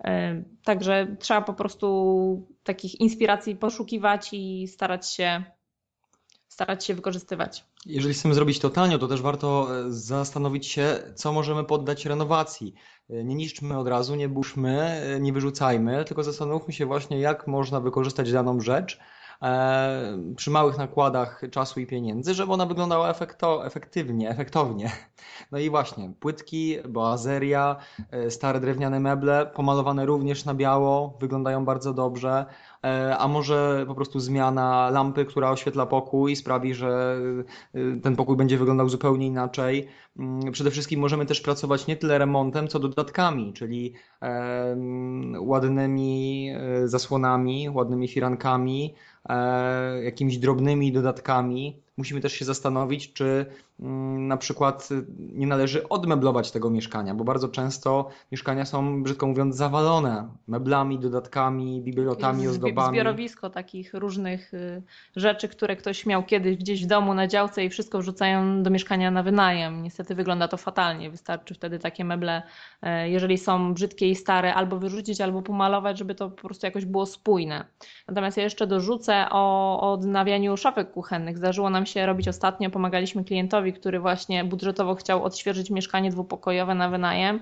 E, 0.05 0.43
także 0.65 1.17
trzeba 1.19 1.41
po 1.41 1.55
prostu 1.55 2.49
takich 2.63 3.01
inspiracji 3.01 3.57
poszukiwać 3.57 4.29
i 4.33 4.69
starać 4.69 5.13
się 5.13 5.45
starać 6.55 6.85
się 6.85 6.95
wykorzystywać. 6.95 7.65
Jeżeli 7.87 8.15
chcemy 8.15 8.35
zrobić 8.35 8.59
to 8.59 8.71
tanio, 8.71 8.99
to 8.99 9.09
też 9.09 9.23
warto 9.23 9.69
e, 9.79 9.93
zastanowić 9.93 10.67
się, 10.67 10.99
co 11.15 11.33
możemy 11.33 11.65
poddać 11.65 12.07
renowacji. 12.07 12.75
E, 13.11 13.25
nie 13.25 13.35
niszczmy 13.35 13.79
od 13.79 13.89
razu, 13.89 14.15
nie 14.15 14.29
burzmy, 14.29 14.81
e, 14.81 15.21
nie 15.21 15.33
wyrzucajmy, 15.33 16.05
tylko 16.05 16.23
zastanówmy 16.23 16.73
się 16.73 16.87
właśnie, 16.87 17.21
jak 17.21 17.47
można 17.47 17.81
wykorzystać 17.81 18.33
daną 18.33 18.61
rzecz 18.61 18.99
przy 20.37 20.51
małych 20.51 20.79
nakładach 20.79 21.43
czasu 21.51 21.81
i 21.81 21.87
pieniędzy, 21.87 22.35
żeby 22.35 22.53
ona 22.53 22.67
wyglądała 22.67 23.11
efekto, 23.11 23.67
efektywnie, 23.67 24.31
efektownie. 24.31 24.91
No 25.53 25.59
i 25.59 25.71
właśnie, 25.71 26.13
płytki, 26.21 26.77
boazeria, 26.89 27.77
stare 28.29 28.61
drewniane 28.61 29.01
meble, 29.01 29.47
pomalowane 29.55 30.07
również 30.07 30.45
na 30.45 30.55
biało, 30.55 31.17
wyglądają 31.21 31.65
bardzo 31.65 31.95
dobrze. 31.95 32.47
E, 32.85 33.19
a 33.19 33.29
może 33.29 33.85
po 33.87 33.95
prostu 33.95 34.21
zmiana 34.21 34.91
lampy, 34.91 35.25
która 35.25 35.51
oświetla 35.51 35.87
pokój 35.87 36.37
sprawi, 36.37 36.75
że 36.75 37.19
e, 37.75 38.01
ten 38.01 38.17
pokój 38.17 38.37
będzie 38.37 38.59
wyglądał 38.59 38.89
zupełnie 38.89 39.27
inaczej. 39.27 39.89
Mm, 40.19 40.53
przede 40.53 40.71
wszystkim 40.71 41.01
możemy 41.01 41.27
też 41.27 41.41
pracować 41.41 41.87
nie 41.87 41.97
tyle 41.97 42.19
remontem, 42.19 42.69
co 42.69 42.79
dodatkami, 42.79 43.53
czyli 43.53 43.95
ładnymi 45.39 46.51
e, 46.55 46.89
zasłonami, 46.89 47.71
ładnymi 47.71 48.09
firankami, 48.09 48.95
jakimiś 50.03 50.39
drobnymi 50.39 50.93
dodatkami. 50.93 51.84
Musimy 51.97 52.21
też 52.21 52.33
się 52.33 52.45
zastanowić, 52.45 53.13
czy 53.13 53.47
Mm, 53.81 54.29
na 54.29 54.37
przykład 54.37 54.89
y, 54.91 55.05
nie 55.19 55.47
należy 55.47 55.89
odmeblować 55.89 56.51
tego 56.51 56.71
mieszkania, 56.71 57.15
bo 57.15 57.25
bardzo 57.25 57.49
często 57.49 58.09
mieszkania 58.33 58.65
są, 58.65 59.03
brzydko 59.03 59.27
mówiąc, 59.27 59.57
zawalone 59.57 60.29
meblami, 60.49 60.99
dodatkami, 60.99 61.81
bibliotami, 61.81 62.49
ozdobami. 62.49 62.89
Zbiorowisko 62.89 63.51
takich 63.51 63.95
różnych 63.95 64.55
y, 64.55 64.83
rzeczy, 65.17 65.49
które 65.49 65.77
ktoś 65.77 66.07
miał 66.07 66.23
kiedyś 66.23 66.57
gdzieś 66.57 66.85
w 66.85 66.87
domu 66.87 67.15
na 67.15 67.27
działce 67.27 67.65
i 67.65 67.71
wszystko 67.71 67.99
wrzucają 67.99 68.63
do 68.63 68.71
mieszkania 68.71 69.11
na 69.11 69.23
wynajem. 69.23 69.83
Niestety 69.83 70.15
wygląda 70.15 70.49
to 70.49 70.57
fatalnie. 70.57 71.11
Wystarczy 71.11 71.55
wtedy 71.55 71.79
takie 71.79 72.05
meble, 72.05 72.43
e, 72.83 73.11
jeżeli 73.11 73.39
są 73.39 73.75
brzydkie 73.75 74.11
i 74.11 74.17
stare, 74.17 74.55
albo 74.55 74.79
wyrzucić, 74.79 75.21
albo 75.21 75.43
pomalować, 75.43 75.99
żeby 75.99 76.15
to 76.15 76.31
po 76.31 76.49
prostu 76.49 76.67
jakoś 76.67 76.85
było 76.85 77.07
spójne. 77.07 77.65
Natomiast 78.09 78.37
ja 78.37 78.43
jeszcze 78.43 78.67
dorzucę 78.67 79.27
o 79.31 79.93
odnawianiu 79.93 80.57
szafek 80.57 80.93
kuchennych. 80.93 81.39
Zdarzyło 81.39 81.71
nam 81.71 81.84
się 81.87 82.07
robić 82.07 82.29
ostatnio, 82.29 82.71
pomagaliśmy 82.71 83.25
klientowi 83.25 83.73
który 83.73 84.01
właśnie 84.01 84.45
budżetowo 84.45 84.95
chciał 84.95 85.25
odświeżyć 85.25 85.71
mieszkanie 85.71 86.11
dwupokojowe 86.11 86.75
na 86.75 86.89
wynajem 86.89 87.41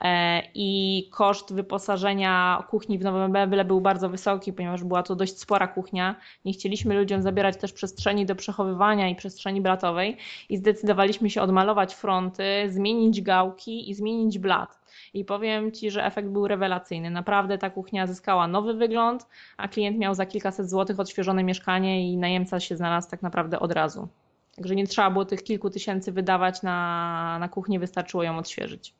e, 0.00 0.42
i 0.54 1.08
koszt 1.12 1.54
wyposażenia 1.54 2.64
kuchni 2.70 2.98
w 2.98 3.02
nowe 3.02 3.28
meble 3.28 3.64
był 3.64 3.80
bardzo 3.80 4.08
wysoki, 4.08 4.52
ponieważ 4.52 4.84
była 4.84 5.02
to 5.02 5.16
dość 5.16 5.38
spora 5.38 5.68
kuchnia. 5.68 6.14
Nie 6.44 6.52
chcieliśmy 6.52 6.94
ludziom 6.94 7.22
zabierać 7.22 7.56
też 7.56 7.72
przestrzeni 7.72 8.26
do 8.26 8.36
przechowywania 8.36 9.08
i 9.08 9.14
przestrzeni 9.14 9.60
blatowej 9.60 10.16
i 10.48 10.56
zdecydowaliśmy 10.56 11.30
się 11.30 11.42
odmalować 11.42 11.94
fronty, 11.94 12.44
zmienić 12.68 13.22
gałki 13.22 13.90
i 13.90 13.94
zmienić 13.94 14.38
blat. 14.38 14.78
I 15.14 15.24
powiem 15.24 15.72
Ci, 15.72 15.90
że 15.90 16.04
efekt 16.04 16.28
był 16.28 16.48
rewelacyjny. 16.48 17.10
Naprawdę 17.10 17.58
ta 17.58 17.70
kuchnia 17.70 18.06
zyskała 18.06 18.48
nowy 18.48 18.74
wygląd, 18.74 19.26
a 19.56 19.68
klient 19.68 19.98
miał 19.98 20.14
za 20.14 20.26
kilkaset 20.26 20.70
złotych 20.70 21.00
odświeżone 21.00 21.44
mieszkanie 21.44 22.12
i 22.12 22.16
najemca 22.16 22.60
się 22.60 22.76
znalazł 22.76 23.10
tak 23.10 23.22
naprawdę 23.22 23.60
od 23.60 23.72
razu. 23.72 24.08
Także 24.56 24.74
nie 24.74 24.86
trzeba 24.86 25.10
było 25.10 25.24
tych 25.24 25.42
kilku 25.42 25.70
tysięcy 25.70 26.12
wydawać 26.12 26.62
na, 26.62 27.36
na 27.40 27.48
kuchnię, 27.48 27.78
wystarczyło 27.78 28.22
ją 28.22 28.38
odświeżyć. 28.38 28.94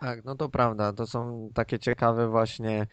Tak, 0.00 0.24
no 0.24 0.34
to 0.36 0.48
prawda. 0.48 0.92
To 0.92 1.06
są 1.06 1.50
takie 1.54 1.78
ciekawe 1.78 2.28
właśnie 2.28 2.86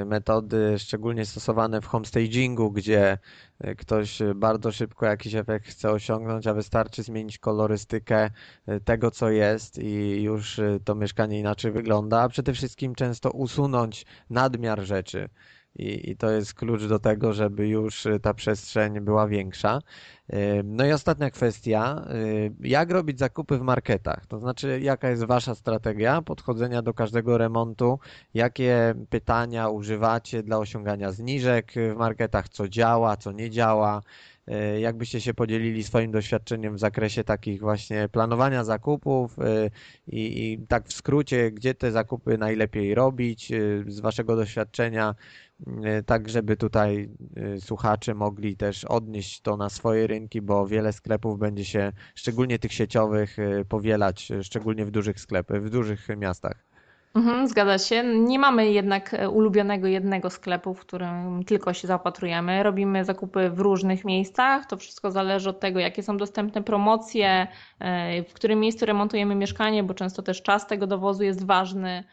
y, 0.00 0.04
metody, 0.04 0.78
szczególnie 0.78 1.26
stosowane 1.26 1.80
w 1.80 1.86
homestagingu, 1.86 2.72
gdzie 2.72 3.18
y, 3.66 3.76
ktoś 3.76 4.18
bardzo 4.34 4.72
szybko 4.72 5.06
jakiś 5.06 5.34
efekt 5.34 5.66
chce 5.66 5.90
osiągnąć, 5.90 6.46
a 6.46 6.54
wystarczy 6.54 7.02
zmienić 7.02 7.38
kolorystykę 7.38 8.30
y, 8.68 8.80
tego, 8.80 9.10
co 9.10 9.30
jest 9.30 9.78
i 9.78 10.22
już 10.22 10.60
to 10.84 10.94
mieszkanie 10.94 11.38
inaczej 11.40 11.72
wygląda, 11.72 12.22
a 12.22 12.28
przede 12.28 12.52
wszystkim 12.52 12.94
często 12.94 13.30
usunąć 13.30 14.06
nadmiar 14.30 14.80
rzeczy. 14.80 15.28
I, 15.76 16.10
I, 16.10 16.16
to 16.16 16.30
jest 16.30 16.54
klucz 16.54 16.84
do 16.84 16.98
tego, 16.98 17.32
żeby 17.32 17.68
już 17.68 18.06
ta 18.22 18.34
przestrzeń 18.34 19.00
była 19.00 19.28
większa. 19.28 19.80
No 20.64 20.86
i 20.86 20.92
ostatnia 20.92 21.30
kwestia, 21.30 22.06
jak 22.60 22.90
robić 22.90 23.18
zakupy 23.18 23.58
w 23.58 23.62
marketach? 23.62 24.26
To 24.26 24.38
znaczy, 24.38 24.80
jaka 24.82 25.10
jest 25.10 25.24
Wasza 25.24 25.54
strategia 25.54 26.22
podchodzenia 26.22 26.82
do 26.82 26.94
każdego 26.94 27.38
remontu? 27.38 27.98
Jakie 28.34 28.94
pytania 29.10 29.68
używacie 29.68 30.42
dla 30.42 30.58
osiągania 30.58 31.12
zniżek 31.12 31.72
w 31.94 31.96
marketach? 31.96 32.48
Co 32.48 32.68
działa, 32.68 33.16
co 33.16 33.32
nie 33.32 33.50
działa? 33.50 34.02
Jakbyście 34.80 35.20
się 35.20 35.34
podzielili 35.34 35.84
swoim 35.84 36.10
doświadczeniem 36.10 36.74
w 36.74 36.78
zakresie 36.78 37.24
takich 37.24 37.60
właśnie 37.60 38.08
planowania 38.08 38.64
zakupów 38.64 39.36
i, 40.06 40.52
i 40.52 40.66
tak 40.66 40.86
w 40.86 40.92
skrócie, 40.92 41.52
gdzie 41.52 41.74
te 41.74 41.92
zakupy 41.92 42.38
najlepiej 42.38 42.94
robić 42.94 43.52
z 43.86 44.00
Waszego 44.00 44.36
doświadczenia? 44.36 45.14
E, 45.84 46.02
tak 46.02 46.28
żeby 46.28 46.56
tutaj 46.56 47.08
e, 47.36 47.60
słuchacze 47.60 48.14
mogli 48.14 48.56
też 48.56 48.84
odnieść 48.84 49.40
to 49.40 49.56
na 49.56 49.68
swoje 49.68 50.06
rynki, 50.06 50.42
bo 50.42 50.66
wiele 50.66 50.92
sklepów 50.92 51.38
będzie 51.38 51.64
się, 51.64 51.92
szczególnie 52.14 52.58
tych 52.58 52.72
sieciowych, 52.72 53.38
e, 53.38 53.64
powielać, 53.64 54.32
szczególnie 54.42 54.84
w 54.84 54.90
dużych 54.90 55.20
sklepach, 55.20 55.62
w 55.62 55.70
dużych 55.70 56.08
miastach. 56.16 56.64
Mhm, 57.14 57.48
zgadza 57.48 57.78
się. 57.78 58.04
Nie 58.04 58.38
mamy 58.38 58.70
jednak 58.70 59.16
ulubionego 59.32 59.86
jednego 59.86 60.30
sklepu, 60.30 60.74
w 60.74 60.80
którym 60.80 61.44
tylko 61.44 61.74
się 61.74 61.88
zaopatrujemy. 61.88 62.62
Robimy 62.62 63.04
zakupy 63.04 63.50
w 63.50 63.60
różnych 63.60 64.04
miejscach. 64.04 64.66
To 64.66 64.76
wszystko 64.76 65.10
zależy 65.10 65.50
od 65.50 65.60
tego, 65.60 65.80
jakie 65.80 66.02
są 66.02 66.16
dostępne 66.16 66.62
promocje, 66.62 67.46
w 68.28 68.32
którym 68.32 68.60
miejscu 68.60 68.86
remontujemy 68.86 69.34
mieszkanie, 69.34 69.82
bo 69.82 69.94
często 69.94 70.22
też 70.22 70.42
czas 70.42 70.66
tego 70.66 70.86
dowozu 70.86 71.22
jest 71.22 71.46
ważny. 71.46 72.04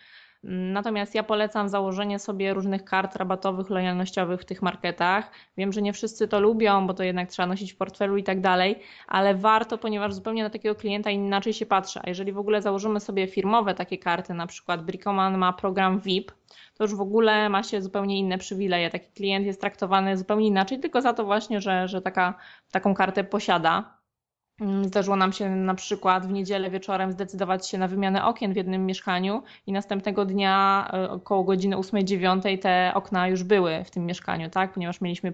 Natomiast 0.43 1.15
ja 1.15 1.23
polecam 1.23 1.69
założenie 1.69 2.19
sobie 2.19 2.53
różnych 2.53 2.83
kart 2.83 3.15
rabatowych, 3.15 3.69
lojalnościowych 3.69 4.41
w 4.41 4.45
tych 4.45 4.61
marketach. 4.61 5.31
Wiem, 5.57 5.73
że 5.73 5.81
nie 5.81 5.93
wszyscy 5.93 6.27
to 6.27 6.39
lubią, 6.39 6.87
bo 6.87 6.93
to 6.93 7.03
jednak 7.03 7.29
trzeba 7.29 7.47
nosić 7.47 7.73
w 7.73 7.77
portfelu 7.77 8.17
i 8.17 8.23
tak 8.23 8.41
dalej, 8.41 8.79
ale 9.07 9.35
warto, 9.35 9.77
ponieważ 9.77 10.13
zupełnie 10.13 10.43
na 10.43 10.49
takiego 10.49 10.75
klienta 10.75 11.09
inaczej 11.09 11.53
się 11.53 11.65
patrzy. 11.65 11.99
A 12.03 12.09
jeżeli 12.09 12.31
w 12.31 12.37
ogóle 12.37 12.61
założymy 12.61 12.99
sobie 12.99 13.27
firmowe 13.27 13.73
takie 13.73 13.97
karty, 13.97 14.33
na 14.33 14.47
przykład 14.47 14.85
Bricoman 14.85 15.37
ma 15.37 15.53
program 15.53 15.99
VIP, 15.99 16.31
to 16.77 16.83
już 16.83 16.95
w 16.95 17.01
ogóle 17.01 17.49
ma 17.49 17.63
się 17.63 17.81
zupełnie 17.81 18.19
inne 18.19 18.37
przywileje. 18.37 18.89
Taki 18.89 19.11
klient 19.11 19.45
jest 19.45 19.61
traktowany 19.61 20.17
zupełnie 20.17 20.47
inaczej, 20.47 20.79
tylko 20.79 21.01
za 21.01 21.13
to 21.13 21.25
właśnie, 21.25 21.61
że, 21.61 21.87
że 21.87 22.01
taka, 22.01 22.33
taką 22.71 22.93
kartę 22.93 23.23
posiada. 23.23 24.00
Mm, 24.61 24.85
zdarzyło 24.85 25.15
nam 25.15 25.33
się 25.33 25.49
na 25.49 25.75
przykład 25.75 26.27
w 26.27 26.31
niedzielę 26.31 26.69
wieczorem 26.69 27.11
zdecydować 27.11 27.67
się 27.67 27.77
na 27.77 27.87
wymianę 27.87 28.25
okien 28.25 28.53
w 28.53 28.55
jednym 28.55 28.85
mieszkaniu 28.85 29.43
i 29.67 29.71
następnego 29.71 30.25
dnia 30.25 30.87
e, 30.93 31.09
około 31.09 31.43
godziny 31.43 31.75
8-9 31.75 32.59
te 32.59 32.91
okna 32.95 33.27
już 33.27 33.43
były 33.43 33.83
w 33.83 33.91
tym 33.91 34.05
mieszkaniu, 34.05 34.49
tak? 34.49 34.73
ponieważ 34.73 35.01
mieliśmy 35.01 35.31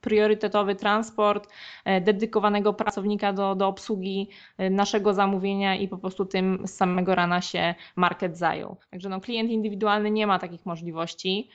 priorytetowy 0.00 0.74
transport, 0.74 1.48
e, 1.84 2.00
dedykowanego 2.00 2.72
pracownika 2.72 3.32
do, 3.32 3.54
do 3.54 3.68
obsługi 3.68 4.30
e, 4.58 4.70
naszego 4.70 5.14
zamówienia 5.14 5.76
i 5.76 5.88
po 5.88 5.98
prostu 5.98 6.24
tym 6.24 6.62
z 6.66 6.74
samego 6.74 7.14
rana 7.14 7.40
się 7.40 7.74
market 7.96 8.38
zajął. 8.38 8.76
Także 8.90 9.08
no, 9.08 9.20
klient 9.20 9.50
indywidualny 9.50 10.10
nie 10.10 10.26
ma 10.26 10.38
takich 10.38 10.66
możliwości, 10.66 11.50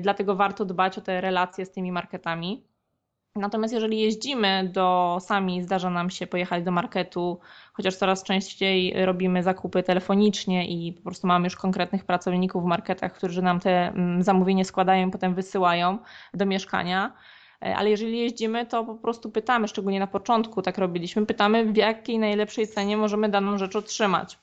dlatego 0.00 0.36
warto 0.36 0.64
dbać 0.64 0.98
o 0.98 1.00
te 1.00 1.20
relacje 1.20 1.66
z 1.66 1.70
tymi 1.70 1.92
marketami. 1.92 2.64
Natomiast 3.36 3.74
jeżeli 3.74 4.00
jeździmy 4.00 4.70
do, 4.72 5.18
sami 5.20 5.62
zdarza 5.62 5.90
nam 5.90 6.10
się 6.10 6.26
pojechać 6.26 6.64
do 6.64 6.70
marketu, 6.70 7.40
chociaż 7.72 7.96
coraz 7.96 8.22
częściej 8.22 9.06
robimy 9.06 9.42
zakupy 9.42 9.82
telefonicznie 9.82 10.68
i 10.68 10.92
po 10.92 11.02
prostu 11.02 11.26
mamy 11.26 11.46
już 11.46 11.56
konkretnych 11.56 12.04
pracowników 12.04 12.62
w 12.62 12.66
marketach, 12.66 13.12
którzy 13.12 13.42
nam 13.42 13.60
te 13.60 13.88
mm, 13.88 14.22
zamówienie 14.22 14.64
składają 14.64 15.08
i 15.08 15.10
potem 15.10 15.34
wysyłają 15.34 15.98
do 16.34 16.46
mieszkania. 16.46 17.12
E, 17.62 17.76
ale 17.76 17.90
jeżeli 17.90 18.18
jeździmy, 18.18 18.66
to 18.66 18.84
po 18.84 18.94
prostu 18.94 19.30
pytamy, 19.30 19.68
szczególnie 19.68 20.00
na 20.00 20.06
początku 20.06 20.62
tak 20.62 20.78
robiliśmy, 20.78 21.26
pytamy 21.26 21.72
w 21.72 21.76
jakiej 21.76 22.18
najlepszej 22.18 22.68
cenie 22.68 22.96
możemy 22.96 23.28
daną 23.28 23.58
rzecz 23.58 23.76
otrzymać 23.76 24.38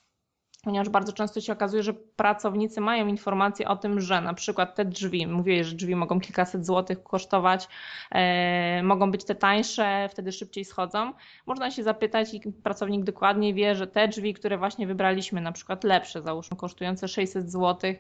ponieważ 0.66 0.90
bardzo 0.90 1.14
często 1.14 1.42
się 1.42 1.54
okazuje, 1.54 1.84
że 1.84 1.94
pracownicy 1.94 2.82
mają 2.82 3.08
informacje 3.08 3.68
o 3.68 3.76
tym, 3.76 4.02
że 4.02 4.22
na 4.22 4.34
przykład 4.34 4.76
te 4.76 4.86
drzwi, 4.86 5.28
mówię, 5.28 5.64
że 5.64 5.76
drzwi 5.76 5.96
mogą 5.96 6.20
kilkaset 6.20 6.66
złotych 6.66 7.04
kosztować, 7.04 7.68
e, 8.12 8.84
mogą 8.84 9.12
być 9.12 9.24
te 9.24 9.36
tańsze, 9.36 10.10
wtedy 10.12 10.32
szybciej 10.32 10.66
schodzą. 10.66 11.14
Można 11.46 11.72
się 11.72 11.84
zapytać 11.84 12.34
i 12.34 12.42
pracownik 12.64 13.04
dokładnie 13.04 13.54
wie, 13.54 13.76
że 13.76 13.88
te 13.88 14.08
drzwi, 14.08 14.34
które 14.34 14.58
właśnie 14.58 14.88
wybraliśmy, 14.88 15.42
na 15.42 15.52
przykład 15.52 15.84
lepsze, 15.84 16.22
załóżmy 16.22 16.58
kosztujące 16.58 17.08
600 17.08 17.52
złotych, 17.52 18.00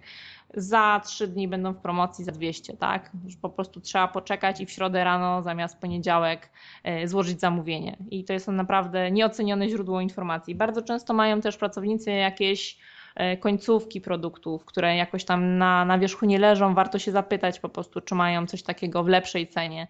za 0.57 1.01
3 1.05 1.27
dni 1.27 1.47
będą 1.47 1.73
w 1.73 1.77
promocji 1.77 2.25
za 2.25 2.31
200, 2.31 2.77
tak? 2.77 3.11
Już 3.25 3.35
po 3.35 3.49
prostu 3.49 3.81
trzeba 3.81 4.07
poczekać 4.07 4.61
i 4.61 4.65
w 4.65 4.71
środę 4.71 5.03
rano 5.03 5.41
zamiast 5.41 5.79
poniedziałek 5.79 6.49
e, 6.83 7.07
złożyć 7.07 7.39
zamówienie. 7.39 7.97
I 8.11 8.23
to 8.23 8.33
jest 8.33 8.47
naprawdę 8.47 9.11
nieocenione 9.11 9.69
źródło 9.69 10.01
informacji. 10.01 10.55
Bardzo 10.55 10.81
często 10.81 11.13
mają 11.13 11.41
też 11.41 11.57
pracownicy 11.57 12.11
jakieś 12.11 12.77
e, 13.15 13.37
końcówki 13.37 14.01
produktów, 14.01 14.65
które 14.65 14.95
jakoś 14.95 15.25
tam 15.25 15.57
na, 15.57 15.85
na 15.85 15.99
wierzchu 15.99 16.25
nie 16.25 16.39
leżą. 16.39 16.73
Warto 16.73 16.99
się 16.99 17.11
zapytać 17.11 17.59
po 17.59 17.69
prostu, 17.69 18.01
czy 18.01 18.15
mają 18.15 18.47
coś 18.47 18.63
takiego 18.63 19.03
w 19.03 19.07
lepszej 19.07 19.47
cenie 19.47 19.87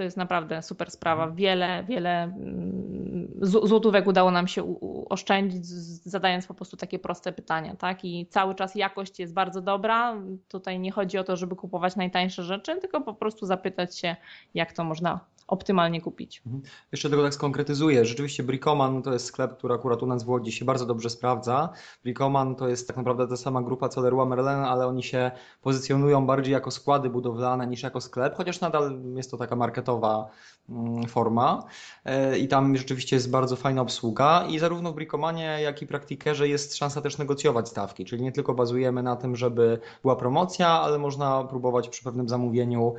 to 0.00 0.04
jest 0.04 0.16
naprawdę 0.16 0.62
super 0.62 0.90
sprawa. 0.90 1.30
Wiele, 1.30 1.84
wiele 1.84 2.22
mm, 2.22 3.28
złotówek 3.42 4.06
udało 4.06 4.30
nam 4.30 4.48
się 4.48 4.74
oszczędzić, 5.08 5.66
zadając 6.04 6.46
po 6.46 6.54
prostu 6.54 6.76
takie 6.76 6.98
proste 6.98 7.32
pytania, 7.32 7.76
tak? 7.76 8.04
I 8.04 8.26
cały 8.26 8.54
czas 8.54 8.74
jakość 8.74 9.18
jest 9.18 9.34
bardzo 9.34 9.60
dobra. 9.60 10.16
Tutaj 10.48 10.78
nie 10.78 10.92
chodzi 10.92 11.18
o 11.18 11.24
to, 11.24 11.36
żeby 11.36 11.56
kupować 11.56 11.96
najtańsze 11.96 12.42
rzeczy, 12.42 12.76
tylko 12.76 13.00
po 13.00 13.14
prostu 13.14 13.46
zapytać 13.46 13.98
się, 13.98 14.16
jak 14.54 14.72
to 14.72 14.84
można 14.84 15.20
optymalnie 15.50 16.00
kupić. 16.00 16.42
Mhm. 16.46 16.62
Jeszcze 16.92 17.10
tego 17.10 17.22
tak 17.22 17.34
skonkretyzuję. 17.34 18.04
Rzeczywiście 18.04 18.42
Bricoman 18.42 19.02
to 19.02 19.12
jest 19.12 19.24
sklep, 19.24 19.56
który 19.56 19.74
akurat 19.74 20.02
u 20.02 20.06
nas 20.06 20.24
w 20.24 20.28
Łodzi 20.28 20.52
się 20.52 20.64
bardzo 20.64 20.86
dobrze 20.86 21.10
sprawdza. 21.10 21.68
Bricoman 22.02 22.56
to 22.56 22.68
jest 22.68 22.88
tak 22.88 22.96
naprawdę 22.96 23.28
ta 23.28 23.36
sama 23.36 23.62
grupa 23.62 23.88
co 23.88 24.00
Leroy 24.00 24.26
Merlin, 24.26 24.48
ale 24.48 24.86
oni 24.86 25.02
się 25.02 25.30
pozycjonują 25.60 26.26
bardziej 26.26 26.52
jako 26.52 26.70
składy 26.70 27.10
budowlane 27.10 27.66
niż 27.66 27.82
jako 27.82 28.00
sklep, 28.00 28.34
chociaż 28.34 28.60
nadal 28.60 29.00
jest 29.14 29.30
to 29.30 29.36
taka 29.36 29.56
marketowa 29.56 30.30
mm, 30.68 31.06
forma 31.06 31.64
e, 32.04 32.38
i 32.38 32.48
tam 32.48 32.76
rzeczywiście 32.76 33.16
jest 33.16 33.30
bardzo 33.30 33.56
fajna 33.56 33.82
obsługa 33.82 34.46
i 34.48 34.58
zarówno 34.58 34.92
w 34.92 34.94
Bricomanie, 34.94 35.58
jak 35.62 35.82
i 35.82 35.86
Praktikerze 35.86 36.48
jest 36.48 36.76
szansa 36.76 37.00
też 37.00 37.18
negocjować 37.18 37.68
stawki, 37.68 38.04
czyli 38.04 38.22
nie 38.22 38.32
tylko 38.32 38.54
bazujemy 38.54 39.02
na 39.02 39.16
tym, 39.16 39.36
żeby 39.36 39.78
była 40.02 40.16
promocja, 40.16 40.68
ale 40.68 40.98
można 40.98 41.44
próbować 41.44 41.88
przy 41.88 42.04
pewnym 42.04 42.28
zamówieniu, 42.28 42.94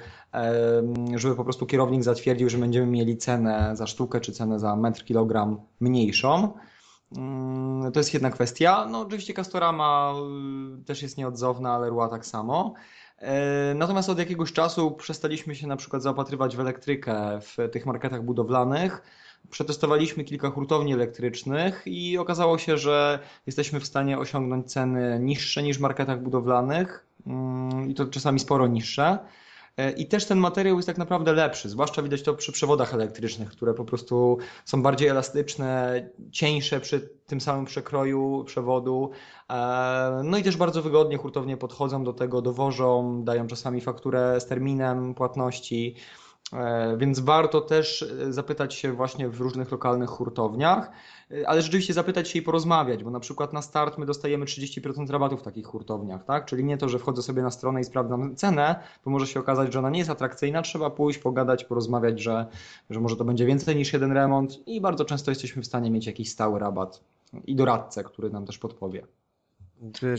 żeby 1.16 1.36
po 1.36 1.43
prostu 1.43 1.66
kierownik 1.66 2.04
zatwierdził 2.04 2.41
stwierdził, 2.42 2.60
że 2.60 2.62
będziemy 2.62 2.88
mieli 2.88 3.18
cenę 3.18 3.76
za 3.76 3.88
sztukę 3.88 4.20
czy 4.22 4.32
cenę 4.32 4.60
za 4.60 4.76
metr 4.76 5.04
kilogram 5.04 5.60
mniejszą. 5.80 6.54
Mm, 7.18 7.92
to 7.92 8.00
jest 8.00 8.14
jedna 8.14 8.30
kwestia. 8.32 8.88
No 8.92 9.00
oczywiście 9.00 9.34
Castorama 9.34 10.14
y, 10.82 10.86
też 10.86 11.02
jest 11.02 11.18
nieodzowna, 11.18 11.74
ale 11.74 11.89
Rua 11.89 12.10
tak 12.10 12.26
samo. 12.26 12.74
E, 13.20 13.74
natomiast 13.76 14.10
od 14.10 14.20
jakiegoś 14.20 14.54
czasu 14.54 14.92
przestaliśmy 14.92 15.56
się 15.56 15.68
na 15.68 15.76
przykład 15.76 16.04
zaopatrywać 16.04 16.58
w 16.58 16.60
elektrykę 16.60 17.39
w 17.42 17.70
tych 17.72 17.86
marketach 17.86 18.24
budowlanych. 18.24 19.02
Przetestowaliśmy 19.50 20.24
kilka 20.24 20.50
hurtowni 20.50 20.94
elektrycznych 20.94 21.84
i 21.86 22.18
okazało 22.18 22.58
się, 22.58 22.78
że 22.78 23.20
jesteśmy 23.46 23.80
w 23.80 23.86
stanie 23.86 24.20
osiągnąć 24.20 24.72
ceny 24.72 25.20
niższe 25.20 25.64
niż 25.64 25.78
w 25.78 25.82
marketach 25.82 26.24
budowlanych 26.24 27.06
mm, 27.28 27.89
i 27.89 27.94
to 27.94 28.06
czasami 28.06 28.39
sporo 28.39 28.68
niższe. 28.68 29.20
E, 29.78 29.91
I 29.91 30.05
też 30.05 30.26
ten 30.26 30.38
materiał 30.38 30.76
jest 30.76 30.88
tak 30.88 30.97
naprawdę 30.97 31.34
lepszy, 31.34 31.69
zwłaszcza 31.69 32.01
widać 32.01 32.22
to 32.22 32.34
przy 32.34 32.51
przewodach 32.51 32.93
elektrycznych, 32.93 33.49
które 33.51 33.74
po 33.74 33.86
prostu 33.86 34.38
są 34.65 34.84
bardziej 34.84 35.07
elastyczne, 35.07 36.01
cieńsze 36.32 36.80
przy 36.80 37.09
tym 37.26 37.41
samym 37.41 37.65
przekroju 37.65 38.43
przewodu. 38.47 39.11
E, 39.49 40.22
no 40.24 40.38
i 40.38 40.43
też 40.43 40.57
bardzo 40.57 40.82
wygodnie 40.82 41.17
hurtownie 41.17 41.57
podchodzą 41.57 42.03
do 42.03 42.13
tego, 42.13 42.41
dowożą, 42.41 43.24
dają 43.24 43.47
czasami 43.47 43.82
fakturę 43.82 44.39
z 44.39 44.45
terminem 44.45 45.13
płatności. 45.15 45.95
E, 46.54 46.97
więc 46.97 47.20
warto 47.20 47.62
też 47.62 48.02
e, 48.02 48.34
zapytać 48.34 48.74
się 48.74 48.93
właśnie 48.93 49.30
w 49.30 49.41
różnych 49.41 49.72
lokalnych 49.72 50.10
hurtowniach, 50.10 50.91
e, 51.32 51.49
ale 51.49 51.62
rzeczywiście 51.62 51.93
zapytać 51.93 52.30
się 52.30 52.39
i 52.39 52.41
porozmawiać, 52.41 53.04
bo 53.04 53.12
na 53.12 53.20
przykład 53.20 53.54
na 53.54 53.62
start 53.62 53.97
my 53.97 54.06
dostajemy 54.06 54.45
30% 54.45 55.10
rabatu 55.10 55.38
w 55.38 55.41
takich 55.41 55.66
hurtowniach, 55.66 56.26
tak? 56.26 56.45
Czyli 56.45 56.64
nie 56.64 56.78
to, 56.78 56.89
że 56.89 56.99
wchodzę 56.99 57.22
sobie 57.22 57.41
na 57.41 57.52
stronę 57.52 57.82
i 57.82 57.84
sprawdzam 57.84 58.36
cenę, 58.36 58.76
bo 59.06 59.12
może 59.12 59.28
się 59.28 59.39
okazać, 59.39 59.74
że 59.74 59.80
ona 59.80 59.89
nie 59.89 59.99
jest 59.99 60.12
atrakcyjna, 60.12 60.62
trzeba 60.62 60.89
pójść, 60.89 61.20
pogadać, 61.20 61.64
porozmawiać, 61.64 62.20
że, 62.20 62.45
że 62.89 62.99
może 62.99 63.16
to 63.16 63.26
będzie 63.26 63.45
więcej 63.45 63.76
niż 63.76 63.93
jeden 63.93 64.12
remont 64.12 64.68
i 64.68 64.82
bardzo 64.82 65.06
często 65.06 65.32
jesteśmy 65.32 65.62
w 65.62 65.66
stanie 65.66 65.91
mieć 65.91 66.08
jakiś 66.08 66.32
stały 66.32 66.60
rabat 66.60 67.02
i 67.45 67.56
doradcę, 67.56 68.04
który 68.04 68.30
nam 68.30 68.45
też 68.45 68.58
podpowie. 68.58 69.08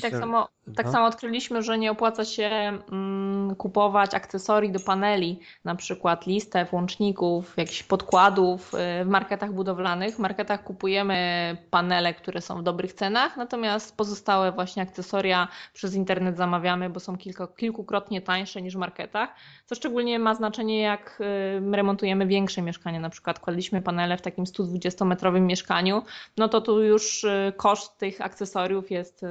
Tak 0.03 0.21
samo, 0.21 0.49
tak 0.77 0.89
samo 0.89 1.07
odkryliśmy, 1.07 1.63
że 1.63 1.79
nie 1.79 1.91
opłaca 1.91 2.25
się 2.25 2.51
mm, 2.93 3.55
kupować 3.57 4.15
akcesorii 4.15 4.73
do 4.73 4.81
paneli, 4.81 5.41
na 5.65 5.75
przykład 5.75 6.27
listew, 6.27 6.73
łączników, 6.73 7.57
jakichś 7.57 7.83
podkładów 7.83 8.75
y, 8.75 9.05
w 9.05 9.09
marketach 9.09 9.53
budowlanych. 9.53 10.15
W 10.15 10.19
marketach 10.19 10.65
kupujemy 10.65 11.57
panele, 11.71 12.15
które 12.15 12.41
są 12.41 12.59
w 12.59 12.63
dobrych 12.63 12.93
cenach, 12.93 13.37
natomiast 13.37 13.97
pozostałe 13.97 14.53
właśnie 14.53 14.83
akcesoria 14.83 15.49
przez 15.73 15.95
internet 15.95 16.37
zamawiamy, 16.37 16.91
bo 16.91 17.01
są 17.01 17.17
kilka, 17.17 17.47
kilkukrotnie 17.47 18.21
tańsze 18.21 18.63
niż 18.63 18.75
w 18.75 18.79
marketach, 18.79 19.35
co 19.67 19.75
szczególnie 19.75 20.19
ma 20.19 20.35
znaczenie 20.35 20.81
jak 20.81 21.21
y, 21.21 21.77
remontujemy 21.77 22.27
większe 22.27 22.63
mieszkanie, 22.63 23.01
na 23.01 23.11
przykład 23.11 23.39
kładliśmy 23.39 23.83
panele 23.83 24.17
w 24.17 24.23
takim 24.23 24.45
120-metrowym 24.45 25.41
mieszkaniu, 25.41 26.03
no 26.37 26.49
to 26.49 26.61
tu 26.61 26.83
już 26.83 27.25
y, 27.25 27.53
koszt 27.57 27.99
tych 27.99 28.21
akcesoriów 28.21 28.91
jest 28.91 29.25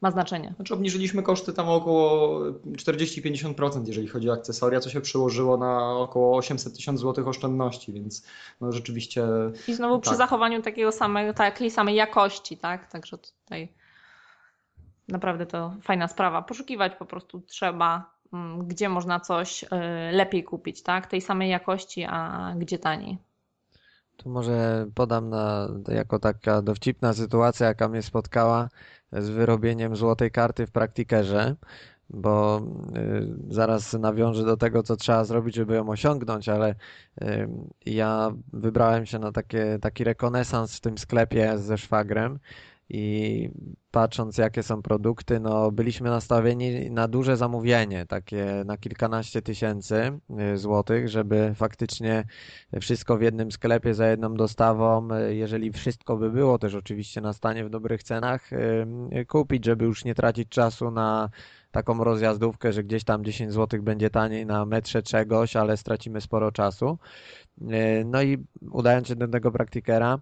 ma 0.00 0.10
znaczenie. 0.10 0.52
Znaczy 0.56 0.74
obniżyliśmy 0.74 1.22
koszty 1.22 1.52
tam 1.52 1.68
około 1.68 2.40
40-50%, 2.50 3.86
jeżeli 3.86 4.08
chodzi 4.08 4.30
o 4.30 4.32
akcesoria, 4.32 4.80
co 4.80 4.90
się 4.90 5.00
przyłożyło 5.00 5.56
na 5.56 5.90
około 5.90 6.36
800 6.36 6.76
tysięcy 6.76 7.00
złotych 7.00 7.28
oszczędności, 7.28 7.92
więc 7.92 8.26
no 8.60 8.72
rzeczywiście... 8.72 9.26
I 9.68 9.74
znowu 9.74 9.94
tak. 9.94 10.02
przy 10.02 10.16
zachowaniu 10.16 10.62
takiego 10.62 10.92
samego, 10.92 11.34
takiej 11.34 11.70
samej 11.70 11.96
jakości, 11.96 12.56
tak? 12.56 12.92
Także 12.92 13.18
tutaj 13.18 13.68
naprawdę 15.08 15.46
to 15.46 15.74
fajna 15.82 16.08
sprawa. 16.08 16.42
Poszukiwać 16.42 16.92
po 16.96 17.04
prostu 17.04 17.40
trzeba, 17.40 18.10
mm, 18.32 18.66
gdzie 18.68 18.88
można 18.88 19.20
coś 19.20 19.62
y, 19.62 19.66
lepiej 20.12 20.44
kupić, 20.44 20.82
tak? 20.82 21.06
Tej 21.06 21.20
samej 21.20 21.50
jakości, 21.50 22.04
a 22.04 22.52
gdzie 22.58 22.78
taniej. 22.78 23.18
Tu 24.16 24.28
może 24.28 24.86
podam 24.94 25.28
na, 25.28 25.68
jako 25.88 26.18
taka 26.18 26.62
dowcipna 26.62 27.12
sytuacja, 27.12 27.66
jaka 27.66 27.88
mnie 27.88 28.02
spotkała 28.02 28.68
z 29.12 29.28
wyrobieniem 29.28 29.96
złotej 29.96 30.30
karty 30.30 30.66
w 30.66 30.70
praktikerze, 30.70 31.56
bo 32.10 32.62
y, 32.96 33.54
zaraz 33.54 33.92
nawiążę 33.92 34.44
do 34.44 34.56
tego, 34.56 34.82
co 34.82 34.96
trzeba 34.96 35.24
zrobić, 35.24 35.54
żeby 35.54 35.74
ją 35.74 35.88
osiągnąć, 35.88 36.48
ale 36.48 36.74
y, 37.22 37.48
ja 37.86 38.32
wybrałem 38.52 39.06
się 39.06 39.18
na 39.18 39.32
takie, 39.32 39.78
taki 39.80 40.04
rekonesans 40.04 40.76
w 40.76 40.80
tym 40.80 40.98
sklepie 40.98 41.58
ze 41.58 41.78
szwagrem 41.78 42.38
i 42.90 43.50
patrząc 43.90 44.38
jakie 44.38 44.62
są 44.62 44.82
produkty, 44.82 45.40
no 45.40 45.70
byliśmy 45.70 46.10
nastawieni 46.10 46.90
na 46.90 47.08
duże 47.08 47.36
zamówienie, 47.36 48.06
takie 48.06 48.62
na 48.66 48.76
kilkanaście 48.76 49.42
tysięcy 49.42 50.20
y, 50.54 50.58
złotych, 50.58 51.08
żeby 51.08 51.52
faktycznie 51.54 52.24
wszystko 52.80 53.16
w 53.18 53.22
jednym 53.22 53.52
sklepie 53.52 53.94
za 53.94 54.08
jedną 54.08 54.34
dostawą, 54.34 55.08
y, 55.14 55.34
jeżeli 55.34 55.72
wszystko 55.72 56.16
by 56.16 56.30
było 56.30 56.58
też 56.58 56.74
oczywiście 56.74 57.20
na 57.20 57.32
stanie 57.32 57.64
w 57.64 57.70
dobrych 57.70 58.02
cenach, 58.02 58.50
kupić, 59.28 59.64
żeby 59.64 59.84
już 59.84 60.04
nie 60.04 60.14
tracić 60.14 60.48
czasu 60.48 60.90
na 60.90 61.30
taką 61.70 62.04
rozjazdówkę, 62.04 62.72
że 62.72 62.84
gdzieś 62.84 63.04
tam 63.04 63.24
10 63.24 63.52
zł 63.52 63.82
będzie 63.82 64.10
taniej 64.10 64.46
na 64.46 64.66
metrze 64.66 65.02
czegoś, 65.02 65.56
ale 65.56 65.76
stracimy 65.76 66.20
sporo 66.20 66.52
czasu. 66.52 66.98
E, 67.70 68.04
no 68.04 68.22
i 68.22 68.44
udając 68.70 69.08
się 69.08 69.16
do 69.16 69.28
tego 69.28 69.52
praktikera, 69.52 70.18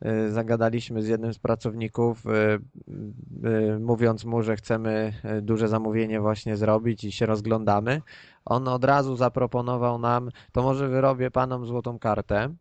e, 0.00 0.30
zagadaliśmy 0.30 1.02
z 1.02 1.08
jednym 1.08 1.34
z 1.34 1.38
pracowników, 1.38 2.24
e, 2.26 3.78
mówiąc 3.78 4.24
mu, 4.24 4.42
że 4.42 4.56
chcemy 4.56 5.12
duże 5.42 5.68
zamówienie 5.68 6.20
właśnie 6.20 6.56
zrobić 6.56 7.04
i 7.04 7.12
się 7.12 7.26
rozglądamy. 7.26 8.02
On 8.44 8.68
od 8.68 8.84
razu 8.84 9.16
zaproponował 9.16 9.98
nam, 9.98 10.30
to 10.52 10.62
może 10.62 10.88
wyrobię 10.88 11.30
panom 11.30 11.66
złotą 11.66 11.98
kartę. 11.98 12.54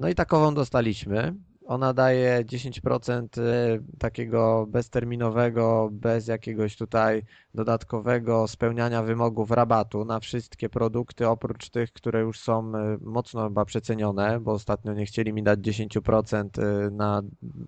No 0.00 0.08
i 0.08 0.14
takową 0.14 0.54
dostaliśmy. 0.54 1.34
Ona 1.66 1.92
daje 1.92 2.44
10% 2.44 3.40
y, 3.40 3.82
takiego 3.98 4.66
bezterminowego, 4.68 5.88
bez 5.92 6.26
jakiegoś 6.26 6.76
tutaj 6.76 7.22
dodatkowego 7.54 8.48
spełniania 8.48 9.02
wymogów 9.02 9.50
rabatu 9.50 10.04
na 10.04 10.20
wszystkie 10.20 10.68
produkty, 10.68 11.28
oprócz 11.28 11.70
tych, 11.70 11.92
które 11.92 12.20
już 12.20 12.40
są 12.40 12.72
y, 12.74 12.98
mocno 13.00 13.44
chyba 13.44 13.64
przecenione, 13.64 14.40
bo 14.40 14.52
ostatnio 14.52 14.92
nie 14.92 15.06
chcieli 15.06 15.32
mi 15.32 15.42
dać 15.42 15.60
10% 15.60 16.86
y, 16.86 16.90
na 16.90 17.22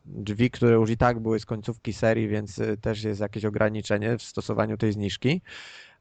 drzwi, 0.04 0.50
które 0.50 0.74
już 0.74 0.90
i 0.90 0.96
tak 0.96 1.20
były 1.20 1.40
z 1.40 1.46
końcówki 1.46 1.92
serii, 1.92 2.28
więc 2.28 2.60
też 2.80 3.04
jest 3.04 3.20
jakieś 3.20 3.44
ograniczenie 3.44 4.18
w 4.18 4.22
stosowaniu 4.22 4.76
tej 4.76 4.92
zniżki 4.92 5.42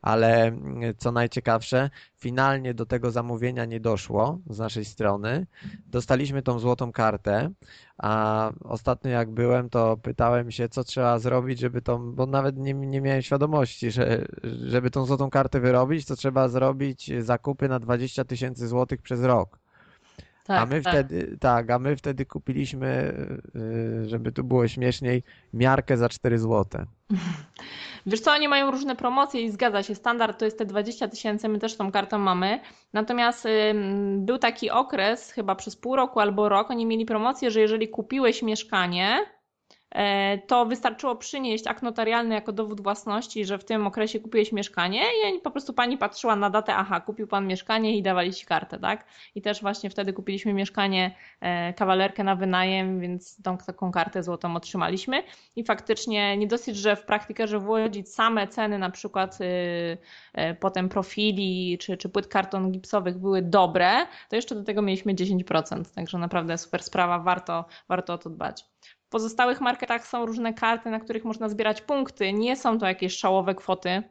ale 0.01 0.43
mm, 0.43 0.93
co 0.97 1.11
najciekawsze, 1.11 1.89
finalnie 2.15 2.73
do 2.73 2.85
tego 2.85 3.11
zamówienia 3.11 3.65
nie 3.65 3.79
doszło 3.79 4.39
z 4.49 4.59
naszej 4.59 4.85
strony. 4.85 5.47
Dostaliśmy 5.87 6.41
tą 6.41 6.59
złotą 6.59 6.91
kartę, 6.91 7.49
a 7.97 8.51
ostatnio 8.63 9.11
jak 9.11 9.31
byłem, 9.31 9.69
to 9.69 9.97
pytałem 9.97 10.51
się, 10.51 10.69
co 10.69 10.83
trzeba 10.83 11.19
zrobić, 11.19 11.59
żeby 11.59 11.81
tą, 11.81 12.15
bo 12.15 12.25
nawet 12.25 12.57
nie, 12.57 12.73
nie 12.73 13.01
miałem 13.01 13.21
świadomości, 13.21 13.91
że 13.91 14.25
żeby 14.43 14.91
tą 14.91 15.05
złotą 15.05 15.29
kartę 15.29 15.59
wyrobić, 15.59 16.05
to 16.05 16.15
trzeba 16.15 16.47
zrobić 16.47 17.11
zakupy 17.19 17.69
na 17.69 17.79
20 17.79 18.25
tysięcy 18.25 18.67
złotych 18.67 19.01
przez 19.01 19.23
rok. 19.23 19.59
Tak, 20.47 20.61
a 20.61 20.65
my 20.65 20.81
tak. 20.81 20.93
wtedy, 20.93 21.37
tak, 21.39 21.71
a 21.71 21.79
my 21.79 21.95
wtedy 21.95 22.25
kupiliśmy, 22.25 23.13
y, 23.55 24.09
żeby 24.09 24.31
tu 24.31 24.43
było 24.43 24.67
śmieszniej, 24.67 25.23
miarkę 25.53 25.97
za 25.97 26.09
4 26.09 26.39
złote. 26.39 26.85
Wiesz 28.05 28.19
co, 28.19 28.31
oni 28.31 28.47
mają 28.47 28.71
różne 28.71 28.95
promocje 28.95 29.41
i 29.41 29.51
zgadza 29.51 29.83
się, 29.83 29.95
standard 29.95 30.39
to 30.39 30.45
jest 30.45 30.57
te 30.57 30.65
20 30.65 31.07
tysięcy, 31.07 31.49
my 31.49 31.59
też 31.59 31.77
tą 31.77 31.91
kartę 31.91 32.17
mamy. 32.17 32.59
Natomiast 32.93 33.45
y, 33.45 33.49
był 34.17 34.37
taki 34.37 34.69
okres, 34.69 35.31
chyba 35.31 35.55
przez 35.55 35.75
pół 35.75 35.95
roku 35.95 36.19
albo 36.19 36.49
rok, 36.49 36.71
oni 36.71 36.85
mieli 36.85 37.05
promocję, 37.05 37.51
że 37.51 37.59
jeżeli 37.59 37.87
kupiłeś 37.87 38.43
mieszkanie 38.43 39.36
to 40.47 40.65
wystarczyło 40.65 41.15
przynieść 41.15 41.67
akt 41.67 41.83
notarialny 41.83 42.35
jako 42.35 42.51
dowód 42.51 42.81
własności, 42.81 43.45
że 43.45 43.57
w 43.57 43.65
tym 43.65 43.87
okresie 43.87 44.19
kupiłeś 44.19 44.51
mieszkanie 44.51 45.01
i 45.35 45.39
po 45.39 45.51
prostu 45.51 45.73
pani 45.73 45.97
patrzyła 45.97 46.35
na 46.35 46.49
datę, 46.49 46.75
aha, 46.75 46.99
kupił 46.99 47.27
pan 47.27 47.47
mieszkanie 47.47 47.97
i 47.97 48.03
dawali 48.03 48.33
ci 48.33 48.45
kartę, 48.45 48.79
tak? 48.79 49.05
I 49.35 49.41
też 49.41 49.61
właśnie 49.61 49.89
wtedy 49.89 50.13
kupiliśmy 50.13 50.53
mieszkanie, 50.53 51.15
e, 51.41 51.73
kawalerkę 51.73 52.23
na 52.23 52.35
wynajem, 52.35 52.99
więc 52.99 53.41
tą 53.43 53.57
taką 53.57 53.91
kartę 53.91 54.23
złotą 54.23 54.55
otrzymaliśmy 54.55 55.23
i 55.55 55.63
faktycznie 55.63 56.37
nie 56.37 56.47
dosyć, 56.47 56.77
że 56.77 56.95
w 56.95 57.05
praktykerze 57.05 57.59
w 57.59 57.69
Łodzi 57.69 58.03
same 58.03 58.47
ceny 58.47 58.79
na 58.79 58.89
przykład 58.89 59.41
y, 59.41 59.97
e, 60.33 60.53
potem 60.55 60.89
profili 60.89 61.77
czy, 61.81 61.97
czy 61.97 62.09
płyt 62.09 62.27
karton 62.27 62.71
gipsowych 62.71 63.17
były 63.17 63.41
dobre, 63.41 63.91
to 64.29 64.35
jeszcze 64.35 64.55
do 64.55 64.63
tego 64.63 64.81
mieliśmy 64.81 65.13
10%, 65.13 65.83
także 65.95 66.17
naprawdę 66.17 66.57
super 66.57 66.83
sprawa, 66.83 67.19
warto, 67.19 67.65
warto 67.87 68.13
o 68.13 68.17
to 68.17 68.29
dbać. 68.29 68.65
W 69.07 69.09
pozostałych 69.09 69.61
marketach 69.61 70.07
są 70.07 70.25
różne 70.25 70.53
karty, 70.53 70.89
na 70.89 70.99
których 70.99 71.25
można 71.25 71.49
zbierać 71.49 71.81
punkty. 71.81 72.33
Nie 72.33 72.55
są 72.55 72.79
to 72.79 72.85
jakieś 72.85 73.17
szałowe 73.17 73.55
kwoty, 73.55 74.03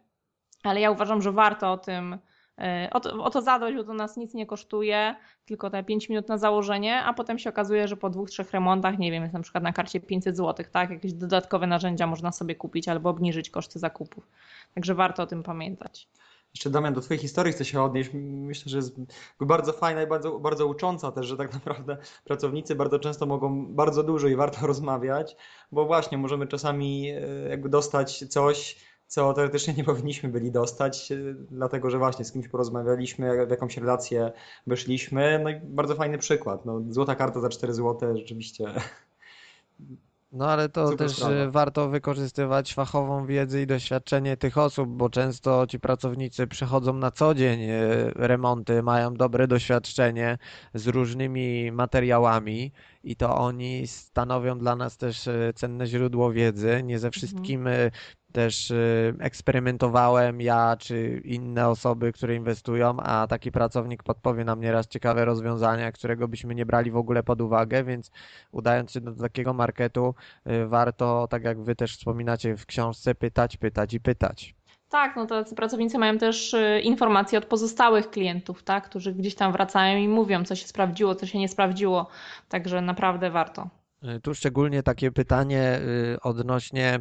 ale 0.62 0.80
ja 0.80 0.90
uważam, 0.90 1.22
że 1.22 1.32
warto 1.32 1.72
o 1.72 1.78
tym 1.78 2.18
e, 2.58 2.88
o 2.92 3.00
to, 3.00 3.24
o 3.24 3.30
to 3.30 3.42
zadbać, 3.42 3.74
bo 3.74 3.84
to 3.84 3.94
nas 3.94 4.16
nic 4.16 4.34
nie 4.34 4.46
kosztuje, 4.46 5.14
tylko 5.44 5.70
te 5.70 5.84
5 5.84 6.08
minut 6.08 6.28
na 6.28 6.38
założenie, 6.38 7.02
a 7.02 7.12
potem 7.12 7.38
się 7.38 7.50
okazuje, 7.50 7.88
że 7.88 7.96
po 7.96 8.10
dwóch, 8.10 8.30
trzech 8.30 8.50
remontach, 8.50 8.98
nie 8.98 9.10
wiem, 9.10 9.22
jest 9.22 9.34
na 9.34 9.40
przykład 9.40 9.64
na 9.64 9.72
karcie 9.72 10.00
500 10.00 10.36
zł, 10.36 10.66
tak? 10.72 10.90
Jakieś 10.90 11.12
dodatkowe 11.12 11.66
narzędzia 11.66 12.06
można 12.06 12.32
sobie 12.32 12.54
kupić 12.54 12.88
albo 12.88 13.10
obniżyć 13.10 13.50
koszty 13.50 13.78
zakupów. 13.78 14.28
Także 14.74 14.94
warto 14.94 15.22
o 15.22 15.26
tym 15.26 15.42
pamiętać. 15.42 16.08
Jeszcze 16.56 16.70
Damian, 16.70 16.94
do 16.94 17.00
Twojej 17.00 17.20
historii 17.20 17.52
chcę 17.52 17.64
się 17.64 17.82
odnieść. 17.82 18.10
Myślę, 18.14 18.70
że 18.70 18.76
jest 18.76 18.96
bardzo 19.40 19.72
fajna 19.72 20.02
i 20.02 20.06
bardzo, 20.06 20.38
bardzo 20.38 20.66
ucząca 20.66 21.12
też, 21.12 21.26
że 21.26 21.36
tak 21.36 21.52
naprawdę 21.58 21.96
pracownicy 22.24 22.74
bardzo 22.74 22.98
często 22.98 23.26
mogą 23.26 23.74
bardzo 23.74 24.02
dużo 24.02 24.28
i 24.28 24.36
warto 24.36 24.66
rozmawiać, 24.66 25.36
bo 25.72 25.86
właśnie 25.86 26.18
możemy 26.18 26.46
czasami 26.46 27.10
e, 27.10 27.48
jakby 27.48 27.68
dostać 27.68 28.24
coś, 28.28 28.76
co 29.06 29.32
teoretycznie 29.32 29.74
nie 29.74 29.84
powinniśmy 29.84 30.28
byli 30.28 30.52
dostać, 30.52 31.12
e, 31.12 31.16
dlatego 31.50 31.90
że 31.90 31.98
właśnie 31.98 32.24
z 32.24 32.32
kimś 32.32 32.48
porozmawialiśmy, 32.48 33.46
w 33.46 33.50
jakąś 33.50 33.76
relację 33.76 34.32
weszliśmy. 34.66 35.40
No 35.44 35.50
i 35.50 35.60
bardzo 35.64 35.94
fajny 35.94 36.18
przykład. 36.18 36.64
No, 36.64 36.82
złota 36.88 37.14
karta 37.14 37.40
za 37.40 37.48
4 37.48 37.74
złote 37.74 38.16
rzeczywiście 38.16 38.64
No 40.36 40.48
ale 40.50 40.68
to 40.68 40.88
Super 40.88 41.06
też 41.06 41.16
sprawa. 41.16 41.34
y, 41.34 41.50
warto 41.50 41.88
wykorzystywać 41.88 42.74
fachową 42.74 43.26
wiedzę 43.26 43.62
i 43.62 43.66
doświadczenie 43.66 44.36
tych 44.36 44.58
osób, 44.58 44.88
bo 44.88 45.10
często 45.10 45.66
ci 45.66 45.80
pracownicy 45.80 46.46
przychodzą 46.46 46.92
na 46.92 47.10
co 47.10 47.34
dzień 47.34 47.60
y, 47.60 48.12
remonty, 48.14 48.82
mają 48.82 49.14
dobre 49.14 49.48
doświadczenie 49.48 50.38
z 50.74 50.86
różnymi 50.86 51.72
materiałami 51.72 52.72
i 53.04 53.16
to 53.16 53.36
oni 53.36 53.86
stanowią 53.86 54.58
dla 54.58 54.76
nas 54.76 54.96
też 54.96 55.26
y, 55.26 55.52
cenne 55.54 55.86
źródło 55.86 56.32
wiedzy. 56.32 56.82
Nie 56.84 56.98
ze 56.98 57.10
wszystkim 57.10 57.66
y, 57.66 57.90
też 58.36 58.70
y, 58.70 59.14
eksperymentowałem 59.20 60.40
ja 60.40 60.76
czy 60.78 61.22
inne 61.24 61.68
osoby, 61.68 62.12
które 62.12 62.34
inwestują, 62.34 62.96
a 63.00 63.26
taki 63.26 63.52
pracownik 63.52 64.02
podpowie 64.02 64.44
nam 64.44 64.60
nieraz 64.60 64.86
ciekawe 64.88 65.24
rozwiązania, 65.24 65.92
którego 65.92 66.28
byśmy 66.28 66.54
nie 66.54 66.66
brali 66.66 66.90
w 66.90 66.96
ogóle 66.96 67.22
pod 67.22 67.40
uwagę, 67.40 67.84
więc 67.84 68.10
udając 68.52 68.92
się 68.92 69.00
do 69.00 69.12
takiego 69.12 69.54
marketu, 69.54 70.14
y, 70.46 70.66
warto, 70.66 71.28
tak 71.30 71.44
jak 71.44 71.62
wy 71.62 71.76
też 71.76 71.96
wspominacie 71.96 72.56
w 72.56 72.66
książce, 72.66 73.14
pytać, 73.14 73.56
pytać 73.56 73.94
i 73.94 74.00
pytać. 74.00 74.54
Tak, 74.88 75.16
no 75.16 75.26
tacy 75.26 75.54
pracownicy 75.54 75.98
mają 75.98 76.18
też 76.18 76.54
y, 76.54 76.80
informacje 76.80 77.38
od 77.38 77.44
pozostałych 77.44 78.10
klientów, 78.10 78.62
tak, 78.62 78.84
którzy 78.84 79.12
gdzieś 79.12 79.34
tam 79.34 79.52
wracają 79.52 79.98
i 79.98 80.08
mówią, 80.08 80.44
co 80.44 80.54
się 80.54 80.66
sprawdziło, 80.66 81.14
co 81.14 81.26
się 81.26 81.38
nie 81.38 81.48
sprawdziło, 81.48 82.06
także 82.48 82.80
naprawdę 82.80 83.30
warto. 83.30 83.68
Y, 84.04 84.20
Tu 84.20 84.34
szczególnie 84.34 84.82
takie 84.82 85.12
pytanie 85.12 85.80
y, 86.14 86.20
odnośnie 86.20 86.98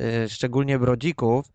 y, 0.00 0.28
szczególnie 0.28 0.78
brodzików. 0.78 1.46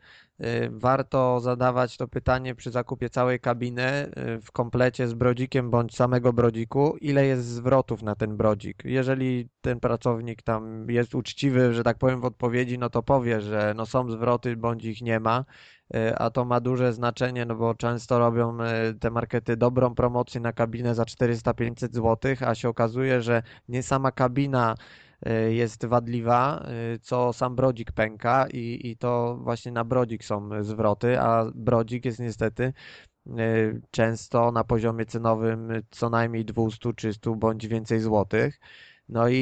Y, 0.43 0.69
Warto 0.71 1.39
zadawać 1.39 1.97
to 1.97 2.07
pytanie 2.07 2.55
przy 2.55 2.71
zakupie 2.71 3.09
całej 3.09 3.39
kabiny 3.39 4.11
y, 4.37 4.41
w 4.41 4.51
komplecie 4.51 5.07
z 5.07 5.13
brodzikiem 5.13 5.71
bądź 5.71 5.95
samego 5.95 6.33
brodziku, 6.33 6.97
ile 7.01 7.25
jest 7.25 7.45
zwrotów 7.45 8.03
na 8.03 8.15
ten 8.15 8.37
brodzik. 8.37 8.83
Jeżeli 8.85 9.49
ten 9.61 9.79
pracownik 9.79 10.41
tam 10.41 10.89
jest 10.89 11.15
uczciwy, 11.15 11.73
że 11.73 11.83
tak 11.83 11.97
powiem, 11.97 12.21
w 12.21 12.25
odpowiedzi, 12.25 12.79
no 12.79 12.89
to 12.89 13.03
powie, 13.03 13.41
że 13.41 13.73
no 13.77 13.85
są 13.85 14.11
zwroty 14.11 14.57
bądź 14.57 14.85
ich 14.85 15.01
nie 15.01 15.19
ma, 15.19 15.45
y, 15.95 16.15
a 16.17 16.29
to 16.29 16.45
ma 16.45 16.59
duże 16.59 16.93
znaczenie, 16.93 17.45
no 17.45 17.55
bo 17.55 17.75
często 17.75 18.19
robią 18.19 18.57
te 18.99 19.11
markety 19.11 19.57
dobrą 19.57 19.95
promocję 19.95 20.41
na 20.41 20.53
kabinę 20.53 20.95
za 20.95 21.03
400-500 21.03 21.93
zł, 21.93 22.35
a 22.47 22.55
się 22.55 22.69
okazuje, 22.69 23.21
że 23.21 23.43
nie 23.69 23.83
sama 23.83 24.11
kabina 24.11 24.75
jest 25.49 25.85
wadliwa, 25.85 26.65
y, 26.95 26.99
co 26.99 27.33
sam 27.33 27.55
brodzik 27.55 27.91
pęka 27.91 28.47
i, 28.53 28.79
i 28.83 28.97
to 28.97 29.37
właśnie 29.41 29.71
na 29.71 29.83
brodzik 29.83 30.23
są 30.25 30.63
zwroty, 30.63 31.19
a 31.19 31.45
brodzik 31.55 32.05
jest 32.05 32.19
niestety 32.19 32.73
y, 33.27 33.81
często 33.91 34.51
na 34.51 34.63
poziomie 34.63 35.05
cenowym 35.05 35.69
co 35.91 36.09
najmniej 36.09 36.45
200, 36.45 36.93
300 36.93 37.31
bądź 37.31 37.67
więcej 37.67 37.99
złotych. 37.99 38.59
No 39.09 39.29
i, 39.29 39.35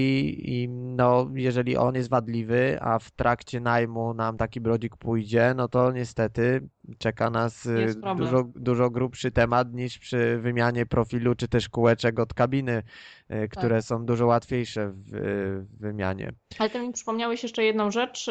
i 0.45 0.69
no, 0.69 1.29
jeżeli 1.35 1.77
on 1.77 1.95
jest 1.95 2.09
wadliwy, 2.09 2.77
a 2.81 2.99
w 2.99 3.11
trakcie 3.11 3.59
najmu 3.59 4.13
nam 4.13 4.37
taki 4.37 4.61
brodzik 4.61 4.97
pójdzie, 4.97 5.53
no 5.55 5.67
to 5.67 5.91
niestety 5.91 6.69
czeka 6.97 7.29
nas 7.29 7.65
y, 7.65 7.95
dużo, 8.17 8.43
dużo 8.55 8.89
grubszy 8.89 9.31
temat 9.31 9.73
niż 9.73 9.99
przy 9.99 10.37
wymianie 10.41 10.85
profilu 10.85 11.35
czy 11.35 11.47
też 11.47 11.69
kółeczek 11.69 12.19
od 12.19 12.33
kabiny, 12.33 12.83
y, 13.31 13.47
które 13.47 13.81
są 13.81 14.05
dużo 14.05 14.25
łatwiejsze 14.25 14.89
w, 14.89 15.15
y, 15.15 15.65
wymianie. 15.79 16.31
Ale 16.59 16.69
ty 16.69 16.79
mi 16.79 16.93
przypomniałeś 16.93 17.43
jeszcze 17.43 17.63
jedną 17.63 17.91
rzecz. 17.91 18.29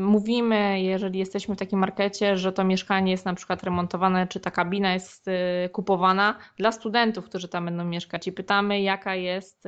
Mówimy, 0.00 0.82
jeżeli 0.82 1.18
jesteśmy 1.18 1.54
w 1.54 1.58
takim 1.58 1.78
markecie, 1.78 2.36
że 2.36 2.52
to 2.52 2.64
mieszkanie 2.64 3.12
jest 3.12 3.24
na 3.24 3.34
przykład 3.34 3.62
remontowane, 3.62 4.26
czy 4.26 4.40
ta 4.40 4.50
kabina 4.50 4.92
jest 4.94 5.26
kupowana 5.72 6.38
dla 6.56 6.72
studentów, 6.72 7.24
którzy 7.24 7.48
tam 7.48 7.64
będą 7.64 7.84
mieszkać 7.84 8.26
i 8.26 8.32
pytamy, 8.32 8.80
jaka 8.80 9.14
jest 9.14 9.64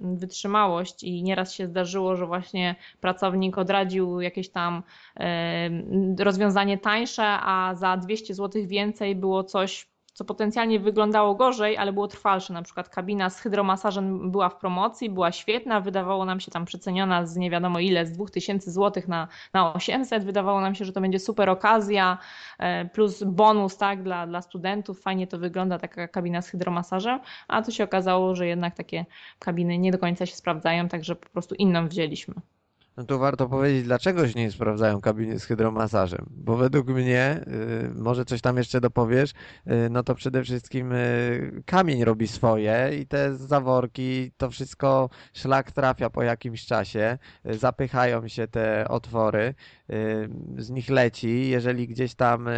wytrzymałość 0.00 1.02
i 1.02 1.22
nieraz 1.22 1.52
się 1.52 1.66
zdarzyło, 1.66 2.16
że 2.16 2.26
właśnie 2.26 2.74
pracownik 3.00 3.58
odradził 3.58 4.20
jakieś 4.20 4.48
tam 4.48 4.82
rozwiązanie 6.18 6.78
tańsze, 6.78 7.24
a 7.24 7.55
za 7.74 7.96
200 7.96 8.34
zł 8.34 8.62
więcej 8.66 9.14
było 9.14 9.44
coś 9.44 9.88
co 10.16 10.24
potencjalnie 10.24 10.80
wyglądało 10.80 11.34
gorzej, 11.34 11.76
ale 11.76 11.92
było 11.92 12.08
trwalsze. 12.08 12.52
Na 12.52 12.62
przykład 12.62 12.88
kabina 12.88 13.30
z 13.30 13.40
hydromasażem 13.40 14.30
była 14.30 14.48
w 14.48 14.56
promocji, 14.56 15.10
była 15.10 15.32
świetna, 15.32 15.80
wydawało 15.80 16.24
nam 16.24 16.40
się 16.40 16.50
tam 16.50 16.64
przeceniona 16.64 17.26
z 17.26 17.36
nie 17.36 17.50
wiadomo 17.50 17.78
ile, 17.78 18.06
z 18.06 18.12
2000 18.12 18.70
zł 18.70 19.02
na, 19.08 19.28
na 19.52 19.74
800. 19.74 20.24
Wydawało 20.24 20.60
nam 20.60 20.74
się, 20.74 20.84
że 20.84 20.92
to 20.92 21.00
będzie 21.00 21.18
super 21.18 21.50
okazja, 21.50 22.18
e, 22.58 22.84
plus 22.84 23.22
bonus 23.22 23.76
tak, 23.76 24.02
dla, 24.02 24.26
dla 24.26 24.42
studentów. 24.42 25.00
Fajnie 25.00 25.26
to 25.26 25.38
wygląda, 25.38 25.78
taka 25.78 26.08
kabina 26.08 26.42
z 26.42 26.48
hydromasażem, 26.48 27.20
a 27.48 27.62
tu 27.62 27.72
się 27.72 27.84
okazało, 27.84 28.34
że 28.34 28.46
jednak 28.46 28.74
takie 28.74 29.06
kabiny 29.38 29.78
nie 29.78 29.92
do 29.92 29.98
końca 29.98 30.26
się 30.26 30.36
sprawdzają, 30.36 30.88
także 30.88 31.16
po 31.16 31.28
prostu 31.28 31.54
inną 31.54 31.88
wzięliśmy. 31.88 32.34
No 32.96 33.04
tu 33.04 33.18
warto 33.18 33.48
powiedzieć, 33.48 33.84
dlaczego 33.84 34.28
się 34.28 34.34
nie 34.40 34.50
sprawdzają 34.50 35.00
kabiny 35.00 35.38
z 35.38 35.44
hydromasażem, 35.44 36.26
bo 36.30 36.56
według 36.56 36.88
mnie, 36.88 37.44
y, 37.94 38.00
może 38.02 38.24
coś 38.24 38.40
tam 38.40 38.56
jeszcze 38.56 38.80
dopowiesz, 38.80 39.30
y, 39.30 39.90
no 39.90 40.02
to 40.02 40.14
przede 40.14 40.42
wszystkim 40.42 40.92
y, 40.92 41.62
kamień 41.66 42.04
robi 42.04 42.28
swoje 42.28 42.90
i 43.00 43.06
te 43.06 43.34
zaworki, 43.34 44.32
to 44.36 44.50
wszystko 44.50 45.10
szlak 45.32 45.72
trafia 45.72 46.10
po 46.10 46.22
jakimś 46.22 46.66
czasie, 46.66 47.18
zapychają 47.44 48.28
się 48.28 48.48
te 48.48 48.88
otwory, 48.88 49.54
z 50.58 50.70
nich 50.70 50.90
leci, 50.90 51.48
jeżeli 51.48 51.88
gdzieś 51.88 52.14
tam 52.14 52.48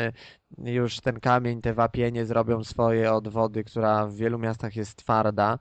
już 0.58 1.00
ten 1.00 1.20
kamień, 1.20 1.60
te 1.60 1.74
wapienie 1.74 2.26
zrobią 2.26 2.64
swoje 2.64 3.12
od 3.12 3.28
wody, 3.28 3.64
która 3.64 4.06
w 4.06 4.14
wielu 4.14 4.38
miastach 4.38 4.76
jest 4.76 4.96
twarda, 4.96 5.58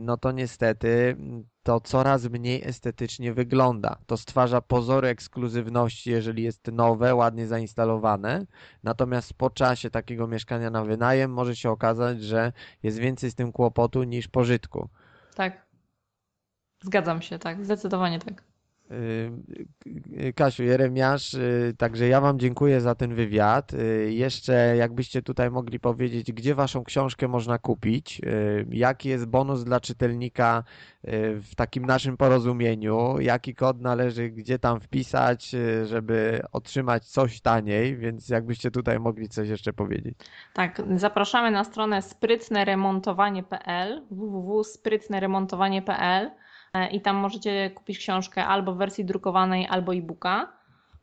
no 0.00 0.16
to 0.16 0.32
niestety 0.32 1.16
to 1.64 1.80
coraz 1.80 2.24
mniej 2.24 2.62
estetycznie 2.64 3.34
wygląda. 3.34 3.96
To 4.06 4.16
stwarza 4.16 4.60
pozory 4.60 5.08
ekskluzywności, 5.08 6.10
jeżeli 6.10 6.42
jest 6.42 6.66
nowe, 6.72 7.14
ładnie 7.14 7.46
zainstalowane. 7.46 8.46
Natomiast 8.82 9.34
po 9.34 9.50
czasie 9.50 9.90
takiego 9.90 10.26
mieszkania 10.26 10.70
na 10.70 10.84
wynajem 10.84 11.32
może 11.32 11.56
się 11.56 11.70
okazać, 11.70 12.22
że 12.22 12.52
jest 12.82 12.98
więcej 12.98 13.30
z 13.30 13.34
tym 13.34 13.52
kłopotu 13.52 14.02
niż 14.02 14.28
pożytku. 14.28 14.88
Tak. 15.34 15.66
Zgadzam 16.82 17.22
się, 17.22 17.38
tak, 17.38 17.64
zdecydowanie 17.64 18.18
tak. 18.18 18.53
Yy, 18.90 20.32
Kasiu, 20.32 20.62
Jeremiasz, 20.62 21.32
yy, 21.32 21.74
także 21.78 22.08
ja 22.08 22.20
Wam 22.20 22.38
dziękuję 22.38 22.80
za 22.80 22.94
ten 22.94 23.14
wywiad. 23.14 23.72
Jeszcze 24.06 24.76
jakbyście 24.76 25.22
tutaj 25.22 25.50
mogli 25.50 25.80
powiedzieć, 25.80 26.32
gdzie 26.32 26.54
Waszą 26.54 26.84
książkę 26.84 27.28
można 27.28 27.58
kupić, 27.58 28.20
jaki 28.70 29.08
jest 29.08 29.26
bonus 29.26 29.64
dla 29.64 29.80
czytelnika 29.80 30.64
w 31.42 31.54
takim 31.56 31.86
naszym 31.86 32.16
porozumieniu, 32.16 33.20
jaki 33.20 33.54
kod 33.54 33.80
należy 33.80 34.30
gdzie 34.30 34.58
tam 34.58 34.80
wpisać, 34.80 35.54
żeby 35.84 36.42
otrzymać 36.52 37.04
coś 37.04 37.40
taniej, 37.40 37.96
więc 37.96 38.28
jakbyście 38.28 38.70
tutaj 38.70 39.00
mogli 39.00 39.28
coś 39.28 39.48
jeszcze 39.48 39.72
powiedzieć. 39.72 40.18
Tak, 40.54 40.82
zapraszamy 40.96 41.50
na 41.50 41.64
stronę 41.64 42.02
sprytneremontowanie.pl 42.02 44.02
www.sprytneremontowanie.pl 44.10 46.30
i 46.90 47.00
tam 47.00 47.16
możecie 47.16 47.70
kupić 47.70 47.98
książkę 47.98 48.46
albo 48.46 48.74
w 48.74 48.76
wersji 48.78 49.04
drukowanej, 49.04 49.66
albo 49.66 49.94
e-booka. 49.94 50.52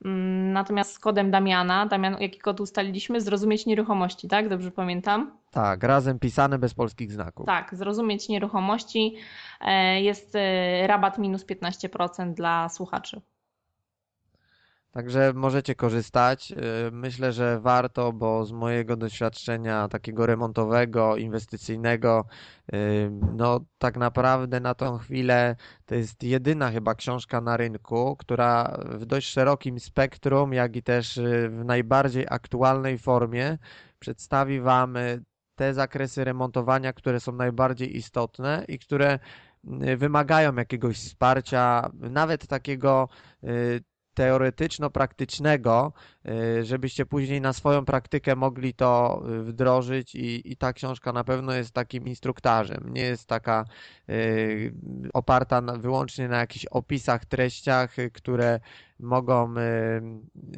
Mm, 0.06 0.54
Natomiast 0.54 0.94
z 0.94 1.00
kodem 1.00 1.32
Damiana, 1.32 1.86
Damian, 1.86 2.18
jaki 2.20 2.40
kod 2.40 2.60
ustaliliśmy? 2.60 3.22
Zrozumieć 3.22 3.66
nieruchomości, 3.66 4.28
tak? 4.28 4.50
Dobrze 4.50 4.72
pamiętam? 4.72 5.32
Tak, 5.52 5.84
razem 5.84 6.20
pisane 6.20 6.60
bez 6.60 6.74
polskich 6.74 7.12
znaków. 7.12 7.46
Tak, 7.46 7.76
zrozumieć 7.76 8.30
nieruchomości 8.30 9.16
e, 9.62 10.02
jest 10.02 10.36
e, 10.36 10.88
rabat 10.88 11.18
minus 11.18 11.46
15% 11.46 12.34
dla 12.34 12.70
słuchaczy. 12.70 13.22
Także 14.92 15.34
możecie 15.34 15.76
korzystać. 15.76 16.52
Y, 16.52 16.56
Myślę, 16.92 17.34
że 17.34 17.60
warto, 17.60 18.14
bo 18.14 18.46
z 18.46 18.52
mojego 18.52 18.96
doświadczenia 18.98 19.88
takiego 19.88 20.26
remontowego, 20.26 21.18
inwestycyjnego, 21.18 22.26
y, 22.74 23.12
no 23.36 23.60
tak 23.78 23.98
naprawdę 23.98 24.60
na 24.60 24.76
tą 24.76 24.98
chwilę 24.98 25.56
to 25.86 25.96
jest 25.96 26.24
jedyna 26.24 26.72
chyba 26.72 26.96
książka 26.96 27.42
na 27.42 27.58
rynku, 27.58 28.16
która 28.20 28.78
w 28.86 29.06
dość 29.06 29.28
szerokim 29.30 29.80
spektrum, 29.80 30.54
jak 30.54 30.76
i 30.76 30.84
też 30.84 31.18
y, 31.18 31.50
w 31.50 31.66
najbardziej 31.66 32.26
aktualnej 32.30 32.98
formie 32.98 33.58
przedstawi 34.00 34.62
Wam 34.62 34.98
te 35.56 35.74
zakresy 35.74 36.24
remontowania, 36.24 36.94
które 36.94 37.20
są 37.20 37.32
najbardziej 37.32 37.98
istotne 37.98 38.66
i 38.68 38.80
które 38.80 39.20
wymagają 39.98 40.56
jakiegoś 40.56 40.98
wsparcia, 40.98 41.92
nawet 41.94 42.48
takiego 42.48 43.10
teoretyczno-praktycznego, 44.14 45.93
y, 46.26 46.66
żebyście 46.66 47.05
później 47.05 47.41
na 47.41 47.53
swoją 47.53 47.86
praktykę 47.86 48.36
mogli 48.36 48.74
to 48.74 49.22
y, 49.30 49.43
wdrożyć 49.43 50.16
i, 50.16 50.51
i 50.51 50.57
ta 50.57 50.74
książka 50.74 51.14
na 51.14 51.24
pewno 51.24 51.53
jest 51.53 51.72
takim 51.72 52.07
instruktarzem. 52.07 52.93
Nie 52.93 53.01
jest 53.01 53.28
taka 53.28 53.66
y, 54.09 54.74
oparta 55.14 55.62
na, 55.62 55.74
wyłącznie 55.78 56.28
na 56.28 56.39
jakichś 56.39 56.66
opisach, 56.66 57.26
treściach, 57.26 57.95
które 58.14 58.59
mogą 59.02 59.54
y, 59.58 59.62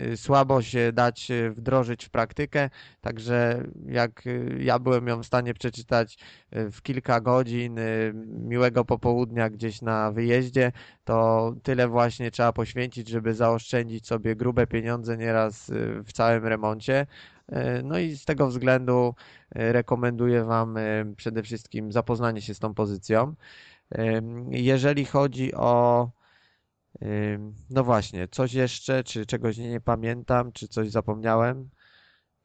y, 0.03 0.17
słabo 0.17 0.61
się 0.61 0.91
dać 0.93 1.31
y, 1.31 1.51
wdrożyć 1.51 2.05
w 2.05 2.09
praktykę. 2.09 2.69
Także 3.01 3.63
jak 3.85 4.23
ja 4.59 4.79
byłem 4.79 5.07
ją 5.07 5.23
w 5.23 5.25
stanie 5.25 5.53
przeczytać 5.53 6.17
w 6.51 6.81
kilka 6.81 7.21
godzin 7.21 7.79
miłego 8.27 8.85
popołudnia 8.85 9.49
gdzieś 9.49 9.81
na 9.81 10.11
wyjeździe, 10.11 10.71
to 11.03 11.55
tyle 11.63 11.87
właśnie 11.87 12.31
trzeba 12.31 12.53
poświęcić, 12.53 13.09
żeby 13.09 13.33
zaoszczędzić 13.33 14.07
sobie 14.07 14.35
grube 14.35 14.67
pieniądze 14.67 15.17
nieraz 15.17 15.71
w 16.05 16.13
całym 16.13 16.45
remoncie. 16.45 17.07
No 17.83 17.99
i 17.99 18.15
z 18.15 18.25
tego 18.25 18.47
względu 18.47 19.15
rekomenduję 19.51 20.43
Wam 20.43 20.75
przede 21.17 21.43
wszystkim 21.43 21.91
zapoznanie 21.91 22.41
się 22.41 22.53
z 22.53 22.59
tą 22.59 22.73
pozycją. 22.73 23.35
Jeżeli 24.49 25.05
chodzi 25.05 25.53
o 25.53 26.09
no 27.69 27.83
właśnie, 27.83 28.27
coś 28.27 28.53
jeszcze, 28.53 29.03
czy 29.03 29.25
czegoś 29.25 29.57
nie, 29.57 29.81
pamiętam, 29.81 30.51
czy 30.51 30.67
coś 30.67 30.89
zapomniałem? 30.89 31.69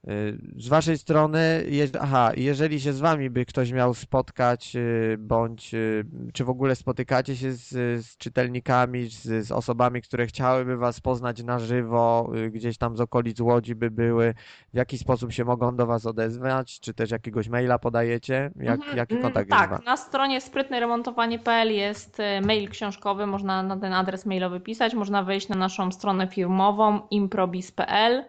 Y, 0.08 0.38
Z 0.56 0.68
waszej 0.68 0.98
strony, 0.98 1.64
je, 1.68 1.86
aha, 2.00 2.32
jeżeli 2.36 2.80
się 2.80 2.92
z 2.92 3.00
wami 3.00 3.30
by 3.30 3.46
ktoś 3.46 3.72
miał 3.72 3.94
spotkać, 3.94 4.76
y, 4.76 5.16
bądź 5.18 5.74
y, 5.74 6.04
czy 6.32 6.44
w 6.44 6.50
ogóle 6.50 6.74
spotykacie 6.76 7.36
się 7.36 7.52
z, 7.52 7.68
z 8.06 8.16
czytelnikami, 8.16 9.06
z, 9.10 9.46
z 9.46 9.52
osobami, 9.52 10.02
które 10.02 10.26
chciałyby 10.26 10.76
was 10.76 11.00
poznać 11.00 11.42
na 11.42 11.58
żywo, 11.58 12.32
gdzieś 12.50 12.78
tam 12.78 12.96
z 12.96 13.00
okolic 13.00 13.40
Łodzi 13.40 13.74
by 13.74 13.90
były, 13.90 14.34
w 14.72 14.76
jaki 14.76 14.98
sposób 14.98 15.32
się 15.32 15.44
mogą 15.44 15.76
do 15.76 15.86
was 15.86 16.06
odezwać, 16.06 16.80
czy 16.80 16.94
też 16.94 17.10
jakiegoś 17.10 17.48
maila 17.48 17.78
podajecie? 17.78 18.50
Jak, 18.56 18.78
Mhm, 18.80 18.96
jaki 18.96 19.12
mm, 19.14 19.22
kontakt 19.22 19.48
jest 19.50 19.60
Tak, 19.60 19.70
wami? 19.70 19.84
na 19.84 19.96
stronie 19.96 20.40
sprytneremontowanie.pl 20.40 21.72
jest 21.72 22.18
mail 22.42 22.70
książkowy, 22.70 23.26
można 23.26 23.62
na 23.62 23.76
ten 23.76 23.92
adres 23.92 24.26
mailowy 24.26 24.60
pisać, 24.60 24.94
można 24.94 25.22
wejść 25.22 25.48
na 25.48 25.56
naszą 25.56 25.92
stronę 25.92 26.26
firmową 26.28 27.00
improbis.pl 27.10 28.24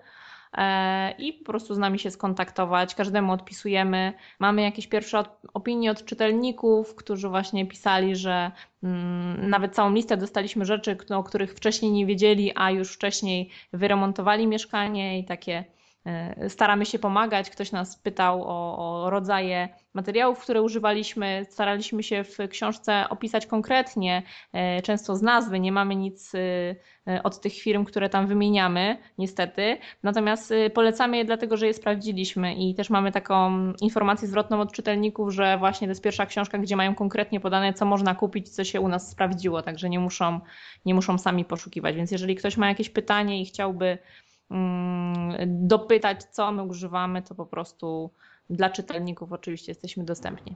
i 1.17 1.33
po 1.33 1.45
prostu 1.45 1.75
z 1.75 1.77
nami 1.77 1.99
się 1.99 2.11
skontaktować. 2.11 2.95
Każdemu 2.95 3.33
odpisujemy. 3.33 4.13
Mamy 4.39 4.61
jakieś 4.61 4.87
pierwsze 4.87 5.23
opinie 5.53 5.91
od 5.91 6.05
czytelników, 6.05 6.95
którzy 6.95 7.29
właśnie 7.29 7.65
pisali, 7.65 8.15
że 8.15 8.51
mm, 8.83 9.49
nawet 9.49 9.75
całą 9.75 9.93
listę 9.93 10.17
dostaliśmy 10.17 10.65
rzeczy, 10.65 10.97
o 11.09 11.23
których 11.23 11.53
wcześniej 11.53 11.91
nie 11.91 12.05
wiedzieli, 12.05 12.51
a 12.55 12.71
już 12.71 12.93
wcześniej 12.93 13.49
wyremontowali 13.73 14.47
mieszkanie 14.47 15.19
i 15.19 15.25
takie 15.25 15.53
e, 15.53 15.78
staramy 16.47 16.85
się 16.85 16.99
pomagać. 16.99 17.49
Ktoś 17.49 17.71
nas 17.71 17.97
pytał 17.97 18.43
o, 18.43 18.77
o 18.77 19.09
rodzaje 19.09 19.69
materiałów, 19.93 20.39
które 20.39 20.61
używaliśmy. 20.61 21.45
Staraliśmy 21.49 22.03
się 22.03 22.23
w 22.23 22.37
książce 22.49 23.05
opisać 23.09 23.45
konkretnie, 23.45 24.23
e, 24.53 24.81
często 24.81 25.15
z 25.15 25.21
nazwy. 25.21 25.59
Nie 25.59 25.71
mamy 25.71 25.95
nic 25.95 26.35
e, 26.35 26.39
e, 27.07 27.23
od 27.23 27.41
tych 27.41 27.53
firm, 27.53 27.85
które 27.85 28.09
tam 28.09 28.27
wymieniamy, 28.27 28.97
niestety. 29.17 29.77
Natomiast 30.03 30.51
e, 30.51 30.69
polecamy 30.69 31.17
je 31.17 31.25
dlatego, 31.25 31.57
że 31.57 31.67
je 31.67 31.73
sprawdziliśmy 31.73 32.55
i 32.55 32.75
też 32.75 32.89
mamy 32.89 33.11
taką 33.11 33.73
informację 33.81 34.27
zwrotną 34.27 34.61
od 34.61 34.73
czytelników, 34.73 35.33
że 35.33 35.57
właśnie 35.57 35.87
to 35.87 35.91
jest 35.91 36.03
pierwsza 36.03 36.25
książka, 36.25 36.57
gdzie 36.57 36.75
mają 36.75 36.95
konkretnie 36.95 37.39
podane, 37.39 37.73
co 37.73 37.85
można 37.85 38.15
kupić, 38.15 38.49
co 38.49 38.63
się 38.63 38.81
u 38.81 38.87
nas 38.87 39.11
sprawdziło, 39.11 39.61
także 39.61 39.89
nie 39.89 39.99
muszą, 39.99 40.39
nie 40.85 40.93
muszą 40.93 41.17
sami 41.17 41.45
poszukiwać. 41.45 41.95
Więc 41.95 42.11
jeżeli 42.11 42.35
ktoś 42.35 42.57
ma 42.57 42.67
jakieś 42.67 42.89
pytanie 42.89 43.41
i 43.41 43.45
chciałby 43.45 43.97
dopytać, 45.47 46.23
co 46.23 46.51
my 46.51 46.63
używamy, 46.63 47.21
to 47.21 47.35
po 47.35 47.45
prostu 47.45 48.11
dla 48.49 48.69
czytelników 48.69 49.33
oczywiście 49.33 49.71
jesteśmy 49.71 50.03
dostępni. 50.03 50.55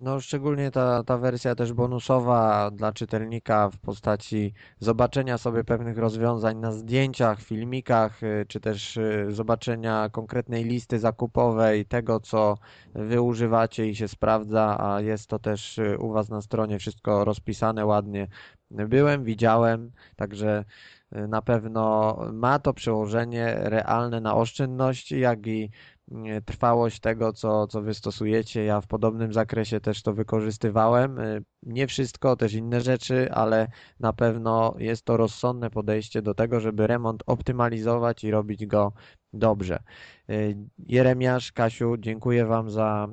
No, 0.00 0.20
szczególnie 0.20 0.70
ta, 0.70 1.04
ta 1.04 1.18
wersja 1.18 1.54
też 1.54 1.72
bonusowa 1.72 2.70
dla 2.70 2.92
czytelnika 2.92 3.70
w 3.70 3.78
postaci 3.78 4.52
zobaczenia 4.78 5.38
sobie 5.38 5.64
pewnych 5.64 5.98
rozwiązań 5.98 6.56
na 6.58 6.72
zdjęciach, 6.72 7.42
filmikach, 7.42 8.22
y, 8.22 8.44
czy 8.48 8.60
też 8.60 8.96
y, 8.96 9.26
zobaczenia 9.28 10.08
konkretnej 10.12 10.64
listy 10.64 10.98
zakupowej, 10.98 11.86
tego 11.86 12.20
co 12.20 12.58
wy 12.94 13.22
używacie 13.22 13.88
i 13.88 13.96
się 13.96 14.08
sprawdza, 14.08 14.76
a 14.80 15.00
jest 15.00 15.26
to 15.26 15.38
też 15.38 15.78
y, 15.78 15.98
u 15.98 16.12
was 16.12 16.28
na 16.28 16.42
stronie 16.42 16.78
wszystko 16.78 17.24
rozpisane 17.24 17.86
ładnie. 17.86 18.28
Byłem, 18.70 19.24
widziałem, 19.24 19.92
także 20.16 20.64
na 21.12 21.42
pewno 21.42 22.16
ma 22.32 22.58
to 22.58 22.74
przełożenie 22.74 23.54
realne 23.60 24.20
na 24.20 24.34
oszczędności, 24.36 25.20
jak 25.20 25.46
i 25.46 25.70
y, 26.12 26.42
trwałość 26.46 27.00
tego, 27.00 27.32
co, 27.32 27.66
co 27.66 27.82
wy 27.82 27.94
stosujecie. 27.94 28.64
Ja 28.64 28.80
w 28.80 28.86
podobnym 28.86 29.32
zakresie 29.32 29.80
też 29.80 30.02
to 30.02 30.12
wykorzystywałem. 30.14 31.18
Y, 31.18 31.44
Nie 31.62 31.86
wszystko, 31.86 32.36
też 32.36 32.52
inne 32.54 32.80
rzeczy, 32.80 33.32
ale 33.32 33.68
na 34.00 34.12
pewno 34.12 34.74
jest 34.78 35.04
to 35.04 35.16
rozsądne 35.16 35.70
podejście 35.70 36.22
do 36.22 36.34
tego, 36.34 36.60
żeby 36.60 36.86
remont 36.86 37.22
optymalizować 37.26 38.24
i 38.24 38.30
robić 38.30 38.66
go 38.66 38.92
dobrze. 39.32 39.82
Y, 40.30 40.56
Jeremiasz, 40.78 41.52
Kasiu, 41.52 41.96
dziękuję 41.98 42.46
wam 42.46 42.70
za, 42.70 43.08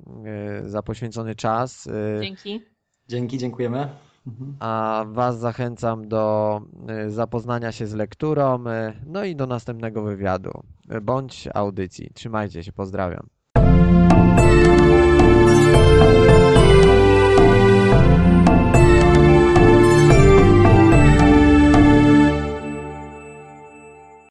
y, 0.65 0.69
za 0.69 0.81
poświęcony 0.83 1.35
czas. 1.35 1.87
Y, 1.87 2.19
Dzięki. 2.21 2.61
Dzięki, 3.07 3.37
dziękujemy. 3.37 3.89
Mhm. 4.28 4.55
a 4.59 5.05
Was 5.07 5.39
zachęcam 5.39 6.07
do 6.07 6.61
y, 7.05 7.11
zapoznania 7.11 7.71
się 7.71 7.88
z 7.88 7.93
lekturą, 7.93 8.67
y, 8.67 8.93
no 9.05 9.23
i 9.23 9.36
do 9.36 9.47
następnego 9.47 10.03
wywiadu 10.03 10.63
y, 10.91 11.01
bądź 11.01 11.49
audycji. 11.53 12.11
Trzymajcie 12.13 12.63
się, 12.63 12.71
pozdrawiam. 12.71 13.28